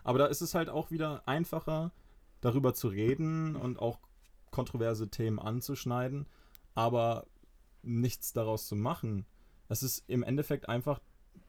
Aber 0.04 0.20
da 0.20 0.26
ist 0.28 0.42
es 0.42 0.56
halt 0.56 0.70
auch 0.70 0.92
wieder 0.92 1.24
einfacher, 1.28 1.92
darüber 2.42 2.74
zu 2.74 2.88
reden 2.88 3.56
und 3.56 3.80
auch 3.80 4.00
kontroverse 4.52 5.10
Themen 5.10 5.40
anzuschneiden, 5.40 6.26
aber 6.74 7.26
nichts 7.82 8.32
daraus 8.32 8.68
zu 8.68 8.76
machen. 8.76 9.26
Das 9.68 9.84
ist 9.84 10.04
im 10.08 10.24
Endeffekt 10.24 10.70
einfach 10.70 11.02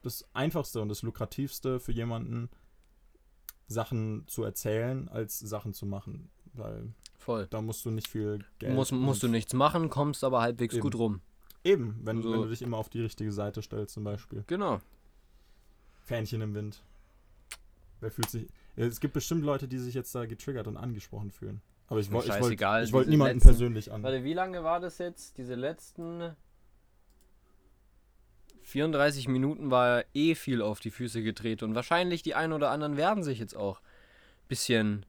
das 0.06 0.24
Einfachste 0.32 0.80
und 0.80 0.88
das 0.88 1.02
Lukrativste 1.02 1.80
für 1.80 1.92
jemanden, 1.92 2.48
Sachen 3.68 4.24
zu 4.28 4.44
erzählen, 4.44 5.08
als 5.08 5.38
Sachen 5.38 5.74
zu 5.74 5.86
machen. 5.86 6.30
Weil 6.54 6.92
Voll. 7.18 7.46
da 7.50 7.60
musst 7.60 7.84
du 7.84 7.90
nicht 7.90 8.08
viel 8.08 8.44
Geld. 8.58 8.74
Muss, 8.74 8.92
musst 8.92 9.22
du 9.22 9.28
nichts 9.28 9.52
machen, 9.52 9.90
kommst 9.90 10.24
aber 10.24 10.40
halbwegs 10.40 10.74
Eben. 10.74 10.82
gut 10.82 10.94
rum. 10.94 11.20
Eben, 11.64 12.00
wenn, 12.04 12.18
Also- 12.18 12.32
wenn 12.32 12.42
du 12.42 12.48
dich 12.48 12.62
immer 12.62 12.76
auf 12.78 12.88
die 12.88 13.00
richtige 13.02 13.32
Seite 13.32 13.60
stellst, 13.62 13.94
zum 13.94 14.04
Beispiel. 14.04 14.44
Genau. 14.46 14.80
Fähnchen 16.04 16.40
im 16.40 16.54
Wind. 16.54 16.82
Wer 18.00 18.10
fühlt 18.12 18.30
sich. 18.30 18.46
Es 18.76 19.00
gibt 19.00 19.14
bestimmt 19.14 19.42
Leute, 19.42 19.66
die 19.66 19.78
sich 19.78 19.94
jetzt 19.94 20.14
da 20.14 20.26
getriggert 20.26 20.68
und 20.68 20.76
angesprochen 20.76 21.30
fühlen. 21.32 21.60
Aber 21.88 21.98
ich, 22.00 22.10
wollte 22.12 22.28
scheißegal, 22.28 22.84
ich 22.84 22.92
wollt 22.92 23.08
niemanden 23.08 23.36
letzten- 23.38 23.48
persönlich 23.48 23.92
an. 23.92 24.02
Warte, 24.02 24.22
wie 24.22 24.34
lange 24.34 24.62
war 24.62 24.80
das 24.80 24.98
jetzt? 24.98 25.38
Diese 25.38 25.54
letzten 25.54 26.36
34 28.66 29.28
Minuten 29.28 29.70
war 29.70 30.04
eh 30.12 30.34
viel 30.34 30.60
auf 30.60 30.80
die 30.80 30.90
Füße 30.90 31.22
gedreht 31.22 31.62
und 31.62 31.74
wahrscheinlich 31.74 32.22
die 32.22 32.34
einen 32.34 32.52
oder 32.52 32.70
anderen 32.70 32.96
werden 32.96 33.22
sich 33.22 33.38
jetzt 33.38 33.56
auch 33.56 33.78
ein 33.80 34.48
bisschen 34.48 35.06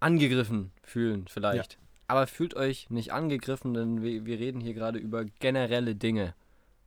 angegriffen 0.00 0.72
fühlen, 0.82 1.26
vielleicht. 1.28 1.78
Aber 2.08 2.26
fühlt 2.26 2.54
euch 2.54 2.90
nicht 2.90 3.12
angegriffen, 3.12 3.72
denn 3.74 4.02
wir, 4.02 4.24
wir 4.26 4.38
reden 4.38 4.60
hier 4.60 4.74
gerade 4.74 4.98
über 4.98 5.24
generelle 5.24 5.94
Dinge. 5.94 6.34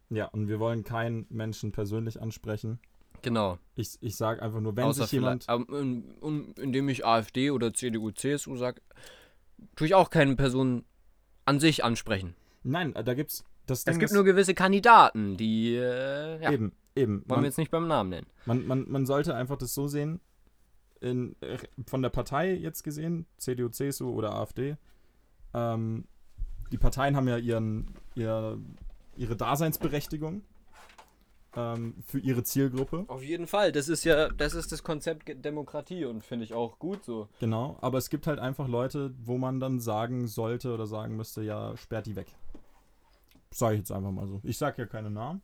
Ja, 0.09 0.25
und 0.25 0.47
wir 0.49 0.59
wollen 0.59 0.84
keinen 0.84 1.25
Menschen 1.29 1.71
persönlich 1.71 2.21
ansprechen. 2.21 2.79
Genau. 3.21 3.57
Ich, 3.75 3.95
ich 4.01 4.17
sage 4.17 4.41
einfach 4.41 4.59
nur, 4.59 4.75
wenn 4.75 4.84
Außer 4.84 5.03
sich 5.03 5.13
jemand. 5.13 5.45
ähm, 5.47 5.65
in- 5.71 6.17
in- 6.21 6.53
indem 6.61 6.89
ich 6.89 7.05
AfD 7.05 7.51
oder 7.51 7.73
CDU, 7.73 8.11
CSU 8.11 8.57
sage, 8.57 8.81
tue 9.77 9.88
ich 9.88 9.95
auch 9.95 10.09
keine 10.09 10.36
Person 10.36 10.84
an 11.45 11.61
sich 11.61 11.86
ansprechen. 11.86 12.36
Nein, 12.63 12.93
da 12.93 13.13
gibt's. 13.13 13.45
Das 13.66 13.80
Es 13.80 13.86
Ding 13.86 13.93
gibt 13.99 14.11
ist, 14.11 14.14
nur 14.16 14.24
gewisse 14.24 14.53
Kandidaten, 14.53 15.38
die, 15.38 15.76
äh, 15.76 16.41
ja, 16.41 16.51
Eben, 16.51 16.74
eben. 16.95 17.14
wollen 17.20 17.28
wir 17.30 17.36
Man, 17.38 17.43
jetzt 17.45 17.57
nicht 17.57 17.72
beim 17.72 17.88
Namen 17.88 18.09
nennen. 18.09 18.28
man, 18.45 18.66
man, 18.68 18.86
man 18.89 19.05
sollte 19.05 19.36
einfach 19.36 19.57
das 19.57 19.74
so 19.74 19.88
sehen, 19.88 20.20
in, 20.99 21.36
äh, 21.41 21.57
von 21.88 22.01
der 22.01 22.09
Partei 22.09 22.53
jetzt 22.53 22.84
gesehen, 22.84 23.26
CDU, 23.38 23.70
CSU 23.70 24.09
oder 24.11 24.34
AfD. 24.36 24.76
Ähm, 25.53 26.05
die 26.72 26.78
Parteien 26.78 27.16
haben 27.16 27.28
ja 27.28 27.38
ihren, 27.38 27.88
ihr, 28.16 28.57
ihre 29.16 29.36
Daseinsberechtigung. 29.36 30.43
ähm, 31.55 31.93
für 32.07 32.18
ihre 32.20 32.43
Zielgruppe. 32.43 33.05
Auf 33.07 33.22
jeden 33.22 33.45
Fall. 33.45 33.72
Das 33.72 33.88
ist 33.88 34.03
ja, 34.05 34.30
das 34.30 34.55
ist 34.55 34.72
das 34.72 34.82
Konzept 34.82 35.45
Demokratie 35.45 36.03
und 36.05 36.24
finde 36.24 36.45
ich 36.45 36.53
auch 36.53 36.80
gut 36.80 37.03
so. 37.03 37.28
Genau, 37.39 37.78
aber 37.82 37.99
es 37.99 38.09
gibt 38.09 38.26
halt 38.26 38.39
einfach 38.39 38.68
Leute, 38.68 39.14
wo 39.24 39.38
man 39.38 39.59
dann 39.59 39.80
sagen 39.80 40.28
sollte 40.28 40.74
oder 40.74 40.88
sagen 40.88 41.16
müsste, 41.16 41.43
ja, 41.43 41.78
sperrt 41.78 42.07
die 42.07 42.16
weg. 42.16 42.28
Sage 43.53 43.75
ich 43.75 43.79
jetzt 43.79 43.91
einfach 43.91 44.11
mal 44.11 44.27
so. 44.27 44.39
Ich 44.43 44.57
sage 44.57 44.81
ja 44.81 44.85
keine 44.87 45.09
Namen. 45.09 45.41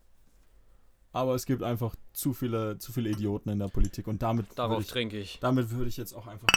Aber 1.11 1.33
es 1.33 1.45
gibt 1.45 1.63
einfach 1.63 1.95
zu 2.13 2.33
viele, 2.33 2.77
zu 2.77 2.91
viele 2.91 3.09
Idioten 3.09 3.49
in 3.49 3.57
der 3.59 3.67
Politik 3.67 4.07
und 4.07 4.21
damit 4.21 4.45
würde 4.47 4.55
Darauf 4.55 4.81
ich, 4.81 4.87
trinke 4.87 5.17
ich. 5.19 5.39
damit 5.39 5.71
würde 5.71 5.89
ich 5.89 5.97
jetzt 5.97 6.13
auch 6.13 6.27
einfach 6.27 6.47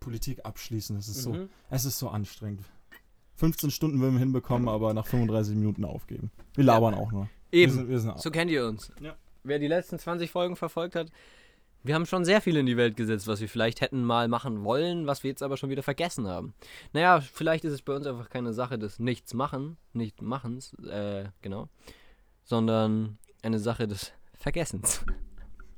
Politik 0.00 0.44
abschließen. 0.46 0.96
Es 0.96 1.08
ist 1.08 1.22
so, 1.22 1.34
Mhm. 1.34 1.48
es 1.68 1.84
ist 1.84 1.98
so 1.98 2.08
anstrengend. 2.08 2.64
15 3.36 3.70
Stunden 3.70 4.00
würden 4.00 4.14
wir 4.14 4.20
hinbekommen, 4.20 4.68
aber 4.68 4.94
nach 4.94 5.06
35 5.06 5.54
Minuten 5.54 5.84
aufgeben. 5.84 6.30
Wir 6.54 6.64
labern 6.64 6.94
auch 6.94 7.12
nur. 7.12 7.28
Wir 7.50 7.60
Eben. 7.60 7.72
sind, 7.72 7.88
wir 7.88 7.98
sind 8.00 8.18
So 8.18 8.30
kennt 8.30 8.50
ihr 8.50 8.66
uns. 8.66 8.90
Ja. 9.00 9.14
Wer 9.44 9.58
die 9.58 9.66
letzten 9.68 9.98
20 9.98 10.30
Folgen 10.30 10.56
verfolgt 10.56 10.94
hat, 10.94 11.10
wir 11.82 11.94
haben 11.94 12.06
schon 12.06 12.24
sehr 12.24 12.40
viel 12.40 12.56
in 12.56 12.66
die 12.66 12.76
Welt 12.76 12.96
gesetzt, 12.96 13.26
was 13.26 13.40
wir 13.40 13.48
vielleicht 13.48 13.80
hätten 13.80 14.04
mal 14.04 14.28
machen 14.28 14.64
wollen, 14.64 15.06
was 15.06 15.22
wir 15.22 15.30
jetzt 15.30 15.42
aber 15.42 15.56
schon 15.56 15.70
wieder 15.70 15.82
vergessen 15.82 16.26
haben. 16.28 16.54
Naja, 16.92 17.20
vielleicht 17.20 17.64
ist 17.64 17.72
es 17.72 17.82
bei 17.82 17.94
uns 17.94 18.06
einfach 18.06 18.28
keine 18.28 18.52
Sache 18.52 18.78
des 18.78 18.98
Nichts-Machen, 18.98 19.76
Nicht-Machens, 19.92 20.74
äh, 20.84 21.24
genau, 21.42 21.68
sondern 22.44 23.18
eine 23.42 23.58
Sache 23.58 23.88
des 23.88 24.12
Vergessens. 24.34 25.04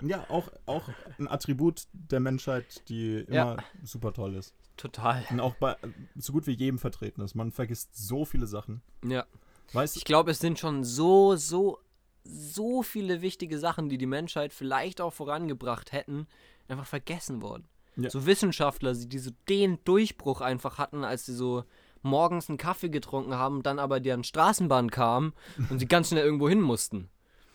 ja 0.03 0.25
auch, 0.29 0.49
auch 0.67 0.89
ein 1.19 1.29
Attribut 1.29 1.83
der 1.93 2.21
Menschheit, 2.21 2.89
die 2.89 3.19
immer 3.21 3.35
Ja. 3.35 3.57
super 3.83 4.13
toll 4.13 4.35
ist. 4.35 4.55
Total. 4.77 5.25
Und 5.31 5.41
auch 5.41 5.55
bei 5.57 5.77
so 6.17 6.33
gut 6.33 6.47
wie 6.47 6.53
jedem 6.53 6.79
vertreten 6.79 7.21
ist. 7.21 7.35
Man 7.35 7.53
vergisst 7.53 7.95
so 7.95 8.25
viele 8.25 8.47
Sachen. 8.47 8.83
Ja. 9.05 9.27
Weißt 9.75 9.97
Ich 9.97 10.05
glaube, 10.05 10.33
es 10.33 10.39
sind 10.41 10.59
schon 10.59 10.83
so, 10.85 11.37
so, 11.37 11.79
so 12.25 12.83
viele 12.83 13.23
wichtige 13.23 13.59
Sachen, 13.59 13.89
die 13.89 13.99
die 13.99 14.07
Menschheit 14.07 14.53
vielleicht 14.53 15.01
auch 15.01 15.13
vorangebracht 15.13 15.93
hätten, 15.93 16.27
einfach 16.69 16.87
vergessen 16.87 17.43
worden. 17.43 17.69
Ja. 17.97 18.11
So 18.11 18.27
Wissenschaftler, 18.27 18.95
die 18.95 19.19
so 19.19 19.31
den 19.49 19.79
Durchbruch 19.85 20.41
einfach 20.41 20.79
hatten, 20.79 21.05
als 21.05 21.27
sie 21.27 21.35
so 21.35 21.65
morgens 22.03 22.49
einen 22.49 22.59
Kaffee 22.59 22.89
getrunken 22.89 23.35
haben, 23.35 23.63
dann 23.63 23.79
aber 23.79 24.01
deren 24.01 24.25
Straßenbahn 24.25 24.91
kam 24.91 25.35
und 25.71 25.79
sie 25.79 25.87
ganz 25.87 26.09
schnell 26.09 26.25
irgendwo 26.25 26.49
hin 26.49 26.61
mussten. 26.61 27.09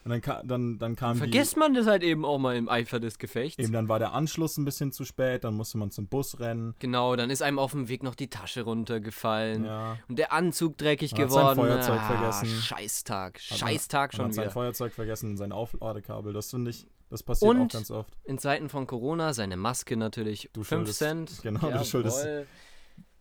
Und 0.07 0.11
dann, 0.11 0.21
ka 0.21 0.41
dann, 0.45 0.77
dann 0.79 0.95
kam 0.95 1.17
Vergisst 1.17 1.57
man 1.57 1.73
das 1.73 1.85
halt 1.85 2.01
eben 2.01 2.23
auch 2.23 2.37
mal 2.37 2.55
im 2.55 2.69
Eifer 2.69 3.01
des 3.01 3.17
Gefechts. 3.19 3.57
die. 3.57 3.63
Eben, 3.63 3.73
dann 3.73 3.89
war 3.89 3.99
der 3.99 4.13
Anschluss 4.13 4.55
ein 4.57 4.63
bisschen 4.63 4.93
zu 4.93 5.03
spät, 5.03 5.43
dann 5.43 5.53
musste 5.55 5.77
man 5.77 5.91
zum 5.91 6.07
Bus 6.07 6.39
rennen. 6.39 6.75
Genau, 6.79 7.17
dann 7.17 7.29
ist 7.29 7.41
einem 7.41 7.59
auf 7.59 7.71
dem 7.71 7.89
Weg 7.89 8.03
noch 8.03 8.15
die 8.15 8.29
Tasche 8.29 8.61
runtergefallen. 8.61 9.65
Ja. 9.65 9.97
Und 10.07 10.17
der 10.17 10.31
Anzug 10.31 10.77
dreckig 10.77 11.11
Man 11.11 11.23
hat 11.23 11.31
sein 11.31 11.41
geworden. 11.41 11.57
Feuerzeug 11.67 11.99
ah, 11.99 12.07
vergessen. 12.07 12.47
Scheißtag. 12.61 13.39
Hat 13.39 13.49
man- 13.49 13.57
Scheißtag 13.59 14.11
Man 14.13 14.15
schon 14.15 14.25
hat 14.27 14.33
sein 14.33 14.43
wieder. 14.45 14.51
Feuerzeug 14.53 14.93
vergessen 14.93 15.31
und 15.31 15.37
sein 15.37 15.51
Aufladekabel. 15.51 16.31
Das 16.31 16.51
finde 16.51 16.71
ich, 16.71 16.87
das 17.09 17.21
passiert 17.23 17.51
auch 17.51 17.59
Und- 17.59 17.73
ganz 17.73 17.91
oft. 17.91 18.09
In 18.23 18.37
Zeiten 18.37 18.69
von 18.69 18.87
Corona 18.87 19.33
seine 19.33 19.57
Maske 19.57 19.97
natürlich. 19.97 20.49
Du 20.53 20.63
5 20.63 20.87
schuldest- 20.87 20.99
Cent. 20.99 21.31
genau, 21.43 21.69
du 21.69 21.83
schuldest- 21.83 22.23
Jawohl. 22.23 22.47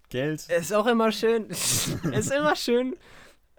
Geld. 0.08 0.46
Ist 0.48 0.72
auch 0.72 0.86
immer 0.86 1.10
schön. 1.10 1.46
ist 1.50 2.30
immer 2.30 2.54
schön. 2.54 2.94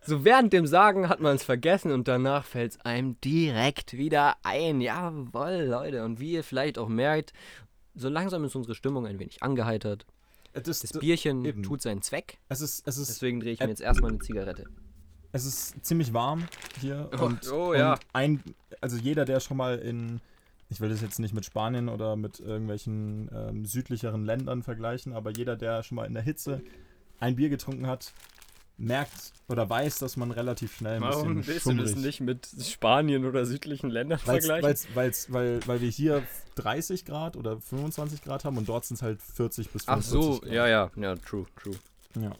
So 0.05 0.23
während 0.23 0.53
dem 0.53 0.67
Sagen 0.67 1.09
hat 1.09 1.19
man 1.19 1.35
es 1.35 1.43
vergessen 1.43 1.91
und 1.91 2.07
danach 2.07 2.45
fällt 2.45 2.73
es 2.73 2.81
einem 2.81 3.19
direkt 3.21 3.93
wieder 3.93 4.35
ein. 4.43 4.79
Jawohl, 4.79 5.65
Leute. 5.67 6.05
Und 6.05 6.19
wie 6.19 6.33
ihr 6.33 6.43
vielleicht 6.43 6.77
auch 6.77 6.87
merkt, 6.87 7.33
so 7.95 8.07
langsam 8.09 8.43
ist 8.45 8.55
unsere 8.55 8.75
Stimmung 8.75 9.05
ein 9.05 9.19
wenig 9.19 9.43
angeheitert. 9.43 10.05
Das, 10.53 10.79
Das 10.79 10.93
Bierchen 10.93 11.45
eben. 11.45 11.61
tut 11.63 11.81
seinen 11.81 12.01
Zweck. 12.01 12.39
es, 12.49 12.61
ist, 12.61 12.87
es, 12.87 12.97
ist, 12.97 13.09
Deswegen 13.09 13.39
drehe 13.39 13.53
ich 13.53 13.59
mir 13.59 13.67
jetzt 13.67 13.81
erstmal 13.81 14.11
eine 14.11 14.19
Zigarette. 14.19 14.65
es 15.31 15.45
ist 15.45 15.85
ziemlich 15.85 16.13
warm 16.13 16.45
hier. 16.79 17.09
Oh, 17.19 17.25
und, 17.25 17.51
oh, 17.51 17.73
ja. 17.73 17.93
und 17.93 17.99
ein, 18.13 18.43
also 18.81 18.97
jeder, 18.97 19.25
der 19.25 19.39
schon 19.39 19.57
mal 19.57 19.77
in, 19.77 20.19
ich 20.69 20.79
will 20.79 20.89
das 20.89 21.01
jetzt 21.01 21.19
nicht 21.19 21.33
mit 21.33 21.45
Spanien 21.45 21.89
oder 21.89 22.15
mit 22.15 22.39
irgendwelchen 22.39 23.29
ähm, 23.33 23.65
südlicheren 23.65 24.25
Ländern 24.25 24.63
vergleichen, 24.63 25.13
aber 25.13 25.31
jeder, 25.31 25.55
der 25.57 25.83
schon 25.83 25.97
mal 25.97 26.05
in 26.05 26.13
der 26.13 26.23
Hitze 26.23 26.61
ein 27.19 27.35
Bier 27.35 27.49
getrunken 27.49 27.85
hat, 27.87 28.13
merkt 28.77 29.33
oder 29.47 29.69
weiß, 29.69 29.99
dass 29.99 30.17
man 30.17 30.31
relativ 30.31 30.75
schnell 30.77 31.01
ein 31.03 31.43
bisschen 31.43 31.59
schummrig 31.77 32.19
mit 32.19 32.47
Spanien 32.61 33.25
oder 33.25 33.45
südlichen 33.45 33.89
Ländern 33.89 34.19
Weil's, 34.25 34.47
weil's, 34.47 34.87
weil's, 34.93 35.31
weil, 35.31 35.65
weil 35.65 35.81
wir 35.81 35.89
hier 35.89 36.23
30 36.55 37.05
Grad 37.05 37.35
oder 37.35 37.59
25 37.59 38.21
Grad 38.21 38.45
haben 38.45 38.57
und 38.57 38.69
dort 38.69 38.85
sind 38.85 38.95
es 38.95 39.01
halt 39.01 39.21
40 39.21 39.69
bis 39.69 39.87
Ach 39.87 40.01
45 40.01 40.11
so, 40.11 40.39
Grad. 40.41 40.53
ja, 40.53 40.67
ja, 40.67 40.91
ja, 40.95 41.15
true, 41.15 41.45
true. 41.55 41.75
ja. 42.19 42.35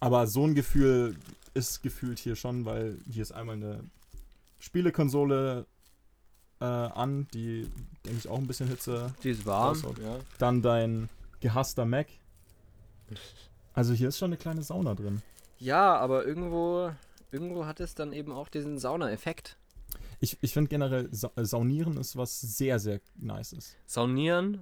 Aber 0.00 0.26
so 0.26 0.46
ein 0.46 0.54
Gefühl 0.54 1.16
ist 1.54 1.82
gefühlt 1.82 2.18
hier 2.18 2.36
schon, 2.36 2.64
weil 2.64 2.98
hier 3.10 3.22
ist 3.22 3.32
einmal 3.32 3.56
eine 3.56 3.80
Spielekonsole 4.58 5.66
äh, 6.60 6.64
an, 6.64 7.28
die, 7.34 7.68
denke 8.04 8.18
ich, 8.18 8.28
auch 8.28 8.38
ein 8.38 8.46
bisschen 8.46 8.68
Hitze. 8.68 9.14
Die 9.22 9.30
ist 9.30 9.46
warm. 9.46 9.78
Ja. 10.02 10.16
Dann 10.38 10.62
dein 10.62 11.08
gehasster 11.40 11.84
Mac. 11.84 12.06
Also 13.72 13.92
hier 13.92 14.08
ist 14.08 14.18
schon 14.18 14.30
eine 14.30 14.36
kleine 14.36 14.62
Sauna 14.62 14.94
drin. 14.94 15.22
Ja, 15.58 15.96
aber 15.96 16.24
irgendwo, 16.24 16.90
irgendwo 17.30 17.66
hat 17.66 17.80
es 17.80 17.94
dann 17.94 18.12
eben 18.12 18.32
auch 18.32 18.48
diesen 18.48 18.78
Sauna-Effekt. 18.78 19.56
Ich, 20.20 20.38
ich 20.40 20.52
finde 20.52 20.68
generell, 20.68 21.08
Sa 21.12 21.30
äh, 21.36 21.44
Saunieren 21.44 21.96
ist 21.96 22.16
was 22.16 22.40
sehr, 22.40 22.78
sehr 22.78 23.00
Nices. 23.16 23.76
Saunieren 23.86 24.60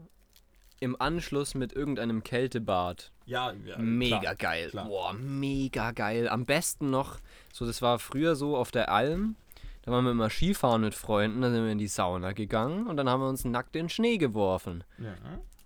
im 0.81 1.01
Anschluss 1.01 1.55
mit 1.55 1.73
irgendeinem 1.73 2.25
Kältebad. 2.25 3.13
Ja, 3.27 3.53
ja 3.65 3.79
mega 3.79 4.35
geil. 4.35 4.71
klar. 4.71 4.89
Boah, 4.89 5.13
mega 5.13 5.93
geil. 5.93 6.29
Am 6.29 6.45
besten 6.45 6.91
noch, 6.91 7.21
so 7.53 7.65
das 7.65 7.81
war 7.83 8.01
früher 8.01 8.35
so 8.35 8.57
auf 8.57 8.73
der 8.73 8.91
Alm. 8.91 9.37
Da 9.83 9.93
waren 9.93 10.05
wir 10.05 10.11
immer 10.11 10.31
Skifahren 10.31 10.83
mit 10.83 10.95
Freunden, 10.95 11.41
dann 11.43 11.53
sind 11.53 11.65
wir 11.65 11.73
in 11.73 11.79
die 11.79 11.89
Sauna 11.89 12.33
gegangen 12.33 12.87
und 12.87 12.97
dann 12.97 13.09
haben 13.09 13.21
wir 13.21 13.29
uns 13.29 13.45
nackt 13.45 13.77
in 13.77 13.85
den 13.85 13.89
Schnee 13.89 14.17
geworfen. 14.17 14.85
Ja. 14.99 15.15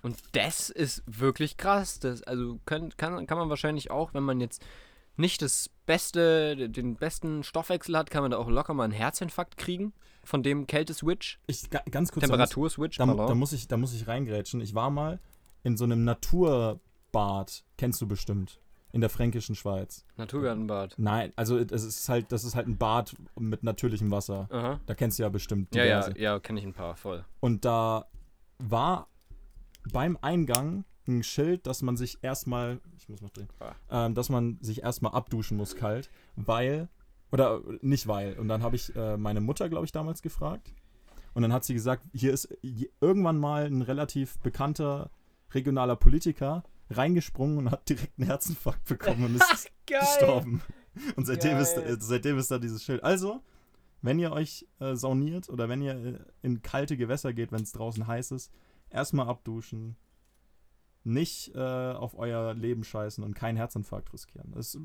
Und 0.03 0.23
das 0.33 0.71
ist 0.71 1.03
wirklich 1.07 1.57
krass. 1.57 1.99
Das, 1.99 2.23
also 2.23 2.61
kann, 2.67 2.95
kann, 2.97 3.27
kann 3.27 3.39
man 3.39 3.49
wahrscheinlich 3.49 3.91
auch, 3.91 4.15
wenn 4.15 4.23
man 4.23 4.41
jetzt 4.41 4.63
nicht 5.17 5.41
das 5.43 5.71
beste, 5.87 6.69
den 6.69 6.97
besten 6.97 7.43
Stoffwechsel 7.43 7.97
hat, 7.97 8.11
kann 8.11 8.23
man 8.23 8.31
da 8.33 8.37
auch 8.39 8.49
locker 8.51 8.75
mal 8.75 8.85
einen 8.85 8.93
Herzinfarkt 8.93 9.57
kriegen. 9.57 9.93
Von 10.25 10.43
dem 10.43 10.67
Kälteswitch, 10.67 11.39
Ich, 11.47 11.71
ga- 11.71 11.83
ganz 11.91 12.11
kurz, 12.11 12.25
Temperaturswitch, 12.27 12.99
Da, 12.99 13.07
da, 13.07 13.35
muss 13.37 13.53
ich, 13.53 13.69
da 13.69 13.77
muss 13.77 13.95
ich 13.95 14.09
reingrätschen. 14.09 14.61
Ich 14.61 14.75
war 14.75 14.91
mal 14.91 15.21
in 15.63 15.77
so 15.77 15.85
einem 15.85 16.03
Naturbad, 16.05 17.65
kennst 17.77 18.01
du 18.01 18.09
bestimmt, 18.09 18.61
in 18.93 19.01
der 19.01 19.11
fränkischen 19.11 19.55
Schweiz. 19.55 20.05
Naturgartenbad. 20.17 20.95
Nein, 20.99 21.33
also 21.37 21.59
es 21.59 21.85
ist 21.85 22.09
halt, 22.09 22.33
das 22.33 22.45
ist 22.45 22.57
halt 22.57 22.67
ein 22.67 22.77
Bad 22.77 23.15
mit 23.39 23.63
natürlichem 23.63 24.11
Wasser. 24.11 24.49
Aha. 24.51 24.81
Da 24.87 24.95
kennst 24.95 25.19
du 25.19 25.23
ja 25.23 25.29
bestimmt 25.29 25.75
Ja, 25.75 25.85
ja, 25.85 26.01
diverse. 26.01 26.19
ja, 26.21 26.39
kenne 26.41 26.59
ich 26.61 26.67
ein 26.67 26.73
paar, 26.73 26.97
voll. 26.97 27.25
Und 27.41 27.65
da 27.65 28.07
war 28.59 29.09
beim 29.93 30.19
Eingang 30.23 30.85
ein 31.09 31.23
Schild, 31.23 31.67
dass 31.67 31.83
man 31.83 31.97
sich 31.97 32.19
erstmal, 32.23 32.81
ich 32.97 33.09
muss 33.09 33.21
noch 33.23 33.31
drehen, 33.31 33.49
Ah. 33.61 33.73
ähm, 34.07 34.15
dass 34.15 34.29
man 34.29 34.59
sich 34.61 34.83
erstmal 34.83 35.13
abduschen 35.13 35.57
muss 35.57 35.77
kalt, 35.77 36.11
weil, 36.37 36.89
oder 37.33 37.61
nicht 37.81 38.07
weil. 38.07 38.39
Und 38.39 38.49
dann 38.49 38.63
habe 38.63 38.77
ich 38.77 38.95
äh, 38.97 39.17
meine 39.17 39.41
Mutter, 39.41 39.69
glaube 39.69 39.85
ich, 39.85 39.93
damals 39.93 40.23
gefragt. 40.23 40.73
Und 41.35 41.43
dann 41.43 41.53
hat 41.53 41.65
sie 41.65 41.75
gesagt, 41.75 42.05
hier 42.15 42.33
ist 42.33 42.49
irgendwann 43.01 43.39
mal 43.39 43.67
ein 43.67 43.83
relativ 43.83 44.39
bekannter 44.39 45.11
regionaler 45.53 45.97
Politiker 45.97 46.65
reingesprungen 46.91 47.59
und 47.59 47.71
hat 47.71 47.89
direkt 47.89 48.19
einen 48.19 48.27
Herzinfarkt 48.29 48.85
bekommen 48.87 49.25
und 49.25 49.37
ist 49.37 49.71
gestorben. 49.87 50.63
Und 51.15 51.27
seitdem 51.27 51.59
ist, 51.59 51.77
äh, 51.77 51.97
seitdem 52.01 52.39
ist 52.39 52.51
da 52.51 52.59
dieses 52.59 52.83
Schild. 52.85 53.05
Also, 53.05 53.43
wenn 54.03 54.19
ihr 54.19 54.33
euch 54.33 54.67
äh, 54.81 54.95
sauniert 54.95 55.49
oder 55.51 55.69
wenn 55.69 55.83
ihr 55.83 55.93
äh, 55.95 56.19
in 56.43 56.63
kalte 56.63 56.97
Gewässer 56.97 57.33
geht, 57.35 57.53
wenn 57.53 57.63
es 57.63 57.73
draußen 57.73 58.07
heiß 58.07 58.31
ist, 58.31 58.51
erstmal 58.89 59.29
abduschen, 59.29 59.97
nicht 61.07 61.55
äh, 61.55 61.93
auf 61.93 62.19
euer 62.19 62.53
Leben 62.55 62.83
scheißen 62.83 63.23
und 63.23 63.35
keinen 63.35 63.57
Herzinfarkt 63.57 64.13
riskieren. 64.13 64.53
Es, 64.57 64.77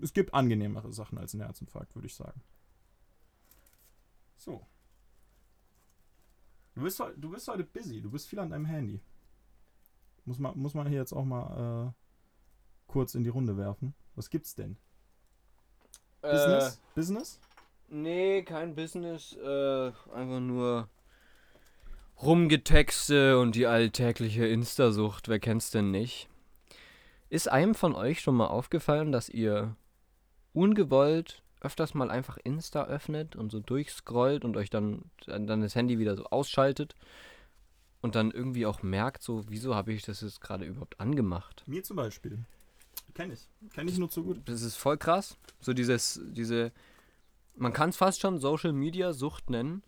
es 0.00 0.12
gibt 0.12 0.32
angenehmere 0.32 0.92
Sachen 0.92 1.18
als 1.18 1.34
ein 1.34 1.40
Herzinfarkt, 1.40 1.94
würde 1.96 2.06
ich 2.06 2.14
sagen. 2.14 2.40
So. 4.36 4.64
Du 6.74 6.82
bist, 6.82 7.02
du 7.16 7.30
bist 7.30 7.48
heute 7.48 7.64
busy, 7.64 8.00
du 8.00 8.10
bist 8.10 8.28
viel 8.28 8.38
an 8.38 8.50
deinem 8.50 8.66
Handy. 8.66 9.00
Muss 10.24 10.38
man, 10.38 10.56
muss 10.56 10.74
man 10.74 10.86
hier 10.86 10.98
jetzt 10.98 11.12
auch 11.12 11.24
mal 11.24 11.88
äh, 11.88 11.92
kurz 12.86 13.14
in 13.14 13.24
die 13.24 13.30
Runde 13.30 13.56
werfen. 13.56 13.94
Was 14.14 14.30
gibt's 14.30 14.54
denn? 14.54 14.76
Business? 16.22 16.80
Business? 16.94 17.40
Äh, 17.90 17.94
nee, 17.94 18.42
kein 18.44 18.74
Business. 18.76 19.32
Äh, 19.34 19.92
einfach 20.12 20.40
nur 20.40 20.88
Rumgetexte 22.22 23.38
und 23.38 23.54
die 23.54 23.66
alltägliche 23.66 24.46
Insta-Sucht. 24.46 25.28
Wer 25.28 25.40
kennt's 25.40 25.70
denn 25.70 25.90
nicht? 25.90 26.28
Ist 27.28 27.48
einem 27.48 27.74
von 27.74 27.94
euch 27.94 28.20
schon 28.20 28.36
mal 28.36 28.46
aufgefallen, 28.46 29.12
dass 29.12 29.28
ihr 29.28 29.76
ungewollt 30.52 31.42
öfters 31.60 31.94
mal 31.94 32.10
einfach 32.10 32.36
Insta 32.44 32.84
öffnet 32.84 33.36
und 33.36 33.50
so 33.50 33.58
durchscrollt 33.58 34.44
und 34.44 34.56
euch 34.56 34.70
dann, 34.70 35.02
dann 35.26 35.62
das 35.62 35.74
Handy 35.74 35.98
wieder 35.98 36.14
so 36.14 36.24
ausschaltet 36.26 36.94
und 38.02 38.14
dann 38.14 38.30
irgendwie 38.30 38.66
auch 38.66 38.82
merkt, 38.82 39.22
so, 39.22 39.44
wieso 39.48 39.74
habe 39.74 39.92
ich 39.92 40.02
das 40.02 40.20
jetzt 40.20 40.40
gerade 40.40 40.66
überhaupt 40.66 41.00
angemacht? 41.00 41.64
Mir 41.66 41.82
zum 41.82 41.96
Beispiel. 41.96 42.44
Kenn 43.14 43.32
ich. 43.32 43.48
Kenn 43.72 43.88
ich 43.88 43.98
nur 43.98 44.10
zu 44.10 44.24
gut. 44.24 44.42
Das 44.44 44.62
ist 44.62 44.76
voll 44.76 44.98
krass. 44.98 45.38
So 45.60 45.72
dieses, 45.72 46.20
diese, 46.22 46.70
man 47.56 47.72
kann 47.72 47.90
es 47.90 47.96
fast 47.96 48.20
schon 48.20 48.38
Social 48.38 48.72
Media 48.72 49.12
Sucht 49.12 49.50
nennen. 49.50 49.82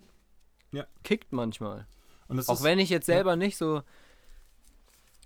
Ja. 0.73 0.87
Kickt 1.03 1.33
manchmal. 1.33 1.87
Auch 2.29 2.55
ist, 2.55 2.63
wenn 2.63 2.79
ich 2.79 2.91
jetzt 2.91 3.09
ja. 3.09 3.15
selber 3.15 3.37
nicht 3.37 3.57
so. 3.57 3.83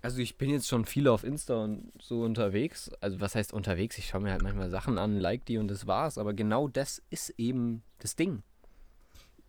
Also 0.03 0.19
ich 0.19 0.37
bin 0.37 0.49
jetzt 0.49 0.67
schon 0.67 0.85
viel 0.85 1.07
auf 1.07 1.23
Insta 1.23 1.63
und 1.63 1.91
so 2.01 2.23
unterwegs. 2.23 2.89
Also 3.01 3.19
was 3.19 3.35
heißt 3.35 3.53
unterwegs? 3.53 3.97
Ich 3.99 4.07
schaue 4.07 4.21
mir 4.21 4.31
halt 4.31 4.41
manchmal 4.41 4.71
Sachen 4.71 4.97
an, 4.97 5.19
like 5.19 5.45
die 5.45 5.59
und 5.59 5.67
das 5.67 5.85
war's. 5.85 6.17
Aber 6.17 6.33
genau 6.33 6.67
das 6.67 7.01
ist 7.11 7.29
eben 7.37 7.83
das 7.99 8.15
Ding. 8.15 8.41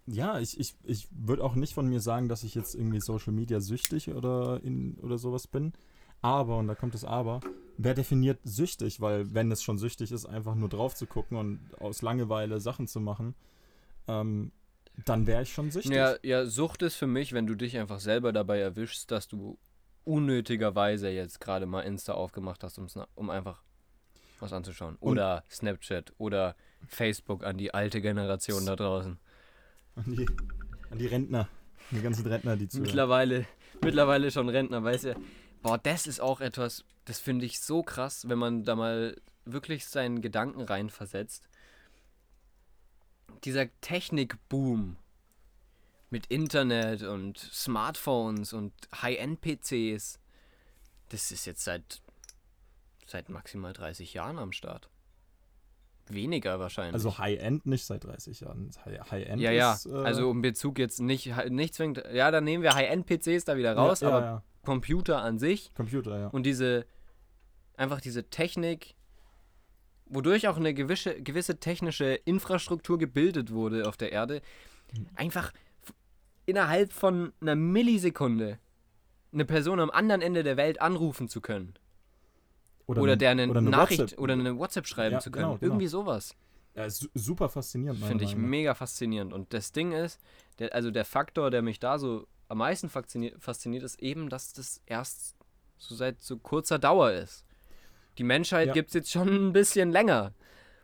Ja, 0.06 0.40
ich, 0.40 0.58
ich, 0.58 0.74
ich 0.84 1.08
würde 1.10 1.44
auch 1.44 1.54
nicht 1.54 1.74
von 1.74 1.88
mir 1.88 2.00
sagen, 2.00 2.28
dass 2.28 2.42
ich 2.42 2.54
jetzt 2.54 2.74
irgendwie 2.74 3.00
Social 3.00 3.32
Media 3.32 3.60
süchtig 3.60 4.10
oder, 4.10 4.60
in, 4.62 4.96
oder 4.96 5.16
sowas 5.16 5.46
bin. 5.46 5.72
Aber, 6.20 6.58
und 6.58 6.68
da 6.68 6.74
kommt 6.74 6.94
das 6.94 7.04
Aber, 7.04 7.40
wer 7.78 7.94
definiert 7.94 8.38
süchtig? 8.44 9.00
Weil, 9.00 9.32
wenn 9.32 9.50
es 9.50 9.62
schon 9.62 9.78
süchtig 9.78 10.12
ist, 10.12 10.26
einfach 10.26 10.54
nur 10.54 10.68
drauf 10.68 10.94
zu 10.94 11.06
gucken 11.06 11.36
und 11.36 11.60
aus 11.80 12.02
Langeweile 12.02 12.60
Sachen 12.60 12.86
zu 12.88 13.00
machen, 13.00 13.34
ähm, 14.06 14.52
dann 15.04 15.26
wäre 15.26 15.42
ich 15.42 15.52
schon 15.52 15.70
süchtig. 15.70 15.92
Ja, 15.92 16.16
ja, 16.22 16.46
Sucht 16.46 16.82
ist 16.82 16.96
für 16.96 17.06
mich, 17.06 17.32
wenn 17.32 17.46
du 17.46 17.54
dich 17.54 17.76
einfach 17.78 18.00
selber 18.00 18.32
dabei 18.32 18.58
erwischst, 18.60 19.10
dass 19.10 19.28
du 19.28 19.58
unnötigerweise 20.04 21.08
jetzt 21.08 21.40
gerade 21.40 21.66
mal 21.66 21.80
Insta 21.82 22.12
aufgemacht 22.14 22.62
hast, 22.64 22.78
um 23.14 23.30
einfach 23.30 23.62
was 24.40 24.52
anzuschauen. 24.52 24.96
Und- 24.96 25.12
Oder 25.12 25.44
Snapchat 25.50 26.12
oder 26.18 26.56
Facebook 26.88 27.44
an 27.44 27.56
die 27.58 27.72
alte 27.72 28.00
Generation 28.00 28.66
da 28.66 28.74
draußen. 28.76 29.18
An, 29.94 30.04
die, 30.06 30.26
an 30.90 30.98
die 30.98 31.06
Rentner. 31.06 31.48
Die 31.90 32.00
ganzen 32.00 32.26
Rentner, 32.26 32.56
die 32.56 32.68
zuhören. 32.68 32.86
Mittlerweile, 32.86 33.46
mittlerweile 33.82 34.30
schon 34.30 34.48
Rentner, 34.48 34.82
weißt 34.82 35.04
du. 35.04 35.14
Boah, 35.62 35.78
das 35.78 36.06
ist 36.06 36.20
auch 36.20 36.40
etwas, 36.40 36.84
das 37.04 37.20
finde 37.20 37.46
ich 37.46 37.60
so 37.60 37.82
krass, 37.82 38.28
wenn 38.28 38.38
man 38.38 38.64
da 38.64 38.74
mal 38.74 39.16
wirklich 39.44 39.86
seinen 39.86 40.20
Gedanken 40.22 40.62
reinversetzt. 40.62 41.48
Dieser 43.44 43.68
Technikboom 43.80 44.96
mit 46.10 46.26
Internet 46.26 47.02
und 47.02 47.38
Smartphones 47.38 48.52
und 48.52 48.72
High-End-PCs, 49.00 50.18
das 51.08 51.30
ist 51.30 51.46
jetzt 51.46 51.64
seit, 51.64 52.02
seit 53.06 53.28
maximal 53.28 53.72
30 53.72 54.14
Jahren 54.14 54.38
am 54.38 54.52
Start. 54.52 54.88
Weniger 56.08 56.58
wahrscheinlich. 56.60 56.94
Also 56.94 57.18
High-End 57.18 57.64
nicht 57.64 57.84
seit 57.84 58.04
30 58.04 58.40
Jahren. 58.40 58.70
High- 58.84 59.10
High-End 59.10 59.40
ja, 59.40 59.50
ja. 59.50 59.72
ist. 59.72 59.86
äh, 59.86 59.92
also 59.94 60.30
im 60.30 60.42
Bezug 60.42 60.78
jetzt 60.78 61.00
nicht, 61.00 61.32
nicht 61.48 61.74
zwingend. 61.74 62.02
Ja, 62.12 62.30
dann 62.30 62.44
nehmen 62.44 62.62
wir 62.62 62.74
High-End-PCs 62.74 63.44
da 63.44 63.56
wieder 63.56 63.74
raus, 63.74 64.00
ja, 64.00 64.08
ja, 64.08 64.16
aber 64.16 64.26
ja. 64.26 64.42
Computer 64.64 65.22
an 65.22 65.38
sich 65.38 65.72
Computer, 65.74 66.18
ja. 66.18 66.26
und 66.28 66.44
diese 66.44 66.86
einfach 67.76 68.00
diese 68.00 68.24
Technik, 68.28 68.94
wodurch 70.14 70.48
auch 70.48 70.56
eine 70.56 70.74
gewisse, 70.74 71.20
gewisse 71.22 71.58
technische 71.58 72.14
Infrastruktur 72.24 72.98
gebildet 72.98 73.50
wurde 73.52 73.88
auf 73.88 73.96
der 73.96 74.12
Erde, 74.12 74.42
einfach 75.14 75.52
innerhalb 76.46 76.92
von 76.92 77.32
einer 77.40 77.54
Millisekunde 77.54 78.58
eine 79.32 79.44
Person 79.44 79.80
am 79.80 79.90
anderen 79.90 80.20
Ende 80.20 80.42
der 80.42 80.56
Welt 80.56 80.80
anrufen 80.80 81.28
zu 81.28 81.40
können. 81.40 81.74
Oder, 82.86 83.00
eine- 83.02 83.16
der 83.16 83.30
eine, 83.30 83.48
oder 83.48 83.58
eine 83.60 83.70
Nachricht 83.70 84.00
WhatsApp. 84.00 84.18
oder 84.20 84.32
eine 84.34 84.58
WhatsApp 84.58 84.86
schreiben 84.86 85.14
Ja, 85.14 85.20
zu 85.20 85.30
können. 85.30 85.44
genau, 85.46 85.56
genau. 85.58 85.66
Irgendwie 85.72 85.86
sowas. 85.86 86.34
Ja, 86.74 86.84
ist 86.84 86.98
su- 87.00 87.08
super 87.14 87.48
faszinierend, 87.48 88.04
Finde 88.04 88.24
ich 88.24 88.34
mega 88.36 88.74
faszinierend. 88.74 89.32
Und 89.32 89.52
das 89.54 89.72
Ding 89.72 89.92
ist, 89.92 90.20
der, 90.58 90.74
also 90.74 90.90
der 90.90 91.04
Faktor, 91.04 91.50
der 91.50 91.62
mich 91.62 91.78
da 91.80 91.98
so 91.98 92.26
am 92.48 92.58
meisten 92.58 92.88
fasziniert, 92.90 93.40
fasziniert, 93.42 93.82
ist 93.82 94.00
eben, 94.02 94.28
dass 94.28 94.52
das 94.52 94.80
erst 94.86 95.36
so 95.78 95.94
seit 95.94 96.20
so 96.20 96.36
kurzer 96.38 96.78
Dauer 96.78 97.12
ist. 97.12 97.44
Die 98.18 98.24
Menschheit 98.24 98.68
Ja. 98.68 98.72
gibt 98.74 98.88
es 98.88 98.94
jetzt 98.94 99.10
schon 99.10 99.28
ein 99.28 99.52
bisschen 99.52 99.90
länger. 99.90 100.32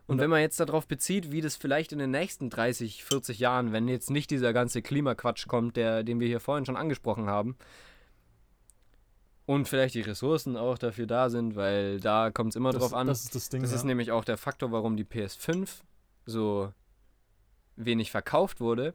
Und 0.06 0.18
wenn 0.20 0.30
man 0.30 0.40
jetzt 0.40 0.58
darauf 0.58 0.86
bezieht, 0.86 1.32
wie 1.32 1.42
das 1.42 1.56
vielleicht 1.56 1.92
in 1.92 1.98
den 1.98 2.10
nächsten 2.10 2.48
30, 2.48 3.04
40 3.04 3.38
Jahren, 3.38 3.72
wenn 3.72 3.88
jetzt 3.88 4.08
nicht 4.08 4.30
dieser 4.30 4.54
ganze 4.54 4.80
Klimaquatsch 4.80 5.46
kommt, 5.46 5.76
der, 5.76 6.02
den 6.02 6.18
wir 6.18 6.26
hier 6.26 6.40
vorhin 6.40 6.64
schon 6.64 6.76
angesprochen 6.76 7.26
haben, 7.26 7.58
und 9.44 9.66
vielleicht 9.66 9.94
die 9.94 10.02
Ressourcen 10.02 10.58
auch 10.58 10.76
dafür 10.76 11.06
da 11.06 11.30
sind, 11.30 11.56
weil 11.56 12.00
da 12.00 12.30
kommt 12.30 12.50
es 12.50 12.56
immer 12.56 12.70
das, 12.70 12.82
drauf 12.82 12.92
an. 12.92 13.06
Das 13.06 13.24
ist 13.24 13.34
das 13.34 13.48
Ding. 13.48 13.62
Das 13.62 13.70
ja. 13.70 13.76
ist 13.76 13.84
nämlich 13.84 14.12
auch 14.12 14.24
der 14.24 14.36
Faktor, 14.36 14.72
warum 14.72 14.96
die 14.96 15.06
PS5 15.06 15.68
so 16.26 16.72
wenig 17.76 18.10
verkauft 18.10 18.60
wurde. 18.60 18.94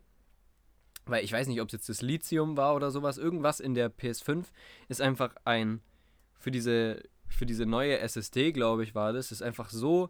Weil 1.05 1.23
ich 1.23 1.31
weiß 1.33 1.47
nicht, 1.47 1.59
ob 1.59 1.69
es 1.69 1.73
jetzt 1.73 1.89
das 1.89 2.03
Lithium 2.03 2.55
war 2.55 2.75
oder 2.75 2.91
sowas. 2.91 3.17
Irgendwas 3.17 3.59
in 3.59 3.73
der 3.73 3.91
PS5 3.91 4.45
ist 4.89 5.01
einfach 5.01 5.35
ein, 5.43 5.81
für 6.37 6.51
diese, 6.51 7.01
für 7.35 7.45
diese 7.45 7.65
neue 7.65 7.99
SSD, 7.99 8.51
glaube 8.51 8.83
ich, 8.83 8.95
war 8.95 9.13
das, 9.13 9.31
ist 9.31 9.41
einfach 9.41 9.69
so 9.69 10.09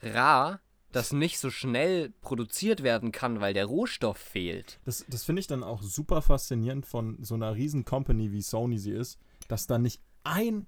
rar, 0.00 0.60
dass 0.92 1.12
nicht 1.12 1.38
so 1.38 1.50
schnell 1.50 2.10
produziert 2.20 2.82
werden 2.82 3.12
kann, 3.12 3.40
weil 3.40 3.54
der 3.54 3.64
Rohstoff 3.64 4.18
fehlt. 4.18 4.78
Das, 4.84 5.04
das 5.08 5.24
finde 5.24 5.40
ich 5.40 5.46
dann 5.46 5.62
auch 5.62 5.82
super 5.82 6.22
faszinierend 6.22 6.86
von 6.86 7.18
so 7.22 7.34
einer 7.34 7.54
riesen 7.54 7.84
Company 7.84 8.30
wie 8.32 8.42
Sony 8.42 8.78
sie 8.78 8.92
ist, 8.92 9.18
dass 9.48 9.66
da 9.66 9.78
nicht 9.78 10.00
ein, 10.22 10.66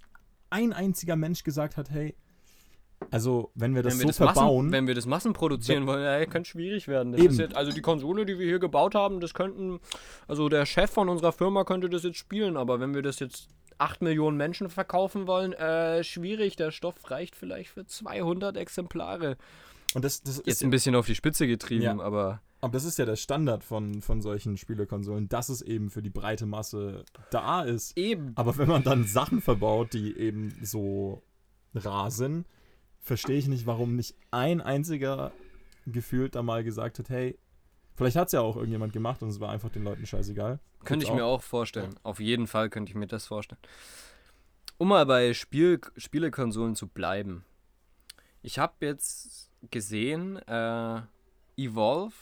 ein 0.51 0.73
einziger 0.73 1.17
Mensch 1.17 1.45
gesagt 1.45 1.77
hat, 1.77 1.91
hey, 1.91 2.17
also 3.11 3.51
wenn 3.55 3.75
wir 3.75 3.83
das 3.83 3.93
wenn, 3.93 3.99
so 3.99 4.05
wir 4.05 4.09
das 4.09 4.17
verbauen, 4.17 4.67
Massen, 4.67 4.73
wenn 4.73 4.87
wir 4.87 4.95
das 4.95 5.05
massenproduzieren 5.07 5.87
wollen, 5.87 6.05
ja, 6.05 6.25
könnte 6.27 6.51
schwierig 6.51 6.89
werden. 6.89 7.13
Das 7.13 7.21
Eben. 7.21 7.35
jetzt, 7.35 7.55
also 7.55 7.73
die 7.73 7.83
Konsole, 7.83 8.25
die 8.25 8.39
wir 8.39 8.47
hier 8.47 8.59
gebaut 8.59 8.95
haben, 8.95 9.21
das 9.21 9.35
könnten, 9.35 9.81
also 10.27 10.49
der 10.49 10.65
Chef 10.65 10.91
von 10.91 11.09
unserer 11.09 11.33
Firma 11.33 11.65
könnte 11.65 11.91
das 11.91 12.03
jetzt 12.03 12.17
spielen, 12.17 12.57
aber 12.57 12.81
wenn 12.81 12.95
wir 12.95 13.03
das 13.03 13.19
jetzt 13.19 13.49
8 13.79 14.03
Millionen 14.03 14.37
Menschen 14.37 14.69
verkaufen 14.69 15.27
wollen, 15.27 15.53
äh, 15.53 16.03
schwierig. 16.05 16.57
Der 16.57 16.71
Stoff 16.71 17.11
reicht 17.11 17.37
vielleicht 17.37 17.71
für 17.71 17.87
200 17.87 18.57
Exemplare. 18.57 19.37
und 19.95 20.05
das, 20.05 20.23
das 20.23 20.37
Jetzt 20.39 20.47
ist, 20.49 20.63
ein 20.65 20.71
bisschen 20.71 20.95
auf 20.95 21.07
die 21.07 21.15
Spitze 21.15 21.47
getrieben, 21.47 21.83
Ja. 21.83 21.99
aber 22.01 22.41
aber 22.61 22.73
das 22.73 22.85
ist 22.85 22.99
ja 22.99 23.05
der 23.05 23.17
Standard 23.17 23.63
von, 23.63 24.01
von 24.01 24.23
solchen 24.23 24.57
Spielekonsolen, 24.57 25.29
dass 25.29 25.51
es 25.51 25.61
eben 25.61 25.91
für 25.91 26.01
die 26.01 26.09
breite 26.09 26.47
Masse 26.47 27.05
da 27.31 27.63
ist. 27.63 27.95
eben. 27.99 28.33
Aber 28.37 28.57
wenn 28.57 28.69
man 28.69 28.83
dann 28.83 29.05
Sachen 29.07 29.43
verbaut, 29.43 29.93
die 29.93 30.17
eben 30.17 30.57
so 30.63 31.23
rar 31.75 32.11
sind, 32.11 32.47
verstehe 33.01 33.37
ich 33.37 33.49
nicht, 33.49 33.67
warum 33.67 33.97
nicht 33.97 34.15
ein 34.31 34.63
einziger 34.63 35.31
gefühlt 35.87 36.37
da 36.37 36.43
mal 36.43 36.65
gesagt 36.65 36.99
hat, 36.99 37.11
hey, 37.11 37.39
vielleicht 37.95 38.17
hat 38.17 38.27
es 38.29 38.33
ja 38.33 38.41
auch 38.41 38.57
irgendjemand 38.57 38.93
gemacht 38.93 39.23
und 39.23 39.29
es 39.29 39.41
war 39.41 39.51
einfach 39.51 39.71
den 39.71 39.85
Leuten 39.85 40.07
scheißegal. 40.07 40.59
Könnte 40.85 41.07
ich 41.07 41.13
mir 41.13 41.25
auch 41.25 41.43
vorstellen. 41.43 41.95
Auf 42.03 42.21
jeden 42.21 42.47
Fall 42.47 42.69
könnte 42.71 42.91
ich 42.91 42.97
mir 42.97 43.07
das 43.07 43.27
vorstellen. 43.27 43.61
Um 44.79 44.89
mal 44.89 45.07
bei 45.07 45.35
Spiel, 45.35 45.81
Spielekonsolen 45.97 46.75
zu 46.75 46.89
bleiben. 46.89 47.45
Ich 48.43 48.59
habe 48.59 48.75
jetzt 48.81 49.51
gesehen, 49.71 50.37
äh, 50.49 51.01
Evolve, 51.57 52.15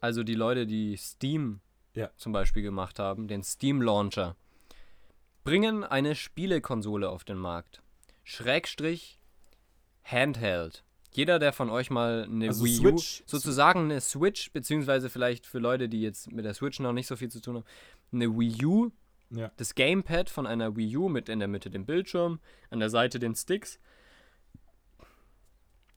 also 0.00 0.22
die 0.24 0.34
Leute, 0.34 0.66
die 0.66 0.96
Steam 0.96 1.60
Ja. 1.94 2.10
zum 2.16 2.32
Beispiel 2.32 2.62
gemacht 2.62 2.98
haben, 2.98 3.28
den 3.28 3.42
Steam 3.42 3.80
Launcher, 3.82 4.34
bringen 5.44 5.84
eine 5.84 6.14
Spielekonsole 6.14 7.08
auf 7.08 7.22
den 7.24 7.38
Markt. 7.38 7.82
Schrägstrich 8.24 9.20
Handheld. 10.02 10.82
Jeder, 11.16 11.38
der 11.38 11.52
von 11.54 11.70
euch 11.70 11.88
mal 11.90 12.24
eine 12.24 12.48
Also 12.48 12.64
Wii 12.64 12.78
U, 12.80 12.98
Switch- 12.98 13.22
sozusagen 13.26 13.80
eine 13.84 14.00
Switch, 14.02 14.52
beziehungsweise 14.52 15.08
vielleicht 15.08 15.46
für 15.46 15.58
Leute, 15.58 15.88
die 15.88 16.02
jetzt 16.02 16.30
mit 16.30 16.44
der 16.44 16.52
Switch 16.52 16.78
noch 16.78 16.92
nicht 16.92 17.06
so 17.06 17.16
viel 17.16 17.30
zu 17.30 17.40
tun 17.40 17.56
haben, 17.56 17.64
eine 18.12 18.28
Wii 18.38 18.64
U, 18.66 18.90
Ja. 19.30 19.50
das 19.56 19.74
Gamepad 19.74 20.28
von 20.28 20.46
einer 20.46 20.76
Wii 20.76 20.96
U 20.98 21.08
mit 21.08 21.28
in 21.30 21.38
der 21.38 21.48
Mitte 21.48 21.70
dem 21.70 21.86
Bildschirm, 21.86 22.38
an 22.70 22.80
der 22.80 22.90
Seite 22.90 23.18
den 23.18 23.34
Sticks. 23.34 23.78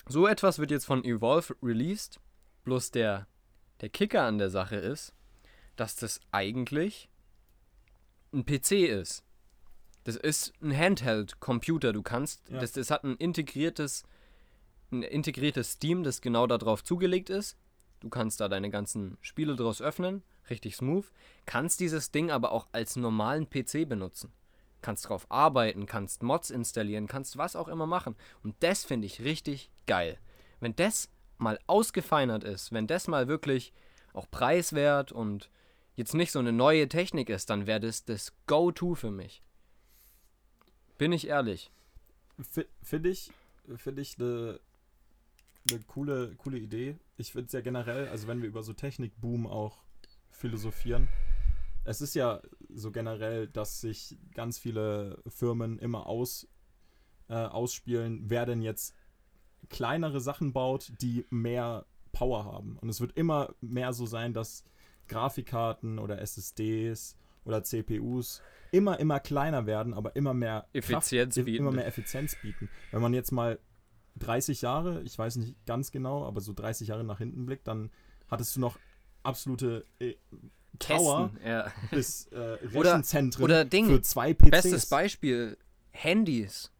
So 0.07 0.25
etwas 0.25 0.57
wird 0.57 0.71
jetzt 0.71 0.85
von 0.85 1.03
Evolve 1.03 1.55
released, 1.61 2.19
bloß 2.63 2.91
der, 2.91 3.27
der 3.81 3.89
Kicker 3.89 4.23
an 4.23 4.37
der 4.37 4.49
Sache 4.49 4.75
ist, 4.77 5.13
dass 5.75 5.95
das 5.95 6.19
eigentlich 6.31 7.09
ein 8.33 8.45
PC 8.45 8.85
ist. 8.87 9.23
Das 10.05 10.15
ist 10.15 10.53
ein 10.61 10.75
Handheld-Computer. 10.75 11.93
Du 11.93 12.01
kannst, 12.01 12.47
Ja. 12.49 12.59
das, 12.59 12.71
das 12.71 12.89
hat 12.89 13.03
ein 13.03 13.17
integriertes, 13.17 14.03
ein 14.91 15.03
integriertes 15.03 15.73
Steam, 15.73 16.03
das 16.03 16.21
genau 16.21 16.47
darauf 16.47 16.83
zugelegt 16.83 17.29
ist. 17.29 17.57
Du 17.99 18.09
kannst 18.09 18.39
da 18.39 18.47
deine 18.47 18.69
ganzen 18.69 19.17
Spiele 19.21 19.55
draus 19.55 19.81
öffnen, 19.81 20.23
richtig 20.49 20.75
smooth. 20.75 21.05
Kannst 21.45 21.79
dieses 21.79 22.11
Ding 22.11 22.31
aber 22.31 22.51
auch 22.51 22.67
als 22.71 22.95
normalen 22.95 23.49
PC 23.49 23.87
benutzen. 23.87 24.31
Kannst 24.81 25.09
drauf 25.09 25.25
arbeiten, 25.29 25.85
kannst 25.85 26.23
Mods 26.23 26.49
installieren, 26.49 27.07
kannst 27.07 27.37
was 27.37 27.55
auch 27.57 27.67
immer 27.67 27.85
machen. 27.85 28.15
Und 28.43 28.55
das 28.61 28.85
finde 28.85 29.07
ich 29.07 29.21
richtig 29.21 29.69
geil. 29.87 30.17
Wenn 30.61 30.75
das 30.75 31.09
mal 31.37 31.59
ausgefeinert 31.67 32.43
ist, 32.45 32.71
wenn 32.71 32.87
das 32.87 33.07
mal 33.07 33.27
wirklich 33.27 33.73
auch 34.13 34.29
preiswert 34.31 35.11
und 35.11 35.49
jetzt 35.95 36.13
nicht 36.13 36.31
so 36.31 36.39
eine 36.39 36.53
neue 36.53 36.87
Technik 36.87 37.29
ist, 37.29 37.49
dann 37.49 37.67
wäre 37.67 37.81
das 37.81 38.05
das 38.05 38.33
Go-To 38.47 38.95
für 38.95 39.11
mich. 39.11 39.43
Bin 40.97 41.11
ich 41.11 41.27
ehrlich. 41.27 41.71
Fi- 42.49 42.67
Finde 42.81 43.09
ich, 43.09 43.31
finde 43.75 44.01
ich 44.01 44.17
eine 44.17 44.59
eine 45.71 45.83
coole, 45.83 46.35
coole 46.35 46.57
Idee. 46.57 46.97
Ich 47.17 47.31
finde 47.31 47.47
es 47.47 47.51
ja 47.53 47.61
generell, 47.61 48.07
also 48.07 48.27
wenn 48.27 48.41
wir 48.41 48.49
über 48.49 48.63
so 48.63 48.73
Technikboom 48.73 49.47
auch 49.47 49.83
philosophieren, 50.31 51.07
es 51.83 52.01
ist 52.01 52.13
ja 52.13 52.41
so 52.69 52.91
generell, 52.91 53.47
dass 53.47 53.81
sich 53.81 54.17
ganz 54.33 54.59
viele 54.59 55.21
Firmen 55.27 55.79
immer 55.79 56.05
aus, 56.05 56.47
äh, 57.29 57.33
ausspielen, 57.33 58.29
wer 58.29 58.45
denn 58.45 58.61
jetzt 58.61 58.95
kleinere 59.69 60.21
Sachen 60.21 60.53
baut, 60.53 60.91
die 61.01 61.25
mehr 61.29 61.85
Power 62.11 62.45
haben. 62.45 62.77
Und 62.77 62.89
es 62.89 63.01
wird 63.01 63.17
immer 63.17 63.55
mehr 63.61 63.93
so 63.93 64.05
sein, 64.05 64.33
dass 64.33 64.63
Grafikkarten 65.07 65.99
oder 65.99 66.19
SSDs 66.21 67.17
oder 67.43 67.63
CPUs 67.63 68.41
immer, 68.71 68.99
immer 68.99 69.19
kleiner 69.19 69.65
werden, 69.65 69.93
aber 69.93 70.15
immer 70.15 70.33
mehr 70.33 70.67
Effizienz 70.73 71.35
Kraft, 71.35 71.45
bieten. 71.45 71.57
immer 71.57 71.71
mehr 71.71 71.87
Effizienz 71.87 72.35
bieten. 72.41 72.69
Wenn 72.91 73.01
man 73.01 73.13
jetzt 73.13 73.31
mal 73.31 73.59
30 74.19 74.61
Jahre, 74.61 75.01
ich 75.03 75.17
weiß 75.17 75.37
nicht 75.37 75.55
ganz 75.65 75.91
genau, 75.91 76.25
aber 76.25 76.41
so 76.41 76.53
30 76.53 76.87
Jahre 76.87 77.03
nach 77.03 77.17
hinten 77.19 77.45
blickt, 77.45 77.67
dann 77.67 77.89
hattest 78.29 78.55
du 78.55 78.59
noch 78.59 78.77
absolute 79.23 79.85
äh, 79.99 80.13
Tower 80.77 81.29
Kästen, 81.33 81.49
ja. 81.49 81.71
bis 81.91 82.27
äh, 82.27 82.57
Oder- 82.75 82.91
Rechenzentren 82.93 83.43
oder 83.43 83.65
Ding, 83.65 83.87
für 83.87 84.01
zwei 84.01 84.33
PCs. 84.33 84.49
Bestes 84.51 84.85
Beispiel, 84.87 85.57
Handys. 85.91 86.71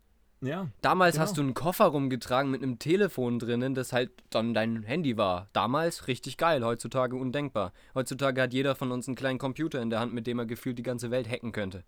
Ja, 0.42 0.70
Damals 0.82 1.16
Genau. 1.16 1.24
hast 1.26 1.36
du 1.38 1.42
einen 1.42 1.54
Koffer 1.54 1.86
rumgetragen 1.88 2.50
mit 2.50 2.64
einem 2.64 2.80
Telefon 2.80 3.40
drinnen, 3.40 3.76
das 3.76 3.92
halt 3.92 4.12
dann 4.30 4.54
dein 4.54 4.84
Handy 4.84 5.18
war. 5.18 5.50
Damals 5.52 6.08
richtig 6.08 6.38
geil, 6.38 6.64
heutzutage 6.64 7.18
undenkbar. 7.18 7.74
Heutzutage 7.94 8.42
hat 8.44 8.54
jeder 8.54 8.74
von 8.76 8.94
uns 8.94 9.06
einen 9.10 9.18
kleinen 9.18 9.38
Computer 9.38 9.82
in 9.82 9.90
der 9.90 10.00
Hand, 10.00 10.14
mit 10.14 10.28
dem 10.28 10.40
er 10.40 10.46
gefühlt 10.46 10.78
die 10.80 10.84
ganze 10.84 11.12
Welt 11.12 11.28
hacken 11.30 11.52
könnte. 11.52 11.84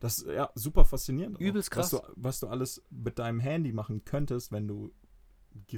Das 0.00 0.18
ist 0.18 0.26
ja 0.28 0.50
super 0.54 0.84
faszinierend. 0.84 1.38
Übelst 1.38 1.74
Was 1.76 1.90
krass. 1.90 2.02
du, 2.02 2.12
was 2.16 2.40
du 2.40 2.48
alles 2.48 2.82
mit 2.90 3.18
deinem 3.18 3.38
Handy 3.38 3.72
machen 3.72 4.04
könntest, 4.04 4.50
wenn 4.50 4.66
du 4.66 4.92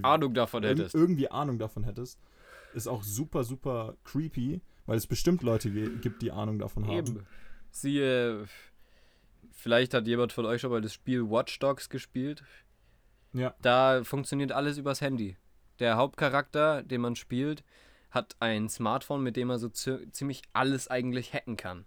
Ahnung 0.02 0.32
davon 0.32 0.62
hättest. 0.62 0.94
irgendwie 0.94 1.30
Ahnung 1.30 1.58
davon 1.58 1.84
hättest. 1.84 2.18
Ist 2.72 2.86
auch 2.86 3.02
super, 3.02 3.44
super 3.44 3.96
creepy, 4.04 4.62
weil 4.86 4.96
es 4.96 5.06
bestimmt 5.06 5.42
Leute 5.42 5.70
gibt, 5.70 6.22
die 6.22 6.30
Ahnung 6.30 6.58
davon 6.58 6.86
haben. 6.86 6.96
Eben. 6.96 7.26
Siehe, 7.70 8.46
vielleicht 9.50 9.92
hat 9.92 10.06
jemand 10.06 10.32
von 10.32 10.46
euch 10.46 10.60
schon 10.60 10.70
mal 10.70 10.80
das 10.80 10.94
Spiel 10.94 11.28
Watch 11.28 11.58
Dogs 11.58 11.88
gespielt. 11.88 12.44
Ja. 13.32 13.54
Da 13.60 14.04
funktioniert 14.04 14.52
alles 14.52 14.78
übers 14.78 15.00
Handy. 15.00 15.36
Der 15.80 15.96
Hauptcharakter, 15.96 16.82
den 16.82 17.00
man 17.00 17.16
spielt, 17.16 17.64
hat 18.10 18.36
ein 18.40 18.68
Smartphone, 18.68 19.22
mit 19.22 19.36
dem 19.36 19.50
er 19.50 19.58
so 19.58 19.68
zi 19.68 20.10
ziemlich 20.12 20.42
alles 20.52 20.88
eigentlich 20.88 21.32
hacken 21.32 21.56
kann. 21.56 21.86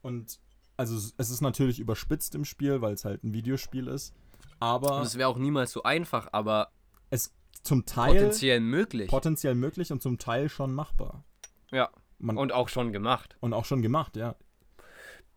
Und 0.00 0.38
also 0.76 0.96
es 1.16 1.30
ist 1.30 1.40
natürlich 1.40 1.78
überspitzt 1.80 2.34
im 2.34 2.44
Spiel, 2.44 2.80
weil 2.82 2.94
es 2.94 3.04
halt 3.04 3.24
ein 3.24 3.32
Videospiel 3.32 3.86
ist. 3.88 4.14
Aber 4.60 4.98
Und 4.98 5.02
es 5.06 5.16
wäre 5.18 5.28
auch 5.28 5.38
niemals 5.38 5.72
so 5.72 5.82
einfach, 5.82 6.28
aber 6.32 6.70
es 7.10 7.32
zum 7.62 7.84
Teil 7.86 8.14
potenziell 8.14 8.60
möglich. 8.60 9.08
potenziell 9.10 9.54
möglich 9.54 9.92
und 9.92 10.02
zum 10.02 10.18
Teil 10.18 10.48
schon 10.48 10.72
machbar. 10.74 11.24
ja, 11.70 11.90
Man, 12.18 12.36
und, 12.36 12.44
und 12.44 12.52
auch 12.52 12.68
schon 12.68 12.92
gemacht. 12.92 13.36
auch 13.40 13.64
schon 13.64 13.82
gemacht, 13.82 14.16
ja. 14.16 14.36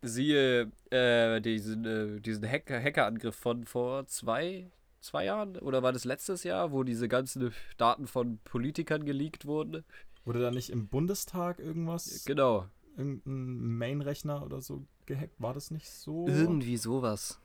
Siehe 0.02 0.72
äh, 0.92 1.42
diesen, 1.42 1.86
äh, 1.86 2.22
diesen 2.22 2.48
Hacker 2.48 2.82
Hackerangriff 2.82 3.36
von 3.36 3.66
vor 3.66 4.08
zwei, 4.08 4.72
zwei 5.02 5.26
Jahren 5.26 5.58
oder 5.58 5.84
war 5.84 5.92
das 5.92 6.06
letztes 6.06 6.44
Jahr, 6.44 6.72
wo 6.72 6.84
diese 6.84 7.10
ganzen 7.10 7.52
Daten 7.78 8.08
von 8.08 8.38
Politikern 8.46 9.04
geleakt 9.04 9.46
wurden? 9.46 9.84
Wurde 10.24 10.40
da 10.40 10.52
nicht 10.52 10.70
im 10.70 10.88
Bundestag 10.88 11.60
irgendwas, 11.60 12.24
Genau. 12.26 12.68
irgendein 12.96 13.78
Main-Rechner 13.78 14.46
oder 14.46 14.62
so 14.62 14.86
gehackt? 15.10 15.34
War 15.40 15.54
das 15.54 15.72
nicht 15.72 15.90
so? 15.90 16.28
Irgendwie 16.28 16.78
sowas. 16.78 17.40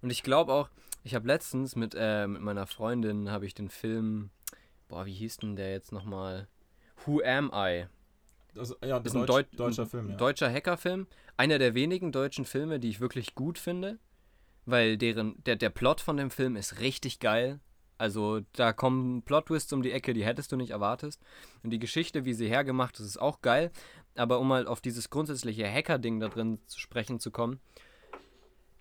Und 0.00 0.10
ich 0.10 0.24
glaube 0.24 0.52
auch, 0.52 0.68
ich 1.04 1.14
habe 1.14 1.28
letztens 1.28 1.76
mit, 1.76 1.94
äh, 1.96 2.26
mit 2.26 2.42
meiner 2.42 2.66
Freundin 2.66 3.30
habe 3.30 3.46
ich 3.46 3.54
den 3.54 3.68
Film, 3.68 4.30
boah, 4.88 5.06
wie 5.06 5.12
hieß 5.12 5.36
denn 5.38 5.54
der 5.54 5.70
jetzt 5.70 5.92
nochmal? 5.92 6.48
Who 7.04 7.20
Am 7.24 7.50
I? 7.54 7.86
Also, 8.56 8.76
ja, 8.84 8.98
Ist 8.98 9.14
ein 9.14 9.26
Deutsch, 9.26 9.50
Deut 9.52 9.60
deutscher 9.60 9.86
Film, 9.86 10.10
ja. 10.10 10.16
Deutscher 10.16 10.52
Hackerfilm. 10.52 11.06
Einer 11.36 11.58
der 11.58 11.74
wenigen 11.74 12.12
deutschen 12.12 12.44
Filme, 12.44 12.80
die 12.80 12.90
ich 12.90 13.00
wirklich 13.00 13.34
gut 13.34 13.58
finde, 13.58 13.98
weil 14.66 14.98
deren, 14.98 15.42
der, 15.44 15.56
der 15.56 15.70
Plot 15.70 16.00
von 16.00 16.16
dem 16.16 16.30
Film 16.30 16.56
ist 16.56 16.80
richtig 16.80 17.20
geil. 17.20 17.60
Also 17.98 18.40
da 18.54 18.72
kommen 18.72 19.22
Plot-Twists 19.22 19.72
um 19.72 19.82
die 19.82 19.92
Ecke, 19.92 20.12
die 20.12 20.24
hättest 20.24 20.50
du 20.50 20.56
nicht 20.56 20.70
erwartet. 20.70 21.18
Und 21.62 21.70
die 21.70 21.78
Geschichte, 21.78 22.24
wie 22.24 22.34
sie 22.34 22.48
hergemacht 22.48 22.98
ist, 22.98 23.06
ist 23.06 23.20
auch 23.20 23.40
geil. 23.42 23.70
Aber 24.14 24.38
um 24.40 24.48
mal 24.48 24.66
auf 24.66 24.80
dieses 24.80 25.10
grundsätzliche 25.10 25.70
Hacker-Ding 25.70 26.20
da 26.20 26.28
drin 26.28 26.58
zu 26.66 26.78
sprechen 26.78 27.18
zu 27.20 27.30
kommen, 27.30 27.60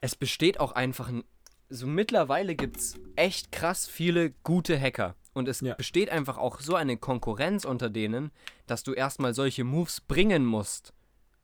es 0.01 0.15
besteht 0.15 0.59
auch 0.59 0.73
einfach 0.73 1.09
ein. 1.09 1.23
So 1.69 1.87
mittlerweile 1.87 2.55
gibt 2.55 2.77
es 2.77 2.99
echt 3.15 3.51
krass 3.51 3.87
viele 3.87 4.31
gute 4.43 4.79
Hacker. 4.79 5.15
Und 5.33 5.47
es 5.47 5.61
Ja. 5.61 5.75
besteht 5.75 6.09
einfach 6.09 6.37
auch 6.37 6.59
so 6.59 6.75
eine 6.75 6.97
Konkurrenz 6.97 7.63
unter 7.63 7.89
denen, 7.89 8.31
dass 8.67 8.83
du 8.83 8.91
erstmal 8.93 9.33
solche 9.33 9.63
Moves 9.63 10.01
bringen 10.01 10.45
musst, 10.45 10.93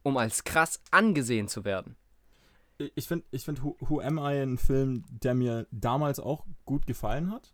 um 0.04 0.18
als 0.18 0.44
krass 0.44 0.82
angesehen 0.92 1.48
zu 1.48 1.64
werden. 1.64 1.96
Ich- 2.96 3.08
finde, 3.08 3.26
ich 3.32 3.46
find 3.46 3.64
Who, 3.64 3.78
Who 3.80 4.02
Am 4.02 4.18
I 4.18 4.42
ein 4.42 4.58
Film, 4.58 5.06
der 5.10 5.34
mir 5.34 5.66
damals 5.72 6.20
auch 6.20 6.46
gut 6.66 6.86
gefallen 6.86 7.32
hat. 7.32 7.54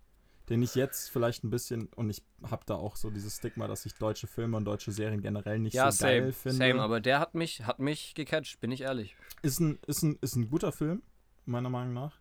Den 0.50 0.62
ich 0.62 0.76
jetzt 0.76 1.10
vielleicht 1.10 1.44
ein 1.44 1.50
bisschen, 1.50 1.88
und 1.96 2.10
ich 2.10 2.22
habe 2.44 2.64
da 2.66 2.76
auch 2.76 2.98
so 2.98 3.10
dieses 3.10 3.38
Stigma, 3.38 3.68
dass 3.68 3.86
ich 3.86 3.94
deutsche 3.94 4.28
Filme 4.28 4.58
und 4.58 4.66
deutsche 4.66 4.92
Serien 4.92 5.22
generell 5.22 5.60
nicht 5.60 5.74
ja, 5.74 5.92
so 5.92 6.04
geil 6.04 6.22
same, 6.22 6.34
finde. 6.34 6.58
same, 6.58 6.82
aber 6.82 7.00
der 7.00 7.20
hat 7.20 7.34
mich, 7.34 7.66
hat 7.66 7.80
mich 7.80 8.14
gecatcht, 8.14 8.60
bin 8.60 8.72
ich 8.72 8.82
ehrlich. 8.82 9.16
Ist 9.42 9.60
ein, 9.62 9.80
ist, 9.88 10.04
ein, 10.04 10.18
ist 10.22 10.36
ein 10.36 10.50
guter 10.50 10.74
Film, 10.74 11.02
meiner 11.46 11.70
Meinung 11.70 11.94
nach. 11.94 12.20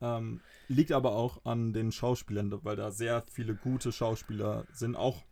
Ähm, 0.00 0.40
liegt 0.68 0.92
aber 0.92 1.12
auch 1.12 1.44
an 1.44 1.72
den 1.72 1.90
Schauspielern, 1.90 2.52
weil 2.62 2.76
da 2.76 2.92
sehr 2.92 3.24
viele 3.32 3.56
gute 3.56 3.90
Schauspieler 3.90 4.64
sind. 4.72 4.94
Auch 4.94 5.24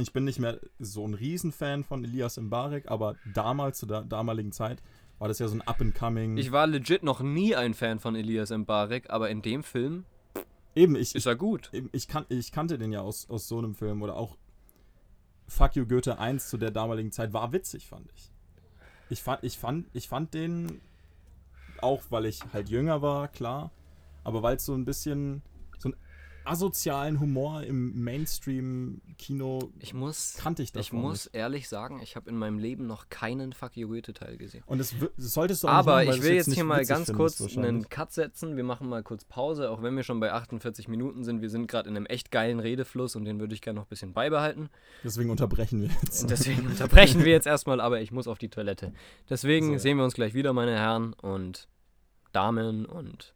ich 0.00 0.12
bin 0.12 0.24
nicht 0.24 0.38
mehr 0.38 0.60
so 0.78 1.06
ein 1.06 1.14
Riesenfan 1.14 1.84
von 1.84 2.04
Elias 2.04 2.36
Mbarek, 2.36 2.90
aber 2.90 3.16
damals, 3.32 3.78
zu 3.78 3.86
der 3.86 4.02
damaligen 4.02 4.52
Zeit, 4.52 4.82
war 5.18 5.28
das 5.28 5.38
ja 5.38 5.48
so 5.48 5.56
ein 5.56 5.62
Up-and-Coming. 5.62 6.36
Ich 6.36 6.52
war 6.52 6.66
legit 6.66 7.02
noch 7.02 7.20
nie 7.20 7.56
ein 7.56 7.74
Fan 7.74 7.98
von 7.98 8.14
Elias 8.14 8.50
Mbarek, 8.50 9.10
aber 9.10 9.30
in 9.30 9.42
dem 9.42 9.62
Film 9.62 10.04
Eben, 10.78 10.94
ich, 10.94 11.16
ist 11.16 11.26
er 11.26 11.34
gut. 11.34 11.70
Eben, 11.72 11.90
ich, 11.90 12.06
kan 12.06 12.24
ich 12.28 12.52
kannte 12.52 12.78
den 12.78 12.92
ja 12.92 13.00
aus, 13.00 13.28
aus 13.28 13.48
so 13.48 13.58
einem 13.58 13.74
Film 13.74 14.00
oder 14.00 14.14
auch 14.14 14.36
Fuck 15.48 15.74
You 15.74 15.84
Goethe 15.84 16.20
1 16.20 16.48
zu 16.48 16.56
der 16.56 16.70
damaligen 16.70 17.10
Zeit 17.10 17.32
war 17.32 17.52
witzig, 17.52 17.88
fand 17.88 18.08
ich. 18.14 18.30
Ich 19.10 19.20
fand, 19.20 19.42
ich 19.42 19.58
fand, 19.58 19.88
ich 19.92 20.06
fand 20.06 20.34
den 20.34 20.80
auch, 21.80 22.02
weil 22.10 22.26
ich 22.26 22.40
halt 22.52 22.68
jünger 22.68 23.02
war, 23.02 23.26
klar, 23.26 23.72
aber 24.22 24.44
weil 24.44 24.54
es 24.54 24.66
so 24.66 24.74
ein 24.74 24.84
bisschen 24.84 25.42
asozialen 26.48 27.20
Humor 27.20 27.62
im 27.62 28.02
Mainstream-Kino 28.02 29.72
Ich 29.80 29.94
muss, 29.94 30.34
kannte 30.38 30.62
ich 30.62 30.72
das 30.72 30.86
ich 30.86 30.92
muss 30.92 31.26
ehrlich 31.26 31.68
sagen, 31.68 32.00
ich 32.02 32.16
habe 32.16 32.30
in 32.30 32.36
meinem 32.36 32.58
Leben 32.58 32.86
noch 32.86 33.08
keinen 33.08 33.52
Fuck 33.52 33.76
You 33.76 33.88
Goethe 33.88 34.12
Teil 34.14 34.36
gesehen. 34.36 34.62
Und 34.66 34.78
das, 34.78 34.94
das 35.16 35.34
solltest 35.34 35.62
du 35.62 35.68
auch 35.68 35.72
Aber 35.72 35.98
nicht 35.98 36.06
machen, 36.06 36.08
weil 36.08 36.16
ich 36.16 36.22
will 36.22 36.36
jetzt 36.36 36.46
nicht 36.48 36.56
hier 36.56 36.64
mal 36.64 36.84
ganz 36.84 37.12
kurz 37.12 37.40
einen 37.56 37.88
Cut 37.88 38.12
setzen. 38.12 38.56
Wir 38.56 38.64
machen 38.64 38.88
mal 38.88 39.02
kurz 39.02 39.24
Pause, 39.24 39.70
auch 39.70 39.82
wenn 39.82 39.94
wir 39.96 40.02
schon 40.02 40.20
bei 40.20 40.32
48 40.32 40.88
Minuten 40.88 41.24
sind. 41.24 41.42
Wir 41.42 41.50
sind 41.50 41.66
gerade 41.66 41.88
in 41.88 41.96
einem 41.96 42.06
echt 42.06 42.30
geilen 42.30 42.60
Redefluss 42.60 43.16
und 43.16 43.24
den 43.24 43.40
würde 43.40 43.54
ich 43.54 43.60
gerne 43.60 43.78
noch 43.80 43.86
ein 43.86 43.90
bisschen 43.90 44.12
beibehalten. 44.12 44.70
Deswegen 45.04 45.30
unterbrechen 45.30 45.82
wir 45.82 45.90
jetzt. 46.02 46.30
Deswegen 46.30 46.66
unterbrechen 46.66 47.24
wir 47.24 47.32
jetzt 47.32 47.46
erstmal, 47.46 47.80
aber 47.80 48.00
ich 48.00 48.12
muss 48.12 48.26
auf 48.26 48.38
die 48.38 48.48
Toilette. 48.48 48.92
Deswegen 49.28 49.74
So, 49.74 49.82
sehen 49.82 49.98
wir 49.98 50.04
uns 50.04 50.14
gleich 50.14 50.34
wieder, 50.34 50.52
meine 50.52 50.76
Herren 50.76 51.12
und 51.12 51.68
Damen 52.32 52.86
und 52.86 53.34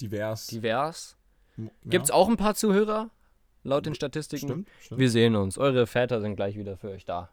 Divers. 0.00 0.46
divers. 0.46 1.17
Ja, 1.58 1.70
Gibt's 1.84 2.10
auch 2.10 2.28
ein 2.28 2.36
paar 2.36 2.54
Zuhörer? 2.54 3.10
Laut 3.64 3.86
den 3.86 3.94
Statistiken. 3.94 4.46
Stimmt, 4.46 4.68
stimmt. 4.80 5.00
Wir 5.00 5.10
sehen 5.10 5.36
uns. 5.36 5.58
Eure 5.58 5.86
Väter 5.86 6.20
sind 6.20 6.36
gleich 6.36 6.56
wieder 6.56 6.76
für 6.76 6.90
euch 6.90 7.04
da. 7.04 7.30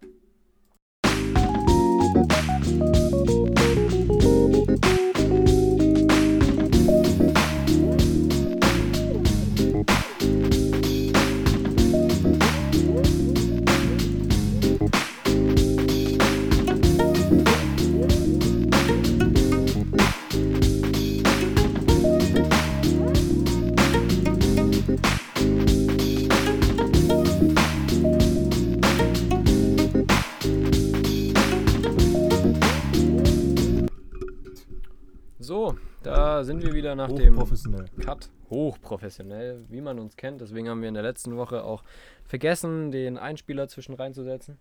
So, 35.45 35.77
da 36.01 36.43
sind 36.43 36.63
wir 36.63 36.73
wieder 36.73 36.95
nach 36.95 37.11
dem 37.11 37.35
Hochprofessionell. 37.35 37.85
Cut. 38.03 38.31
Hochprofessionell, 38.49 39.63
wie 39.69 39.79
man 39.79 39.99
uns 39.99 40.17
kennt. 40.17 40.41
Deswegen 40.41 40.67
haben 40.67 40.81
wir 40.81 40.87
in 40.87 40.95
der 40.95 41.03
letzten 41.03 41.37
Woche 41.37 41.63
auch 41.63 41.83
vergessen, 42.23 42.91
den 42.91 43.19
Einspieler 43.19 43.67
zwischen 43.67 43.93
reinzusetzen. 43.93 44.57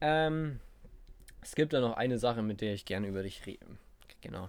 Ähm, 0.00 0.60
es 1.42 1.54
gibt 1.54 1.74
da 1.74 1.82
noch 1.82 1.94
eine 1.94 2.18
Sache, 2.18 2.40
mit 2.40 2.62
der 2.62 2.72
ich 2.72 2.86
gerne 2.86 3.06
über 3.06 3.22
dich 3.22 3.44
rede. 3.44 3.66
Genau. 4.22 4.48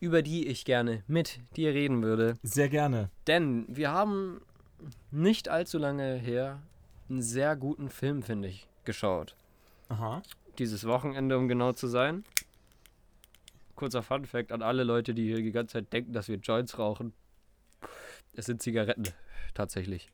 Über 0.00 0.20
die 0.20 0.48
ich 0.48 0.66
gerne 0.66 1.02
mit 1.06 1.40
dir 1.56 1.72
reden 1.72 2.02
würde. 2.02 2.34
Sehr 2.42 2.68
gerne. 2.68 3.08
Denn 3.26 3.64
wir 3.68 3.90
haben 3.90 4.42
nicht 5.10 5.48
allzu 5.48 5.78
lange 5.78 6.16
her 6.16 6.60
einen 7.08 7.22
sehr 7.22 7.56
guten 7.56 7.88
Film, 7.88 8.22
finde 8.22 8.48
ich, 8.48 8.68
geschaut. 8.84 9.34
Aha. 9.88 10.20
Dieses 10.58 10.86
Wochenende, 10.86 11.38
um 11.38 11.48
genau 11.48 11.72
zu 11.72 11.86
sein. 11.86 12.22
Kurzer 13.74 14.02
Fun 14.02 14.24
Fact 14.24 14.52
an 14.52 14.62
alle 14.62 14.84
Leute, 14.84 15.14
die 15.14 15.24
hier 15.26 15.36
die 15.42 15.52
ganze 15.52 15.74
Zeit 15.74 15.92
denken, 15.92 16.12
dass 16.12 16.28
wir 16.28 16.36
Joints 16.36 16.78
rauchen. 16.78 17.12
Es 18.34 18.46
sind 18.46 18.62
Zigaretten, 18.62 19.04
tatsächlich. 19.54 20.10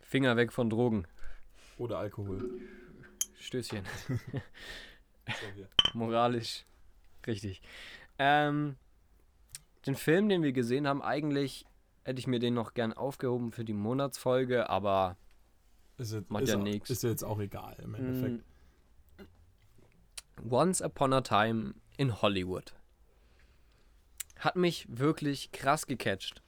Finger 0.00 0.36
weg 0.36 0.52
von 0.52 0.68
Drogen. 0.70 1.06
Oder 1.78 1.98
Alkohol. 1.98 2.60
Stößchen. 3.38 3.84
Moralisch 5.94 6.64
richtig. 7.26 7.62
Ähm, 8.18 8.76
den 9.86 9.94
Film, 9.94 10.28
den 10.28 10.42
wir 10.42 10.52
gesehen 10.52 10.86
haben, 10.86 11.02
eigentlich 11.02 11.64
hätte 12.04 12.18
ich 12.18 12.26
mir 12.26 12.38
den 12.38 12.54
noch 12.54 12.74
gern 12.74 12.92
aufgehoben 12.92 13.52
für 13.52 13.64
die 13.64 13.72
Monatsfolge, 13.72 14.68
aber 14.68 15.16
Ist, 15.98 16.12
jetzt, 16.12 16.30
Macht 16.30 16.44
ist, 16.44 16.50
ja 16.50 16.56
nix. 16.56 16.90
ist 16.90 17.02
jetzt 17.02 17.22
auch 17.22 17.38
egal 17.40 17.76
im 17.82 17.94
Endeffekt. 17.94 18.42
mm, 19.18 20.52
Once 20.52 20.82
Upon 20.82 21.12
a 21.12 21.20
Time 21.20 21.74
in 22.00 22.22
Hollywood 22.22 22.72
hat 24.38 24.56
mich 24.56 24.86
wirklich 24.88 25.52
krass 25.52 25.86
gecatcht. 25.86 26.42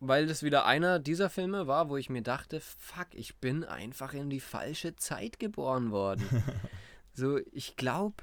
Weil 0.00 0.26
das 0.26 0.42
wieder 0.42 0.64
einer 0.64 0.98
dieser 0.98 1.28
Filme 1.28 1.66
war, 1.66 1.90
wo 1.90 1.98
ich 1.98 2.08
mir 2.08 2.22
dachte, 2.22 2.60
fuck, 2.60 3.08
ich 3.12 3.36
bin 3.36 3.64
einfach 3.64 4.14
in 4.14 4.30
die 4.30 4.40
falsche 4.40 4.96
Zeit 4.96 5.38
geboren 5.38 5.90
worden. 5.90 6.42
so, 7.12 7.38
ich 7.52 7.76
glaube, 7.76 8.22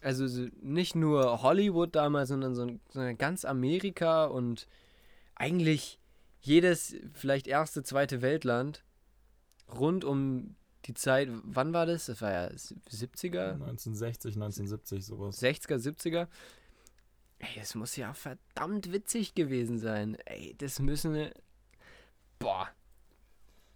also 0.00 0.26
so 0.26 0.46
nicht 0.62 0.94
nur 0.94 1.42
Hollywood 1.42 1.94
damals, 1.94 2.30
sondern 2.30 2.54
so, 2.54 2.78
so 2.88 3.00
ganz 3.18 3.44
Amerika 3.44 4.24
und 4.24 4.66
eigentlich 5.34 5.98
jedes, 6.40 6.96
vielleicht 7.12 7.48
erste, 7.48 7.82
zweite 7.82 8.22
Weltland 8.22 8.82
rund 9.68 10.04
um 10.06 10.56
die 10.84 10.94
Zeit, 10.94 11.28
wann 11.30 11.72
war 11.72 11.86
das? 11.86 12.06
Das 12.06 12.22
war 12.22 12.30
ja 12.30 12.46
70er, 12.48 13.52
1960, 13.52 14.34
1970, 14.34 15.04
sowas. 15.04 15.42
60er, 15.42 15.76
70er. 15.76 16.28
Ey, 17.40 17.48
das 17.56 17.74
muss 17.74 17.96
ja 17.96 18.12
verdammt 18.14 18.92
witzig 18.92 19.34
gewesen 19.34 19.78
sein. 19.78 20.16
Ey, 20.24 20.54
das 20.58 20.80
müssen. 20.80 21.30
Boah. 22.38 22.68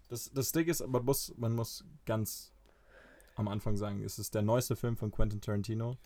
Das, 0.09 0.31
das 0.31 0.51
Ding 0.51 0.67
ist, 0.67 0.85
man 0.85 1.03
muss, 1.05 1.33
man 1.37 1.53
muss 1.53 1.85
ganz 2.05 2.53
am 3.35 3.47
Anfang 3.47 3.77
sagen, 3.77 4.03
es 4.03 4.19
ist 4.19 4.35
der 4.35 4.41
neueste 4.41 4.75
Film 4.75 4.97
von 4.97 5.11
Quentin 5.11 5.41
Tarantino, 5.41 5.97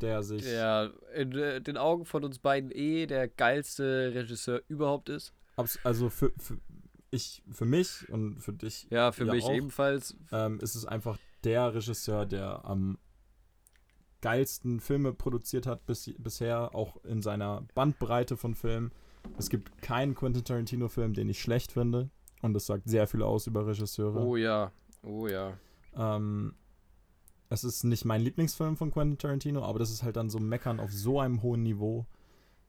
der 0.00 0.22
sich. 0.22 0.42
Der 0.42 0.92
in 1.14 1.32
äh, 1.32 1.60
den 1.60 1.76
Augen 1.76 2.04
von 2.04 2.24
uns 2.24 2.38
beiden 2.38 2.70
eh 2.70 3.06
der 3.06 3.28
geilste 3.28 4.12
Regisseur 4.14 4.62
überhaupt 4.68 5.08
ist. 5.08 5.32
Also 5.84 6.08
für, 6.08 6.32
für, 6.38 6.58
ich, 7.12 7.42
für 7.50 7.66
mich 7.66 8.08
und 8.08 8.40
für 8.40 8.52
dich 8.52 8.88
Ja, 8.90 9.12
für 9.12 9.26
mich 9.26 9.44
auch. 9.44 9.52
ebenfalls. 9.52 10.16
ähm, 10.32 10.58
ist 10.60 10.74
es 10.74 10.86
einfach 10.86 11.18
der 11.44 11.74
Regisseur, 11.74 12.26
der 12.26 12.64
am 12.64 12.98
geilsten 14.20 14.80
Filme 14.80 15.12
produziert 15.12 15.66
hat 15.66 15.84
bis, 15.86 16.10
bisher, 16.18 16.74
auch 16.74 17.02
in 17.04 17.22
seiner 17.22 17.66
Bandbreite 17.74 18.36
von 18.36 18.54
Filmen. 18.54 18.92
Es 19.36 19.50
gibt 19.50 19.82
keinen 19.82 20.14
Quentin 20.14 20.44
Tarantino-Film, 20.44 21.12
den 21.14 21.28
ich 21.28 21.40
schlecht 21.40 21.72
finde. 21.72 22.10
Und 22.40 22.54
das 22.54 22.66
sagt 22.66 22.88
sehr 22.88 23.06
viel 23.06 23.22
aus 23.22 23.46
über 23.46 23.66
Regisseure. 23.66 24.20
Oh 24.20 24.36
ja. 24.36 24.72
Oh 25.02 25.26
ja. 25.28 25.56
Ähm, 25.94 26.54
es 27.50 27.62
ist 27.64 27.84
nicht 27.84 28.04
mein 28.04 28.22
Lieblingsfilm 28.22 28.76
von 28.76 28.90
Quentin 28.90 29.18
Tarantino, 29.18 29.62
aber 29.64 29.78
das 29.78 29.90
ist 29.90 30.02
halt 30.02 30.16
dann 30.16 30.30
so 30.30 30.38
Meckern 30.38 30.80
auf 30.80 30.90
so 30.92 31.20
einem 31.20 31.42
hohen 31.42 31.62
Niveau, 31.62 32.06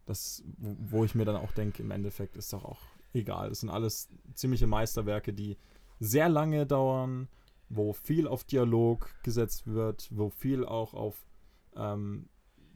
dass, 0.05 0.43
wo 0.57 1.05
ich 1.05 1.15
mir 1.15 1.25
dann 1.25 1.37
auch 1.37 1.51
denke, 1.53 1.81
im 1.81 1.91
Endeffekt 1.91 2.35
ist 2.35 2.51
doch 2.51 2.65
auch 2.65 2.81
egal. 3.13 3.51
Es 3.51 3.61
sind 3.61 3.69
alles 3.69 4.09
ziemliche 4.33 4.67
Meisterwerke, 4.67 5.33
die 5.33 5.57
sehr 5.99 6.29
lange 6.29 6.65
dauern, 6.65 7.27
wo 7.69 7.93
viel 7.93 8.27
auf 8.27 8.43
Dialog 8.43 9.09
gesetzt 9.23 9.67
wird, 9.67 10.09
wo 10.11 10.29
viel 10.29 10.65
auch 10.65 10.93
auf 10.93 11.25
ähm, 11.75 12.27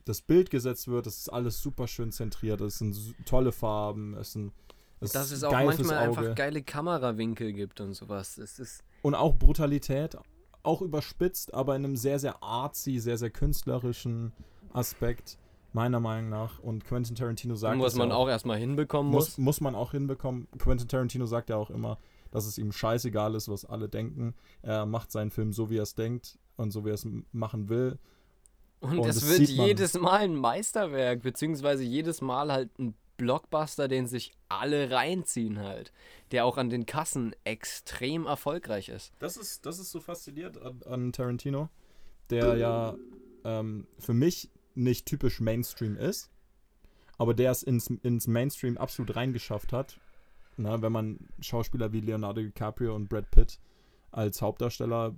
das 0.05 0.21
Bild 0.21 0.49
gesetzt 0.49 0.87
wird. 0.87 1.05
Das 1.05 1.17
ist 1.17 1.29
alles 1.29 1.61
super 1.61 1.87
schön 1.87 2.11
zentriert. 2.11 2.61
Es 2.61 2.79
sind 2.79 2.95
tolle 3.25 3.51
Farben. 3.51 4.15
Es 4.15 4.33
sind 4.33 4.53
es 4.99 5.11
Dass 5.11 5.31
es 5.31 5.43
auch 5.43 5.51
manchmal 5.51 5.97
einfach 5.97 6.33
geile 6.35 6.63
Kamerawinkel 6.63 7.53
gibt 7.53 7.81
und 7.81 7.93
sowas. 7.93 8.37
Es 8.37 8.57
ist. 8.57 8.83
Und 9.03 9.13
auch 9.13 9.35
Brutalität, 9.35 10.17
auch 10.63 10.81
überspitzt, 10.81 11.53
aber 11.53 11.75
in 11.75 11.85
einem 11.85 11.95
sehr, 11.95 12.19
sehr 12.19 12.41
artsy, 12.41 12.99
sehr, 12.99 13.17
sehr 13.17 13.29
künstlerischen 13.29 14.33
Aspekt, 14.73 15.37
meiner 15.73 15.99
Meinung 15.99 16.29
nach. 16.29 16.59
Und 16.59 16.85
Quentin 16.85 17.15
Tarantino 17.15 17.55
sagt. 17.55 17.79
was 17.79 17.95
man 17.95 18.09
ja 18.09 18.15
auch 18.15 18.27
erstmal 18.27 18.57
hinbekommen 18.57 19.11
muss. 19.11 19.37
muss, 19.37 19.61
man 19.61 19.75
auch 19.75 19.91
hinbekommen. 19.91 20.47
Quentin 20.57 20.87
Tarantino 20.87 21.25
sagt 21.25 21.49
ja 21.49 21.57
auch 21.57 21.69
immer, 21.69 21.97
dass 22.31 22.45
es 22.45 22.57
ihm 22.57 22.71
scheißegal 22.71 23.35
ist, 23.35 23.49
was 23.49 23.65
alle 23.65 23.89
denken. 23.89 24.35
Er 24.61 24.85
macht 24.85 25.11
seinen 25.11 25.31
Film 25.31 25.53
so, 25.53 25.69
wie 25.69 25.77
er 25.77 25.83
es 25.83 25.95
denkt 25.95 26.37
und 26.55 26.71
so, 26.71 26.85
wie 26.85 26.89
er 26.89 26.95
es 26.95 27.07
machen 27.31 27.69
will. 27.69 27.97
Und, 28.79 28.99
Und 28.99 29.07
es 29.07 29.27
wird 29.27 29.49
jedes 29.49 29.99
Mal 29.99 30.21
ein 30.21 30.35
Meisterwerk, 30.35 31.23
beziehungsweise 31.23 31.83
jedes 31.83 32.21
Mal 32.21 32.51
halt 32.51 32.77
ein 32.77 32.93
Blockbuster, 33.17 33.87
den 33.87 34.05
sich 34.05 34.31
alle 34.47 34.91
reinziehen 34.91 35.59
halt. 35.59 35.91
Der 36.31 36.45
auch 36.45 36.57
an 36.57 36.69
den 36.69 36.85
Kassen 36.85 37.35
extrem 37.43 38.27
erfolgreich 38.27 38.89
ist. 38.89 39.13
Das 39.19 39.37
ist, 39.37 39.65
das 39.65 39.79
ist 39.79 39.91
so 39.91 39.99
faszinierend 39.99 40.61
an, 40.61 40.81
an 40.85 41.11
Tarantino, 41.11 41.69
der 42.29 42.57
ja 42.57 42.95
ähm, 43.43 43.87
für 43.97 44.13
mich 44.13 44.51
nicht 44.77 45.05
typisch 45.05 45.39
Mainstream 45.39 45.97
ist, 45.97 46.29
aber 47.17 47.33
der 47.33 47.51
es 47.51 47.63
ins, 47.63 47.87
ins 47.87 48.27
Mainstream 48.27 48.77
absolut 48.77 49.15
reingeschafft 49.15 49.73
hat. 49.73 49.99
Na, 50.57 50.81
wenn 50.81 50.91
man 50.91 51.19
Schauspieler 51.39 51.93
wie 51.93 52.01
Leonardo 52.01 52.41
DiCaprio 52.41 52.95
und 52.95 53.09
Brad 53.09 53.29
Pitt 53.29 53.59
als 54.11 54.41
Hauptdarsteller 54.41 55.15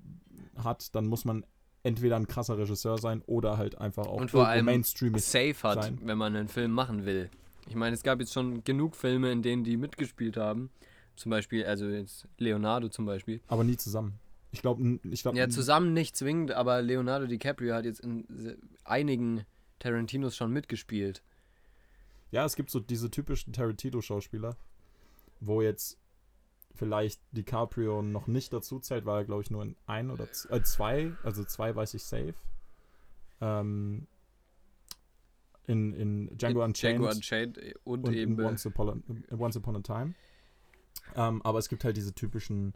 hat, 0.58 0.94
dann 0.96 1.08
muss 1.08 1.24
man 1.24 1.46
entweder 1.84 2.18
ein 2.18 2.28
krasser 2.28 2.58
Regisseur 2.58 2.98
sein 2.98 3.22
oder 3.26 3.58
halt 3.58 3.78
einfach 3.78 4.06
auch 4.06 4.20
Und 4.20 4.32
vor 4.32 4.48
allem 4.48 4.66
mainstreamig. 4.66 5.24
Safe 5.24 5.56
hat, 5.64 5.84
sein. 5.84 6.00
wenn 6.04 6.18
man 6.18 6.36
einen 6.36 6.50
Film 6.50 6.72
machen 6.72 7.06
will. 7.06 7.30
Ich 7.68 7.76
meine, 7.76 7.94
es 7.94 8.04
gab 8.04 8.20
jetzt 8.20 8.34
schon 8.34 8.64
genug 8.64 8.96
Filme, 8.96 9.32
in 9.32 9.42
denen 9.42 9.64
die 9.64 9.78
mitgespielt 9.78 10.38
haben. 10.38 10.72
Zum 11.16 11.30
Beispiel, 11.30 11.66
also 11.66 11.88
jetzt 11.88 12.28
Leonardo 12.38 12.90
zum 12.90 13.06
Beispiel. 13.06 13.42
Aber 13.48 13.64
nie 13.64 13.78
zusammen. 13.78 14.20
Ich 14.52 14.62
glaube, 14.62 15.00
ich 15.04 15.22
glaube, 15.22 15.38
Ja, 15.38 15.48
zusammen 15.50 15.94
nicht 15.94 16.16
zwingend, 16.16 16.52
aber 16.52 16.82
Leonardo 16.82 17.28
DiCaprio 17.28 17.76
hat 17.76 17.86
jetzt 17.86 18.00
in 18.00 18.58
einigen 18.84 19.46
Tarantinos 19.78 20.36
schon 20.36 20.52
mitgespielt. 20.52 21.24
Ja, 22.32 22.46
es 22.46 22.56
gibt 22.56 22.70
so 22.70 22.80
diese 22.80 23.10
typischen 23.10 23.54
Tarantino-Schauspieler, 23.54 24.56
wo 25.40 25.62
jetzt 25.62 25.98
vielleicht 26.76 27.22
DiCaprio 27.32 28.02
noch 28.02 28.28
nicht 28.28 28.54
dazu 28.54 28.80
zählt, 28.80 29.06
weil 29.06 29.22
er, 29.22 29.26
glaube 29.26 29.42
ich, 29.42 29.52
nur 29.52 29.64
in 29.64 29.76
ein 29.86 30.10
oder 30.10 30.28
äh, 30.50 30.62
zwei, 30.62 31.14
also 31.24 31.44
zwei 31.44 31.76
weiß 31.76 31.94
ich 31.94 32.04
safe. 32.04 32.36
Ähm, 33.42 34.08
in, 35.68 35.94
in 35.94 36.38
Django 36.38 36.64
Unchained 36.64 37.00
Django 37.00 37.10
Unchained 37.10 37.60
und, 37.84 38.08
und 38.08 38.14
eben 38.14 38.40
in 38.40 38.46
Once 38.46 38.66
Upon 38.66 39.04
a, 39.30 39.36
Once 39.36 39.56
Upon 39.56 39.76
a 39.76 39.82
Time. 39.82 40.16
Ähm, 41.16 41.42
aber 41.44 41.60
es 41.60 41.70
gibt 41.70 41.84
halt 41.84 41.96
diese 41.96 42.14
typischen 42.14 42.74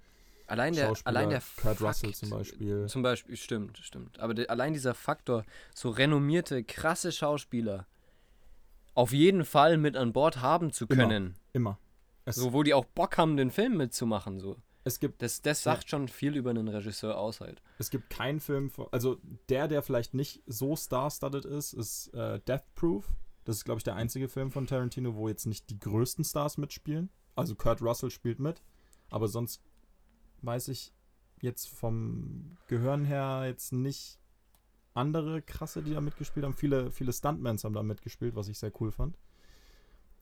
allein 0.48 0.74
der 0.74 0.94
allein 1.06 1.30
der 1.30 1.39
Kurt 1.62 1.78
Fakt, 1.78 1.82
Russell 1.82 2.14
zum 2.14 2.30
Beispiel. 2.30 2.86
Zum 2.88 3.02
Beispiel, 3.02 3.36
stimmt, 3.38 3.78
stimmt. 3.80 4.20
Aber 4.20 4.34
der, 4.34 4.50
allein 4.50 4.74
dieser 4.74 4.94
Faktor, 4.94 5.46
so 5.74 5.89
renommierte, 5.89 6.64
krasse 6.64 7.12
Schauspieler 7.12 7.88
auf 8.96 9.12
jeden 9.12 9.44
Fall 9.46 9.78
mit 9.78 9.96
an 9.98 10.14
Bord 10.14 10.41
haben 10.41 10.72
zu 10.72 10.86
Immer. 10.86 10.96
können. 11.04 11.36
Immer. 11.54 11.80
Es, 12.26 12.36
So, 12.36 12.54
wo 12.54 12.64
die 12.64 12.74
auch 12.74 12.86
Bock 12.86 13.18
haben, 13.18 13.38
den 13.38 13.50
Film 13.52 13.78
mitzumachen. 13.78 14.39
So. 14.39 14.58
es 14.84 15.00
gibt 15.00 15.22
Das, 15.22 15.41
das 15.41 15.64
Ja. 15.64 15.74
sagt 15.74 15.89
schon 15.89 16.08
viel 16.08 16.36
über 16.36 16.52
einen 16.52 16.68
Regisseur 16.68 17.18
aus 17.18 17.41
halt. 17.41 17.62
Es 17.80 17.89
gibt 17.89 18.10
keinen 18.10 18.39
Film, 18.39 18.70
von, 18.70 18.88
also 18.91 19.18
der, 19.50 19.68
der 19.68 19.82
vielleicht 19.82 20.14
nicht 20.14 20.44
so 20.46 20.76
star-studded 20.76 21.46
ist, 21.46 21.74
ist 21.74 22.14
äh, 22.14 22.39
Death 22.41 22.64
Proof. 22.76 23.14
Das 23.46 23.58
ist, 23.58 23.66
glaube 23.66 23.80
ich, 23.80 23.84
der 23.84 23.96
einzige 23.96 24.30
Film 24.30 24.52
von 24.52 24.68
Tarantino, 24.68 25.16
wo 25.16 25.28
jetzt 25.28 25.48
nicht 25.48 25.70
die 25.70 25.80
größten 25.80 26.24
Stars 26.24 26.58
mitspielen. 26.58 27.10
Also 27.36 27.56
Kurt 27.56 27.82
Russell 27.82 28.10
spielt 28.12 28.39
mit, 28.39 28.62
aber 29.10 29.28
sonst 29.28 29.62
weiß 30.44 30.70
ich 30.70 30.94
jetzt 31.41 31.68
vom 31.70 32.58
Gehören 32.68 33.06
her 33.06 33.44
jetzt 33.46 33.74
nicht 33.74 34.20
andere 34.94 35.41
krasse, 35.41 35.82
die 35.82 35.94
da 35.94 36.02
mitgespielt 36.02 36.46
haben. 36.46 36.54
Viele, 36.54 36.91
viele 36.91 37.12
Stuntmans 37.12 37.64
haben 37.64 37.74
da 37.74 37.84
mitgespielt, 37.84 38.36
was 38.36 38.48
ich 38.48 38.60
sehr 38.60 38.72
cool 38.80 38.91
fand. 38.91 39.18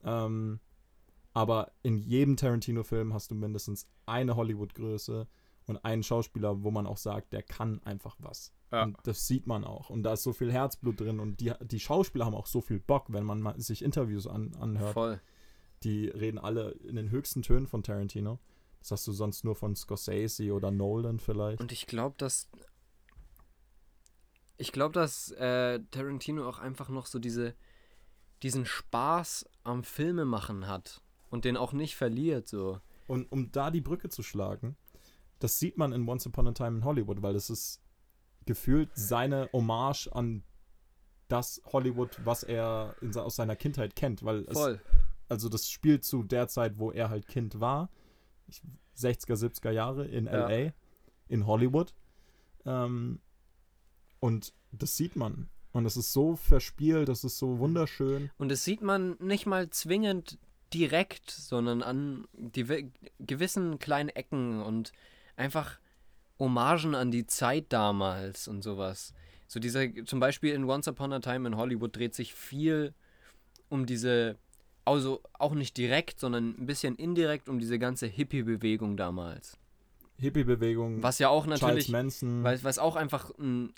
Ähm, 0.03 0.59
aber 1.33 1.71
in 1.83 1.97
jedem 1.97 2.37
Tarantino-Film 2.37 3.13
hast 3.13 3.31
du 3.31 3.35
mindestens 3.35 3.87
eine 4.05 4.35
Hollywood-Größe 4.35 5.27
und 5.67 5.85
einen 5.85 6.03
Schauspieler, 6.03 6.63
wo 6.63 6.71
man 6.71 6.87
auch 6.87 6.97
sagt, 6.97 7.33
der 7.33 7.43
kann 7.43 7.81
einfach 7.83 8.17
was. 8.19 8.53
Ja. 8.71 8.83
Und 8.83 8.97
das 9.03 9.27
sieht 9.27 9.47
man 9.47 9.63
auch. 9.63 9.89
Und 9.89 10.03
da 10.03 10.13
ist 10.13 10.23
so 10.23 10.33
viel 10.33 10.51
Herzblut 10.51 10.99
drin 10.99 11.19
und 11.19 11.39
die, 11.39 11.53
die 11.61 11.79
Schauspieler 11.79 12.25
haben 12.25 12.35
auch 12.35 12.47
so 12.47 12.61
viel 12.61 12.79
Bock, 12.79 13.05
wenn 13.09 13.25
man 13.25 13.59
sich 13.59 13.83
Interviews 13.83 14.27
an, 14.27 14.53
anhört. 14.59 14.93
Voll. 14.93 15.21
Die 15.83 16.07
reden 16.07 16.37
alle 16.37 16.71
in 16.71 16.95
den 16.95 17.09
höchsten 17.09 17.41
Tönen 17.41 17.67
von 17.67 17.83
Tarantino. 17.83 18.39
Das 18.81 18.91
hast 18.91 19.07
du 19.07 19.11
sonst 19.11 19.45
nur 19.45 19.55
von 19.55 19.75
Scorsese 19.75 20.51
oder 20.51 20.71
Nolan 20.71 21.19
vielleicht. 21.19 21.61
Und 21.61 21.71
ich 21.71 21.87
glaube, 21.87 22.15
dass. 22.17 22.49
Ich 24.57 24.71
glaube, 24.71 24.93
dass 24.93 25.31
äh, 25.31 25.79
Tarantino 25.91 26.47
auch 26.47 26.59
einfach 26.59 26.89
noch 26.89 27.05
so 27.07 27.17
diese, 27.17 27.55
diesen 28.43 28.65
Spaß 28.65 29.49
am 29.63 29.83
Filmemachen 29.83 30.67
hat 30.67 31.01
und 31.29 31.45
den 31.45 31.57
auch 31.57 31.73
nicht 31.73 31.95
verliert. 31.95 32.47
So. 32.47 32.79
Und 33.07 33.31
um 33.31 33.51
da 33.51 33.71
die 33.71 33.81
Brücke 33.81 34.09
zu 34.09 34.21
schlagen, 34.21 34.75
das 35.39 35.57
sieht 35.57 35.77
man 35.77 35.93
in 35.93 36.07
Once 36.07 36.27
Upon 36.27 36.47
a 36.47 36.51
Time 36.51 36.77
in 36.77 36.85
Hollywood, 36.85 37.21
weil 37.23 37.33
das 37.33 37.49
ist 37.49 37.81
gefühlt 38.45 38.89
seine 38.93 39.49
Hommage 39.53 40.07
an 40.11 40.43
das 41.27 41.61
Hollywood, 41.71 42.19
was 42.25 42.43
er 42.43 42.95
in, 43.01 43.15
aus 43.15 43.35
seiner 43.35 43.55
Kindheit 43.55 43.95
kennt, 43.95 44.23
weil 44.23 44.45
es, 44.47 44.57
Voll. 44.57 44.81
also 45.29 45.49
das 45.49 45.69
spielt 45.69 46.03
zu 46.03 46.23
der 46.23 46.47
Zeit, 46.47 46.77
wo 46.77 46.91
er 46.91 47.09
halt 47.09 47.27
Kind 47.27 47.59
war, 47.59 47.89
ich, 48.51 48.61
60er, 48.97 49.35
70er 49.35 49.71
Jahre 49.71 50.05
in 50.07 50.25
Ja. 50.25 50.47
LA, 50.47 50.73
in 51.27 51.45
Hollywood. 51.47 51.93
Ähm, 52.65 53.19
Und 54.19 54.53
das 54.71 54.95
sieht 54.97 55.15
man. 55.15 55.49
Und 55.71 55.85
es 55.85 55.97
ist 55.97 56.13
so 56.13 56.35
verspielt, 56.35 57.09
das 57.09 57.23
ist 57.23 57.39
so 57.39 57.57
wunderschön. 57.59 58.29
Und 58.37 58.49
das 58.49 58.63
sieht 58.63 58.81
man 58.81 59.15
nicht 59.19 59.45
mal 59.47 59.69
zwingend 59.71 60.37
direkt, 60.73 61.31
sondern 61.31 61.81
an 61.81 62.27
die 62.33 62.91
gewissen 63.19 63.79
kleinen 63.79 64.09
Ecken 64.09 64.61
und 64.61 64.91
einfach 65.35 65.79
Hommagen 66.37 66.93
an 66.93 67.09
die 67.09 67.25
Zeit 67.25 67.65
damals 67.69 68.47
und 68.47 68.61
sowas. 68.61 69.13
So 69.47 69.59
dieser, 69.59 69.87
zum 70.05 70.19
Beispiel 70.19 70.53
in 70.53 70.65
Once 70.65 70.87
Upon 70.87 71.13
a 71.13 71.19
Time 71.19 71.47
in 71.47 71.57
Hollywood 71.57 71.95
dreht 71.95 72.13
sich 72.15 72.33
viel 72.35 72.93
um 73.69 73.85
diese, 73.85 74.37
also 74.85 75.21
auch 75.33 75.53
nicht 75.53 75.77
direkt, 75.77 76.19
sondern 76.19 76.55
ein 76.59 76.65
bisschen 76.65 76.95
indirekt 76.95 77.49
um 77.49 77.59
diese 77.59 77.79
ganze 77.79 78.07
Hippie-Bewegung 78.07 78.97
damals. 78.97 79.57
Hippie-Bewegung. 80.17 81.01
Was 81.01 81.19
ja 81.19 81.29
auch 81.29 81.45
natürlich, 81.45 81.87
Charles 81.87 81.89
Manson. 81.89 82.43
weil 82.43 82.63
was 82.63 82.79
auch 82.79 82.95
einfach 82.95 83.31
ein, 83.37 83.73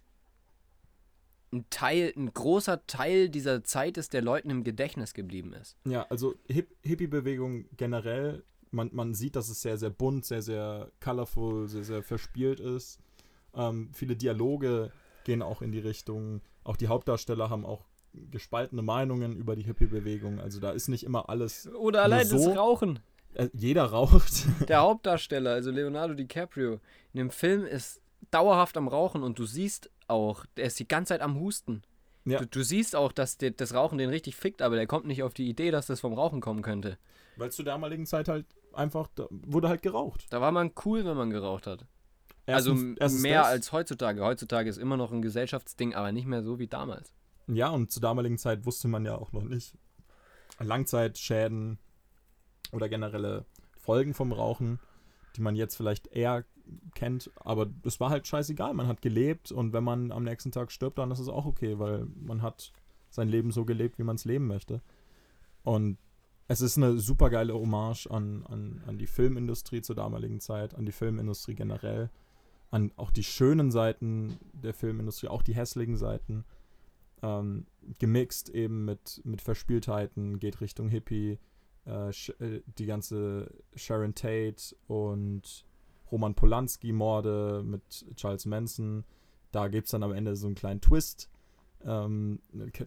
ein 1.52 1.66
Teil, 1.70 2.14
ein 2.16 2.34
großer 2.34 2.86
Teil 2.88 3.30
dieser 3.30 3.64
Zeit 3.64 3.98
ist, 3.98 4.14
der 4.14 4.22
Leuten 4.22 4.50
im 4.50 4.64
Gedächtnis 4.64 5.14
geblieben 5.14 5.54
ist. 5.54 5.78
Ja, 5.86 6.06
also 6.10 6.36
Hip 6.48 6.76
Hippie-Bewegung 6.82 7.66
generell 7.78 8.44
man, 8.74 8.90
man 8.92 9.14
sieht, 9.14 9.36
dass 9.36 9.50
es 9.50 9.62
sehr, 9.62 9.78
sehr 9.78 9.92
bunt, 9.92 10.26
sehr, 10.26 10.42
sehr 10.42 10.92
colorful, 11.00 11.68
sehr, 11.68 11.84
sehr 11.84 12.04
verspielt 12.04 12.60
ist. 12.60 13.00
Ähm, 13.54 13.92
viele 13.94 14.16
Dialoge 14.16 14.92
gehen 15.24 15.42
auch 15.42 15.62
in 15.62 15.72
die 15.72 15.80
Richtung. 15.80 16.42
Auch 16.64 16.76
die 16.76 16.88
Hauptdarsteller 16.88 17.50
haben 17.50 17.66
auch 17.66 17.86
gespaltene 18.32 18.82
Meinungen 18.82 19.36
über 19.36 19.56
die 19.56 19.64
Hippie-Bewegung. 19.64 20.40
Also 20.40 20.60
da 20.60 20.72
ist 20.72 20.88
nicht 20.88 21.04
immer 21.04 21.30
alles. 21.30 21.70
Oder 21.74 22.04
allein 22.04 22.28
so. 22.28 22.38
das 22.38 22.58
Rauchen. 22.58 23.00
Äh, 23.34 23.50
jeder 23.54 23.86
raucht. 23.86 24.46
Der 24.68 24.82
Hauptdarsteller, 24.82 25.52
also 25.52 25.72
Leonardo 25.72 26.14
DiCaprio, 26.14 26.80
in 27.14 27.18
dem 27.18 27.30
Film 27.32 27.66
ist 27.66 28.02
dauerhaft 28.32 28.78
am 28.78 28.88
Rauchen 28.88 29.24
und 29.24 29.40
du 29.40 29.46
siehst 29.46 29.90
auch, 30.08 30.46
der 30.58 30.66
ist 30.66 30.80
die 30.80 30.88
ganze 30.88 31.10
Zeit 31.10 31.22
am 31.22 31.40
Husten. 31.40 31.84
Ja. 32.26 32.40
Du, 32.40 32.46
du, 32.46 32.64
siehst 32.64 32.96
auch, 32.96 33.12
dass 33.12 33.38
der, 33.38 33.52
das 33.52 33.74
Rauchen 33.74 33.98
den 33.98 34.10
richtig 34.10 34.36
fickt, 34.36 34.62
aber 34.62 34.76
der 34.76 34.88
kommt 34.88 35.06
nicht 35.06 35.24
auf 35.24 35.34
die 35.34 35.50
Idee, 35.50 35.72
dass 35.72 35.88
das 35.88 36.00
vom 36.00 36.14
Rauchen 36.14 36.40
kommen 36.40 36.62
könnte. 36.62 36.98
Weil 37.36 37.50
es 37.50 37.56
zur 37.56 37.66
damaligen 37.66 38.06
Zeit 38.06 38.28
halt 38.28 38.46
einfach, 38.74 39.08
da 39.16 39.28
wurde 39.30 39.68
halt 39.68 39.82
geraucht. 39.82 40.26
Da 40.30 40.40
war 40.40 40.52
man 40.52 40.72
cool, 40.86 41.04
wenn 41.04 41.18
man 41.18 41.32
geraucht 41.32 41.68
hat. 41.68 41.86
Erstens, 42.46 42.82
also 42.82 42.96
erstens 43.00 43.22
mehr 43.22 43.42
das. 43.42 43.48
als 43.48 43.72
heutzutage. 43.72 44.22
Heutzutage 44.22 44.70
ist 44.70 44.78
immer 44.78 44.98
noch 44.98 45.12
ein 45.12 45.22
Gesellschaftsding, 45.22 45.96
aber 45.96 46.12
nicht 46.12 46.28
mehr 46.28 46.44
so 46.44 46.60
wie 46.60 46.68
damals. 46.68 47.14
Ja, 47.48 47.70
und 47.70 47.92
zur 47.92 48.02
damaligen 48.02 48.38
Zeit 48.38 48.66
wusste 48.66 48.88
man 48.88 49.06
ja 49.06 49.16
auch 49.16 49.32
noch 49.32 49.44
nicht 49.44 49.78
Langzeitschäden 50.60 51.78
oder 52.72 52.90
generelle 52.90 53.46
Folgen 53.78 54.14
vom 54.14 54.32
Rauchen, 54.32 54.80
die 55.36 55.42
man 55.42 55.56
jetzt 55.56 55.76
vielleicht 55.76 56.08
eher 56.08 56.46
kennt, 56.96 57.32
aber 57.36 57.70
es 57.84 58.00
war 58.00 58.10
halt 58.10 58.28
scheißegal. 58.28 58.74
Man 58.74 58.88
hat 58.88 59.02
gelebt 59.02 59.52
und 59.52 59.74
wenn 59.74 59.84
man 59.84 60.12
am 60.12 60.24
nächsten 60.24 60.52
Tag 60.52 60.72
stirbt, 60.72 60.98
dann 60.98 61.12
ist 61.12 61.20
es 61.20 61.28
auch 61.28 61.46
okay, 61.46 61.80
weil 61.80 62.08
man 62.16 62.42
hat 62.42 62.72
sein 63.10 63.28
Leben 63.28 63.52
so 63.52 63.66
gelebt, 63.66 64.00
wie 64.00 64.04
man 64.04 64.16
es 64.16 64.26
leben 64.26 64.48
möchte. 64.48 64.82
Und 65.64 65.98
es 66.48 66.62
ist 66.62 66.78
eine 66.78 66.98
super 66.98 67.30
geile 67.30 67.54
Hommage 67.54 68.08
an, 68.08 68.46
an, 68.48 68.84
an 68.88 68.98
die 68.98 69.08
Filmindustrie 69.08 69.82
zur 69.82 69.96
damaligen 69.96 70.40
Zeit, 70.40 70.76
an 70.76 70.86
die 70.86 70.92
Filmindustrie 70.92 71.56
generell, 71.56 72.10
an 72.72 72.92
auch 72.96 73.12
die 73.12 73.24
schönen 73.24 73.72
Seiten 73.72 74.38
der 74.52 74.74
Filmindustrie, 74.74 75.28
auch 75.28 75.44
die 75.44 75.56
hässlichen 75.56 75.98
Seiten. 75.98 76.44
Ähm, 77.24 77.66
gemixt 78.00 78.50
eben 78.50 78.86
mit, 78.86 79.22
mit 79.24 79.42
Verspieltheiten, 79.42 80.40
geht 80.40 80.62
Richtung 80.62 80.90
Hippie, 80.90 81.40
äh, 81.86 82.10
äh 82.10 82.62
die 82.78 82.86
ganze 82.86 83.50
Sharon 83.76 84.14
Tate 84.14 84.76
und 84.88 85.66
Roman 86.12 86.36
Polanski-Morde 86.36 87.64
mit 87.66 88.06
Charles 88.16 88.46
Manson. 88.46 89.06
Da 89.52 89.68
gibt 89.70 89.86
es 89.86 89.92
dann 89.92 90.04
am 90.04 90.12
Ende 90.12 90.36
so 90.36 90.48
einen 90.48 90.56
kleinen 90.56 90.82
Twist, 90.82 91.30
ähm, 91.86 92.40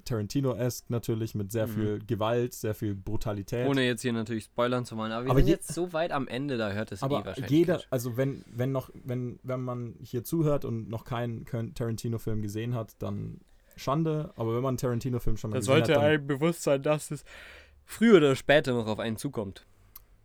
Tarantino-esque 0.05 0.87
natürlich, 0.89 1.35
mit 1.35 1.53
sehr 1.53 1.67
mhm. 1.67 1.73
viel 1.73 1.99
Gewalt, 2.07 2.55
sehr 2.55 2.75
viel 2.75 2.95
Brutalität. 2.95 3.69
Ohne 3.69 3.85
jetzt 3.85 4.03
hier 4.03 4.13
natürlich 4.13 4.45
spoilern 4.45 4.85
zu 4.85 4.97
wollen, 4.97 5.13
aber 5.13 5.25
wir 5.25 5.31
aber 5.31 5.41
sind 5.41 5.49
jetzt 5.49 5.73
so 5.73 5.93
weit 5.93 6.13
am 6.13 6.29
Ende, 6.29 6.57
da 6.57 6.73
hört 6.73 6.93
es 6.93 7.03
aber 7.03 7.21
eh 7.21 7.25
wahrscheinlich. 7.25 7.51
Jeder, 7.51 7.81
also 7.91 8.17
wenn, 8.17 8.45
wenn 8.55 8.73
noch, 8.73 8.91
wenn, 9.05 9.39
wenn 9.43 9.61
man 9.61 9.97
hier 10.03 10.25
zuhört 10.25 10.65
und 10.65 10.89
noch 10.89 11.05
keinen 11.05 11.45
Tarantino-Film 11.45 12.43
gesehen 12.43 12.75
hat, 12.75 12.95
dann 12.99 13.41
Schande, 13.77 14.33
aber 14.37 14.55
wenn 14.55 14.63
man 14.63 14.71
einen 14.71 14.79
Tarantino-Film 14.79 15.37
schon 15.37 15.51
mal 15.51 15.59
gesehen 15.59 15.75
hat. 15.75 15.81
dann 15.83 15.95
sollte 15.95 16.01
einem 16.01 16.27
bewusst 16.27 16.63
sein, 16.63 16.83
dass 16.83 17.11
es 17.11 17.25
früher 17.85 18.17
oder 18.17 18.35
später 18.35 18.73
noch 18.73 18.87
auf 18.87 18.99
einen 18.99 19.17
zukommt. 19.17 19.67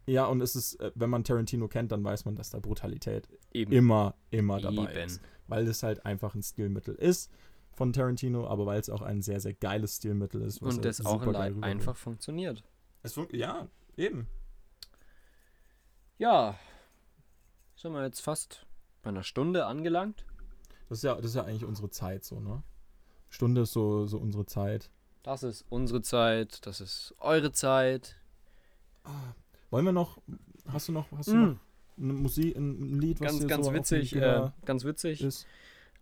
Ja, 0.08 0.26
und 0.26 0.42
es 0.42 0.56
ist, 0.56 0.76
äh, 0.76 0.92
wenn 0.96 1.10
man 1.10 1.24
Tarantino 1.24 1.68
kennt, 1.68 1.92
dann 1.92 2.04
weiß 2.04 2.26
man, 2.26 2.36
dass 2.36 2.50
da 2.50 2.60
Brutalität 2.60 3.30
Eben. 3.54 3.72
immer, 3.72 4.16
immer 4.32 4.60
dabei 4.60 4.92
Eben. 4.92 5.06
ist. 5.06 5.22
Weil 5.48 5.68
es 5.68 5.84
halt 5.84 6.06
einfach 6.06 6.34
ein 6.34 6.44
Stilmittel 6.44 6.96
ist 6.96 7.32
von 7.74 7.94
Tarantino, 7.94 8.48
aber 8.48 8.66
weil 8.66 8.80
es 8.80 8.90
auch 8.90 9.02
ein 9.02 9.22
sehr, 9.22 9.40
sehr 9.40 9.54
geiles 9.54 9.98
Stilmittel 9.98 10.42
ist. 10.42 10.62
Und 10.62 10.84
das 10.84 11.06
auch 11.06 11.26
einfach 11.62 11.96
funktioniert. 11.96 12.64
Es 13.04 13.14
fun 13.14 13.28
ja, 13.32 13.68
eben. 13.98 14.28
Ja, 16.18 16.58
sind 17.76 17.94
wir 17.94 18.04
jetzt 18.04 18.22
fast 18.22 18.66
bei 19.02 19.10
einer 19.10 19.24
Stunde 19.24 19.66
angelangt. 19.66 20.26
Das 20.90 21.00
ist 21.00 21.04
ja, 21.04 21.16
das 21.16 21.26
ist 21.26 21.36
ja 21.36 21.44
eigentlich 21.44 21.66
unsere 21.66 21.90
Zeit 21.90 22.24
so, 22.24 22.40
ne? 22.40 22.64
Stunde 23.32 23.62
ist 23.62 23.74
so, 23.74 24.06
so 24.06 24.18
unsere 24.18 24.46
Zeit. 24.46 24.92
Das 25.24 25.42
ist 25.42 25.66
unsere 25.70 26.02
Zeit, 26.02 26.66
das 26.68 26.82
ist 26.82 27.16
eure 27.20 27.52
Zeit. 27.52 28.18
Ah, 29.04 29.34
wollen 29.72 29.86
wir 29.86 29.92
noch, 29.92 30.22
hast 30.68 30.90
du 30.90 30.92
noch, 30.92 31.08
hast 31.18 31.30
du 31.30 31.36
mm. 31.36 31.44
noch 31.44 31.58
eine 31.98 32.14
Musik, 32.14 32.56
ein 32.56 33.00
Lied, 33.00 33.20
was 33.22 33.40
ganz, 33.40 33.48
ganz 33.48 33.66
so 33.66 33.74
witzig, 33.74 34.16
äh, 34.16 34.50
ganz 34.66 34.84
witzig 34.84 35.24
ist? 35.24 35.48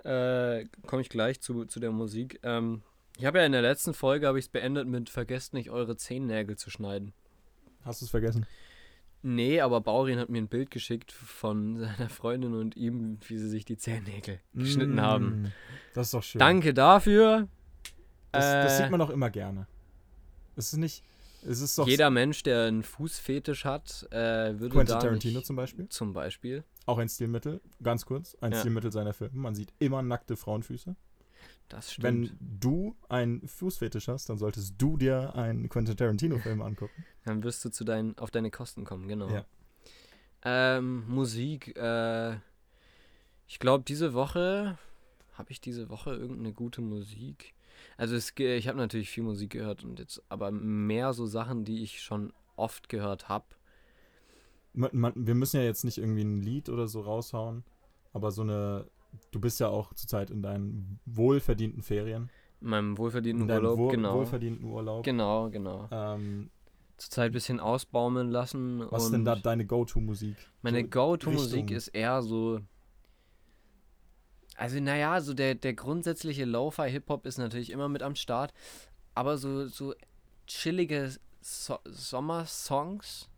Äh, 0.03 0.65
Komme 0.87 1.01
ich 1.01 1.09
gleich 1.09 1.39
zu, 1.39 1.65
zu 1.65 1.79
der 1.79 1.91
Musik. 1.91 2.39
Ähm, 2.43 2.81
ich 3.17 3.25
habe 3.25 3.39
ja 3.39 3.45
in 3.45 3.51
der 3.51 3.61
letzten 3.61 3.93
Folge 3.93 4.27
habe 4.27 4.39
ich 4.39 4.45
es 4.45 4.49
beendet 4.49 4.87
mit 4.87 5.09
vergesst 5.09 5.53
nicht 5.53 5.69
eure 5.69 5.97
Zehennägel 5.97 6.57
zu 6.57 6.69
schneiden. 6.69 7.13
Hast 7.83 8.01
du 8.01 8.05
es 8.05 8.11
vergessen? 8.11 8.45
Nee, 9.21 9.59
aber 9.59 9.81
Baurin 9.81 10.17
hat 10.17 10.29
mir 10.29 10.37
ein 10.37 10.47
Bild 10.47 10.71
geschickt 10.71 11.11
von 11.11 11.77
seiner 11.77 12.09
Freundin 12.09 12.53
und 12.53 12.77
ihm, 12.77 13.17
wie 13.27 13.37
sie 13.37 13.49
sich 13.49 13.65
die 13.65 13.77
Zehennägel 13.77 14.39
mm, 14.53 14.59
geschnitten 14.59 15.01
haben. 15.01 15.51
Das 15.93 16.07
ist 16.07 16.13
doch 16.13 16.23
schön. 16.23 16.39
Danke 16.39 16.73
dafür. 16.73 17.47
Das, 18.31 18.45
äh, 18.45 18.63
das 18.63 18.77
sieht 18.77 18.91
man 18.91 19.01
auch 19.01 19.09
immer 19.09 19.29
gerne. 19.29 19.67
Es 20.55 20.73
ist 20.73 20.79
nicht. 20.79 21.03
Es 21.47 21.61
ist 21.61 21.77
doch 21.77 21.87
Jeder 21.87 22.09
Mensch, 22.09 22.43
der 22.43 22.65
einen 22.65 22.83
Fußfetisch 22.83 23.63
hat, 23.63 24.07
äh, 24.11 24.59
würde 24.59 24.69
Quentin 24.69 24.99
Tarantino 24.99 25.41
zum 25.41 25.55
Beispiel. 25.55 25.87
Zum 25.87 26.11
Beispiel. 26.11 26.63
Auch 26.85 26.97
ein 26.97 27.07
Stilmittel, 27.07 27.61
ganz 27.81 28.05
kurz, 28.05 28.35
ein 28.41 28.51
ja. 28.51 28.59
Stilmittel 28.59 28.91
seiner 28.91 29.13
Filme. 29.13 29.37
Man 29.37 29.55
sieht 29.55 29.71
immer 29.79 30.01
nackte 30.01 30.35
Frauenfüße. 30.35 30.95
Das 31.69 31.93
stimmt. 31.93 32.03
Wenn 32.03 32.37
du 32.59 32.95
einen 33.07 33.47
Fußfetisch 33.47 34.07
hast, 34.07 34.29
dann 34.29 34.37
solltest 34.37 34.75
du 34.77 34.97
dir 34.97 35.35
einen 35.35 35.69
Quentin 35.69 35.95
Tarantino-Film 35.95 36.61
angucken. 36.63 37.05
Dann 37.25 37.43
wirst 37.43 37.63
du 37.63 37.69
zu 37.69 37.83
deinen, 37.83 38.17
auf 38.17 38.31
deine 38.31 38.51
Kosten 38.51 38.85
kommen, 38.85 39.07
genau. 39.07 39.29
Ja. 39.29 39.45
Ähm, 40.43 41.05
Musik, 41.07 41.75
äh, 41.77 42.37
ich 43.47 43.59
glaube, 43.59 43.83
diese 43.87 44.13
Woche 44.13 44.77
habe 45.33 45.51
ich 45.51 45.61
diese 45.61 45.89
Woche 45.89 46.11
irgendeine 46.11 46.53
gute 46.53 46.81
Musik. 46.81 47.53
Also 47.97 48.15
es, 48.15 48.33
ich 48.37 48.67
habe 48.67 48.77
natürlich 48.77 49.09
viel 49.09 49.23
Musik 49.23 49.51
gehört 49.51 49.83
und 49.83 49.99
jetzt 49.99 50.21
aber 50.29 50.51
mehr 50.51 51.13
so 51.13 51.25
Sachen, 51.25 51.65
die 51.65 51.81
ich 51.83 52.01
schon 52.01 52.33
oft 52.55 52.89
gehört 52.89 53.29
habe. 53.29 53.45
wir 54.73 55.35
müssen 55.35 55.57
ja 55.57 55.63
jetzt 55.63 55.83
nicht 55.83 55.97
irgendwie 55.97 56.23
ein 56.23 56.41
Lied 56.41 56.69
oder 56.69 56.87
so 56.87 57.01
raushauen, 57.01 57.63
aber 58.13 58.31
so 58.31 58.41
eine. 58.41 58.85
Du 59.31 59.39
bist 59.39 59.59
ja 59.59 59.67
auch 59.67 59.93
zurzeit 59.93 60.29
in 60.29 60.41
deinen 60.41 60.99
wohlverdienten 61.05 61.81
Ferien. 61.81 62.29
In 62.61 62.69
meinem 62.69 62.97
wohlverdienten 62.97 63.49
Urlaub, 63.49 63.77
wohl, 63.77 63.91
genau. 63.91 64.15
Wohlverdienten 64.15 64.65
Urlaub. 64.65 65.03
Genau, 65.03 65.49
genau. 65.49 65.87
Ähm, 65.91 66.49
zurzeit 66.97 67.31
ein 67.31 67.33
bisschen 67.33 67.59
ausbaumeln 67.59 68.29
lassen. 68.29 68.83
Was 68.89 69.05
ist 69.05 69.13
denn 69.13 69.25
da 69.25 69.35
deine 69.35 69.65
Go-To-Musik? 69.65 70.35
Meine 70.61 70.81
so 70.81 70.87
Go-To-Musik 70.87 71.71
ist 71.71 71.89
eher 71.89 72.21
so 72.21 72.59
also, 74.59 74.77
naja, 74.81 75.21
so 75.21 75.33
der, 75.33 75.55
der 75.55 75.73
grundsätzliche 75.73 76.43
Lo-Fi-Hip-Hop 76.43 77.25
ist 77.25 77.37
natürlich 77.37 77.69
immer 77.69 77.87
mit 77.87 78.03
am 78.03 78.15
Start. 78.15 78.53
Aber 79.15 79.37
so, 79.37 79.67
so 79.67 79.93
chillige 80.47 81.15
so 81.39 81.79
Sommersongs, 81.85 83.29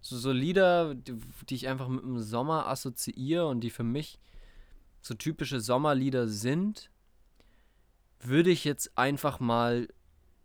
so, 0.00 0.16
so 0.16 0.30
Lieder, 0.30 0.94
die, 0.94 1.16
die 1.48 1.56
ich 1.56 1.66
einfach 1.66 1.88
mit 1.88 2.04
dem 2.04 2.20
Sommer 2.20 2.68
assoziiere 2.68 3.48
und 3.48 3.60
die 3.60 3.70
für 3.70 3.82
mich 3.82 4.20
so 5.02 5.14
typische 5.14 5.60
Sommerlieder 5.60 6.28
sind, 6.28 6.90
würde 8.20 8.50
ich 8.50 8.64
jetzt 8.64 8.96
einfach 8.96 9.40
mal 9.40 9.88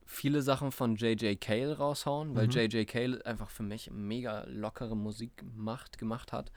viele 0.05 0.41
Sachen 0.41 0.71
von 0.71 0.95
J.J. 0.95 1.39
Cale 1.39 1.77
raushauen, 1.77 2.35
weil 2.35 2.47
mhm. 2.47 2.51
J.J. 2.51 2.87
Cale 2.87 3.25
einfach 3.25 3.49
für 3.49 3.63
mich 3.63 3.91
mega 3.91 4.45
lockere 4.47 4.97
Musik 4.97 5.43
macht, 5.55 5.97
gemacht 5.97 6.33
hat. 6.33 6.51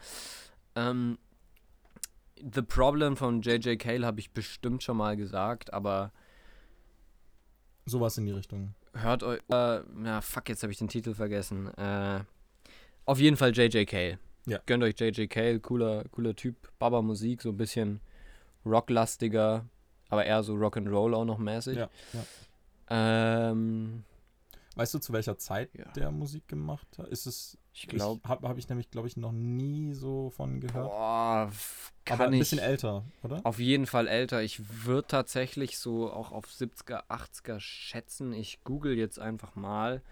Ähm, 0.75 1.19
The 2.37 2.63
Problem 2.63 3.17
von 3.17 3.43
J.J. 3.43 3.79
Cale 3.79 4.07
habe 4.07 4.21
ich 4.21 4.33
bestimmt 4.33 4.83
schon 4.83 4.97
mal 4.97 5.17
gesagt, 5.17 5.73
aber. 5.75 6.13
Sowas 7.85 8.17
in 8.17 8.25
die 8.25 8.33
Richtung. 8.33 8.75
Hört 8.95 9.23
euch. 9.23 9.41
Äh, 9.51 9.83
na, 9.95 10.23
fuck, 10.23 10.49
jetzt 10.49 10.63
habe 10.63 10.73
ich 10.73 10.79
den 10.79 10.89
Titel 10.89 11.13
vergessen. 11.13 11.67
Äh, 11.75 12.21
auf 13.05 13.19
jeden 13.19 13.37
Fall 13.37 13.51
J.J. 13.55 13.87
Cale. 13.87 14.19
Ja. 14.47 14.59
Gönnt 14.67 14.83
euch 14.83 14.99
J.J. 14.99 15.29
Cale, 15.29 15.61
cooler, 15.61 16.05
cooler 16.11 16.35
Typ. 16.35 16.57
Baba 16.79 17.03
Musik, 17.03 17.43
so 17.43 17.51
ein 17.51 17.57
bisschen 17.57 18.01
rocklastiger. 18.65 19.65
aber 20.09 20.25
eher 20.27 20.43
so 20.43 20.55
Rock'n'Roll 20.55 21.15
auch 21.15 21.25
noch 21.25 21.39
mäßig. 21.39 21.77
Ja, 21.77 21.89
ja. 22.13 23.51
Ähm, 23.51 24.05
Weißt 24.77 24.95
du, 24.95 24.99
zu 24.99 25.13
welcher 25.13 25.37
Zeit 25.37 25.71
Ja. 25.75 25.85
der 25.93 26.11
Musik 26.11 26.47
gemacht 26.49 26.87
hat? 26.99 27.09
Ist 27.09 27.27
es. 27.27 27.59
ich 27.73 27.87
glaube, 27.89 28.21
Habe 28.29 28.49
hab 28.49 28.57
ich 28.57 28.69
nämlich, 28.69 28.91
glaube 28.91 29.09
ich, 29.09 29.17
noch 29.17 29.33
nie 29.33 29.93
so 29.95 30.31
von 30.31 30.61
gehört. 30.61 30.89
boah, 30.89 31.51
kann 32.05 32.21
Aber 32.21 32.31
ein 32.31 32.39
bisschen 32.39 32.59
älter, 32.61 33.05
oder? 33.23 33.41
auf 33.45 33.59
jeden 33.59 33.87
Fall 33.87 34.09
älter. 34.09 34.43
Ich 34.43 34.85
würde 34.87 35.07
tatsächlich 35.09 35.79
so 35.79 36.11
auch 36.13 36.33
auf 36.33 36.47
70er, 36.47 37.05
80er 37.09 37.61
schätzen. 37.61 38.33
Ich 38.33 38.63
google 38.65 38.97
jetzt 38.97 39.19
einfach 39.19 39.55
mal, 39.55 40.03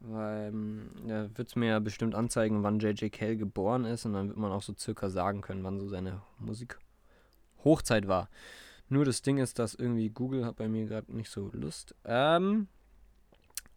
weil 0.00 0.48
ähm, 0.48 0.90
da 1.06 1.28
wird 1.36 1.48
es 1.48 1.56
mir 1.56 1.68
ja 1.68 1.78
bestimmt 1.78 2.14
anzeigen, 2.14 2.62
wann 2.62 2.78
J.J. 2.78 3.12
Cale 3.12 3.36
geboren 3.36 3.84
ist 3.84 4.04
und 4.06 4.14
dann 4.14 4.28
wird 4.28 4.38
man 4.38 4.52
auch 4.52 4.62
so 4.62 4.74
circa 4.76 5.10
sagen 5.10 5.40
können, 5.42 5.62
wann 5.62 5.78
so 5.78 5.88
seine 5.88 6.22
Musik 6.38 6.78
Hochzeit 7.64 8.08
war. 8.08 8.28
Nur 8.88 9.04
das 9.04 9.22
Ding 9.22 9.38
ist, 9.38 9.58
dass 9.58 9.74
irgendwie 9.74 10.10
Google 10.10 10.44
hat 10.44 10.56
bei 10.56 10.68
mir 10.68 10.86
gerade 10.86 11.14
nicht 11.14 11.30
so 11.30 11.50
Lust. 11.52 11.94
Ähm, 12.04 12.66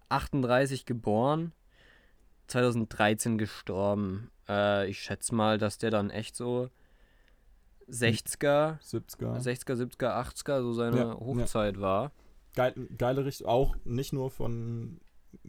38 0.09 0.85
geboren, 0.85 1.51
2013 2.47 3.37
gestorben. 3.37 4.31
Äh, 4.47 4.89
ich 4.89 5.01
schätze 5.01 5.35
mal, 5.35 5.57
dass 5.57 5.77
der 5.77 5.91
dann 5.91 6.09
echt 6.09 6.35
so 6.35 6.69
60er, 7.89 8.79
70er. 8.81 9.39
60er, 9.41 9.75
70er, 9.75 10.21
80er 10.23 10.61
so 10.61 10.73
seine 10.73 10.97
Ja, 10.97 11.07
ja. 11.09 11.19
Hochzeit 11.19 11.79
war. 11.79 12.11
Geil, 12.55 12.73
geile 12.97 13.25
Richtung. 13.25 13.47
Auch 13.47 13.75
nicht 13.83 14.13
nur 14.13 14.31
von 14.31 14.99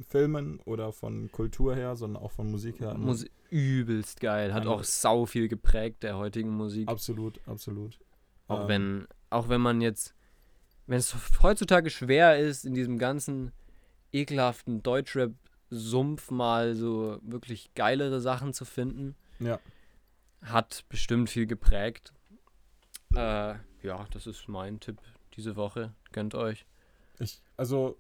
Filmen 0.09 0.61
oder 0.61 0.93
von 0.93 1.31
Kultur 1.33 1.75
her, 1.75 1.97
sondern 1.97 2.23
auch 2.23 2.33
von 2.33 2.51
Musik 2.51 2.81
her. 2.81 2.95
Musi 2.95 3.31
übelst 3.51 4.21
geil. 4.21 4.53
Hat 4.55 4.67
auch 4.67 4.83
sau 4.85 5.27
viel 5.27 5.49
geprägt 5.49 6.03
der 6.03 6.17
heutigen 6.17 6.51
Musik. 6.51 6.89
Absolut, 6.89 7.41
absolut. 7.47 7.99
Auch 8.49 8.63
Ähm, 8.63 8.69
wenn, 8.69 9.07
auch 9.31 9.49
wenn 9.49 9.61
man 9.61 9.81
jetzt, 9.81 10.15
wenn 10.87 10.99
es 10.99 11.15
heutzutage 11.43 11.91
schwer 11.91 12.39
ist, 12.39 12.65
in 12.65 12.75
diesem 12.75 12.99
ganzen 12.99 13.53
ekelhaften 14.13 14.83
Deutschrap-Sumpf 14.83 16.31
mal 16.31 16.75
so 16.75 17.19
wirklich 17.23 17.73
geilere 17.75 18.21
Sachen 18.21 18.53
zu 18.53 18.65
finden, 18.65 19.15
Ja. 19.39 19.59
hat 20.43 20.85
bestimmt 20.89 21.31
viel 21.31 21.47
geprägt. 21.47 22.13
Äh, 23.15 23.55
ja, 23.83 24.07
das 24.13 24.27
ist 24.27 24.49
mein 24.49 24.81
Tipp 24.81 24.99
diese 25.37 25.57
Woche. 25.57 25.95
Gönnt 26.13 26.35
euch. 26.35 26.67
Ich, 27.19 27.43
also, 27.57 27.97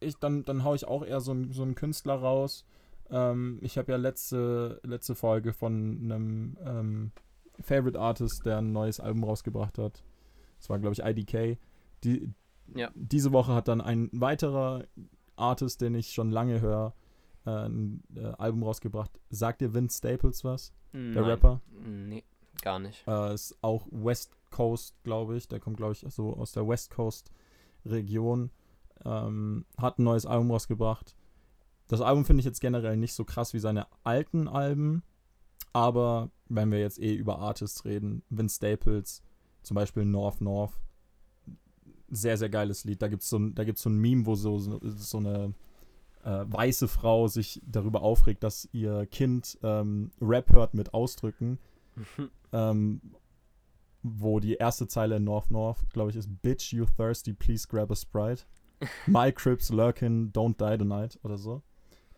ich, 0.00 0.16
dann, 0.18 0.44
dann 0.44 0.64
hau 0.64 0.74
ich 0.74 0.86
auch 0.86 1.04
eher 1.04 1.20
so, 1.20 1.32
einen- 1.32 1.52
so 1.52 1.62
einen 1.62 1.74
Künstler 1.74 2.14
raus. 2.14 2.64
Ähm, 3.10 3.58
ich 3.62 3.78
habe 3.78 3.92
ja 3.92 3.98
letzte, 3.98 4.80
letzte 4.84 5.14
Folge 5.14 5.52
von 5.52 5.98
einem 6.02 6.56
ähm, 6.64 7.12
Favorite 7.60 7.98
Artist, 7.98 8.44
der 8.46 8.58
ein 8.58 8.72
neues 8.72 9.00
Album 9.00 9.24
rausgebracht 9.24 9.78
hat. 9.78 10.02
Das 10.58 10.68
war, 10.70 10.78
glaube 10.78 10.92
ich, 10.94 11.00
IDK. 11.04 11.58
Die, 12.04 12.30
Ja. 12.74 12.90
Diese 12.94 13.32
Woche 13.32 13.54
hat 13.54 13.66
dann 13.68 13.80
ein 13.80 14.10
weiterer 14.12 14.84
Artist, 15.36 15.80
den 15.80 15.94
ich 15.94 16.12
schon 16.12 16.30
lange 16.30 16.60
höre, 16.60 16.94
äh, 17.46 17.50
ein 17.50 18.02
äh, 18.14 18.26
Album 18.38 18.62
rausgebracht. 18.62 19.10
Sagt 19.30 19.60
dir 19.62 19.72
Vince 19.72 19.98
Staples 19.98 20.44
was? 20.44 20.72
Der 20.92 21.00
Nein. 21.00 21.24
Rapper? 21.24 21.60
Nee, 21.84 22.24
gar 22.62 22.78
nicht. 22.78 23.06
Äh, 23.06 23.34
ist 23.34 23.56
auch 23.62 23.86
West 23.90 24.32
Coast, 24.50 24.94
glaube 25.04 25.36
ich. 25.36 25.48
Der 25.48 25.60
kommt, 25.60 25.76
glaube 25.78 25.92
ich, 25.92 26.04
so 26.08 26.34
aus 26.36 26.52
der 26.52 26.66
West 26.68 26.90
Coast 26.90 27.30
Region. 27.86 28.50
Ähm, 29.04 29.64
hat 29.76 29.98
ein 29.98 30.04
neues 30.04 30.26
Album 30.26 30.50
rausgebracht. 30.50 31.14
Das 31.88 32.00
Album 32.00 32.24
finde 32.24 32.40
ich 32.40 32.46
jetzt 32.46 32.60
generell 32.60 32.96
nicht 32.96 33.14
so 33.14 33.24
krass 33.24 33.54
wie 33.54 33.58
seine 33.60 33.86
alten 34.04 34.48
Alben. 34.48 35.02
Aber 35.72 36.30
wenn 36.48 36.70
wir 36.70 36.80
jetzt 36.80 36.98
eh 37.00 37.14
über 37.14 37.38
Artists 37.38 37.84
reden, 37.84 38.22
Vince 38.30 38.56
Staples, 38.56 39.22
zum 39.62 39.74
Beispiel 39.74 40.04
North 40.04 40.40
North, 40.40 40.72
sehr, 42.10 42.38
sehr 42.38 42.48
geiles 42.48 42.84
Lied. 42.84 43.02
Da 43.02 43.08
gibt 43.08 43.22
es 43.22 43.28
so, 43.28 43.38
ein- 43.38 43.54
da 43.54 43.64
gibt's 43.64 43.82
so 43.82 43.90
ein 43.90 43.98
Meme, 43.98 44.24
wo 44.26 44.34
so, 44.34 44.58
so, 44.58 44.80
so 44.82 45.18
eine 45.18 45.54
äh, 46.24 46.44
weiße 46.48 46.88
Frau 46.88 47.28
sich 47.28 47.60
darüber 47.66 48.02
aufregt, 48.02 48.42
dass 48.42 48.68
ihr 48.72 49.06
Kind 49.06 49.58
ähm, 49.62 50.10
Rap 50.20 50.50
hört 50.52 50.74
mit 50.74 50.94
Ausdrücken 50.94 51.58
ähm, 52.52 53.00
wo 54.02 54.38
die 54.40 54.54
erste 54.54 54.86
Zeile 54.86 55.16
in 55.16 55.24
North 55.24 55.50
North, 55.50 55.90
glaube 55.92 56.10
ich, 56.10 56.16
ist 56.16 56.28
Bitch, 56.42 56.72
you 56.72 56.86
thirsty, 56.96 57.32
please 57.34 57.66
grab 57.68 57.90
a 57.90 57.96
Sprite. 57.96 58.44
My 59.06 59.32
Crips 59.32 59.70
lurking, 59.70 60.32
don't 60.32 60.56
die 60.58 60.78
tonight 60.78 61.18
oder 61.22 61.38
so. 61.38 61.62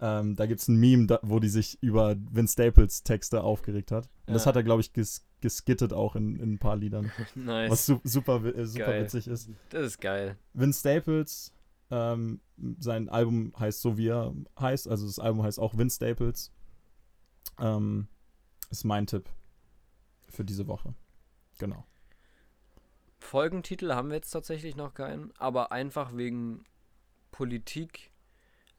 Ähm, 0.02 0.34
da 0.36 0.46
gibt 0.46 0.60
es 0.60 0.68
ein 0.68 0.76
Meme, 0.76 1.06
da, 1.06 1.18
wo 1.22 1.40
die 1.40 1.48
sich 1.48 1.82
über 1.82 2.16
Vince 2.30 2.52
Staples 2.54 3.02
Texte 3.02 3.42
aufgeregt 3.42 3.92
hat. 3.92 4.08
Und 4.26 4.34
das 4.34 4.44
Ja. 4.44 4.48
hat 4.48 4.56
er, 4.56 4.62
glaube 4.62 4.80
ich, 4.80 4.92
ges 4.92 5.26
geskittet 5.42 5.94
auch 5.94 6.16
in, 6.16 6.36
in 6.36 6.54
ein 6.54 6.58
paar 6.58 6.76
Liedern, 6.76 7.10
nice. 7.34 7.70
was 7.70 7.86
su 7.86 7.98
super, 8.04 8.44
äh, 8.44 8.66
super 8.66 8.84
Geil. 8.86 9.04
witzig 9.04 9.26
ist. 9.26 9.48
Das 9.70 9.86
ist 9.86 10.00
geil. 10.00 10.36
Vince 10.52 10.80
Staples, 10.80 11.52
ähm, 11.90 12.40
sein 12.78 13.08
Album 13.08 13.52
heißt 13.58 13.80
so, 13.80 13.96
wie 13.96 14.08
er 14.08 14.34
heißt. 14.58 14.86
Also 14.86 15.06
das 15.06 15.18
Album 15.18 15.42
heißt 15.42 15.58
auch 15.58 15.76
Vince 15.78 15.96
Staples. 15.96 16.52
Ähm, 17.58 18.08
ist 18.70 18.84
mein 18.84 19.06
Tipp 19.06 19.28
für 20.28 20.44
diese 20.44 20.66
Woche. 20.66 20.94
Genau. 21.58 21.84
Folgentitel 23.20 23.92
haben 23.92 24.08
wir 24.08 24.16
jetzt 24.16 24.30
tatsächlich 24.30 24.76
noch 24.76 24.94
keinen, 24.94 25.32
aber 25.38 25.72
einfach 25.72 26.16
wegen 26.16 26.64
Politik, 27.30 28.10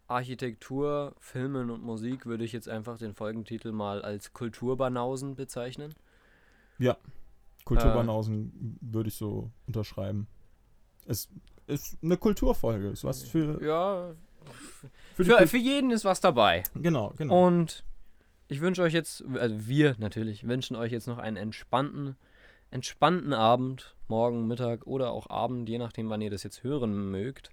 Architektur, 0.08 1.16
Filmen 1.20 1.70
und 1.70 1.84
Musik 1.84 2.26
würde 2.26 2.44
ich 2.44 2.52
jetzt 2.52 2.68
einfach 2.68 2.98
den 2.98 3.14
Folgentitel 3.14 3.72
mal 3.72 4.02
als 4.02 4.34
Kulturbanausen 4.34 5.36
bezeichnen. 5.36 5.94
Kulturbanausen 7.66 8.78
würde 8.82 9.10
ich 9.10 9.16
so 9.16 9.52
unterschreiben. 9.68 10.28
Es 11.06 11.30
ist 11.68 11.98
eine 12.04 12.18
Kulturfolge. 12.18 12.90
Ist 12.90 13.04
was 13.04 13.24
für, 13.24 13.64
Ja, 13.64 14.14
für 15.16 15.24
für, 15.24 15.48
für 15.48 15.58
jeden 15.58 15.92
ist 15.92 16.04
was 16.04 16.20
dabei. 16.20 16.64
Genau, 16.76 17.14
genau. 17.16 17.48
Und 17.48 17.84
ich 18.48 18.62
wünsche 18.62 18.82
euch 18.82 18.94
jetzt, 18.94 19.24
also 19.36 19.68
wir 19.68 19.96
natürlich, 20.00 20.48
wünschen 20.48 20.76
euch 20.76 20.92
jetzt 20.92 21.08
noch 21.08 21.20
einen 21.20 21.38
entspannten, 21.38 22.18
entspannten 22.72 23.34
Abend, 23.34 23.96
morgen, 24.08 24.48
Mittag 24.48 24.88
oder 24.88 25.12
auch 25.12 25.30
Abend, 25.30 25.70
je 25.70 25.78
nachdem, 25.78 26.10
wann 26.10 26.22
ihr 26.22 26.30
das 26.32 26.44
jetzt 26.44 26.64
hören 26.64 27.12
mögt. 27.12 27.50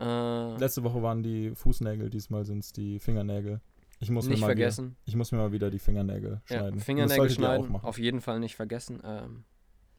Äh, 0.00 0.56
Letzte 0.56 0.82
Woche 0.84 1.02
waren 1.02 1.22
die 1.22 1.54
Fußnägel, 1.54 2.10
diesmal 2.10 2.44
sind 2.44 2.60
es 2.60 2.72
die 2.72 2.98
Fingernägel. 2.98 3.60
Ich 4.00 4.10
muss, 4.10 4.24
mir 4.24 4.32
nicht 4.32 4.40
mal 4.40 4.46
vergessen. 4.48 4.86
Wieder, 4.86 4.96
ich 5.04 5.16
muss 5.16 5.30
mir 5.30 5.38
mal 5.38 5.52
wieder 5.52 5.70
die 5.70 5.78
Fingernägel 5.78 6.40
Ja, 6.48 6.56
schneiden. 6.58 6.74
das 6.76 6.84
Fingernägel 6.84 7.30
schneiden, 7.30 7.66
auch 7.66 7.70
machen. 7.70 7.86
auf 7.86 7.98
jeden 7.98 8.20
Fall 8.20 8.40
nicht 8.40 8.56
vergessen. 8.56 9.00
Ähm, 9.04 9.44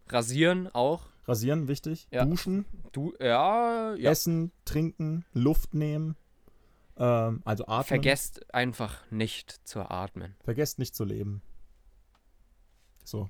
rasieren 0.10 0.68
auch. 0.74 1.08
Rasieren, 1.26 1.70
wichtig. 1.70 2.08
Ja. 2.12 2.26
Duschen, 2.26 2.66
Du, 2.91 3.14
ja, 3.22 3.93
ja. 3.95 4.12
essen, 4.12 4.51
trinken, 4.66 5.24
Luft 5.32 5.74
nehmen. 5.74 6.18
Ähm, 6.97 7.41
also 7.45 7.66
atmen. 7.66 7.86
Vergesst 7.86 8.54
einfach 8.54 9.10
nicht 9.10 9.51
zu 9.66 9.80
atmen. 9.89 10.36
Vergesst 10.43 10.80
nicht 10.80 10.95
zu 10.95 11.06
leben. 11.06 11.41
So, 13.06 13.30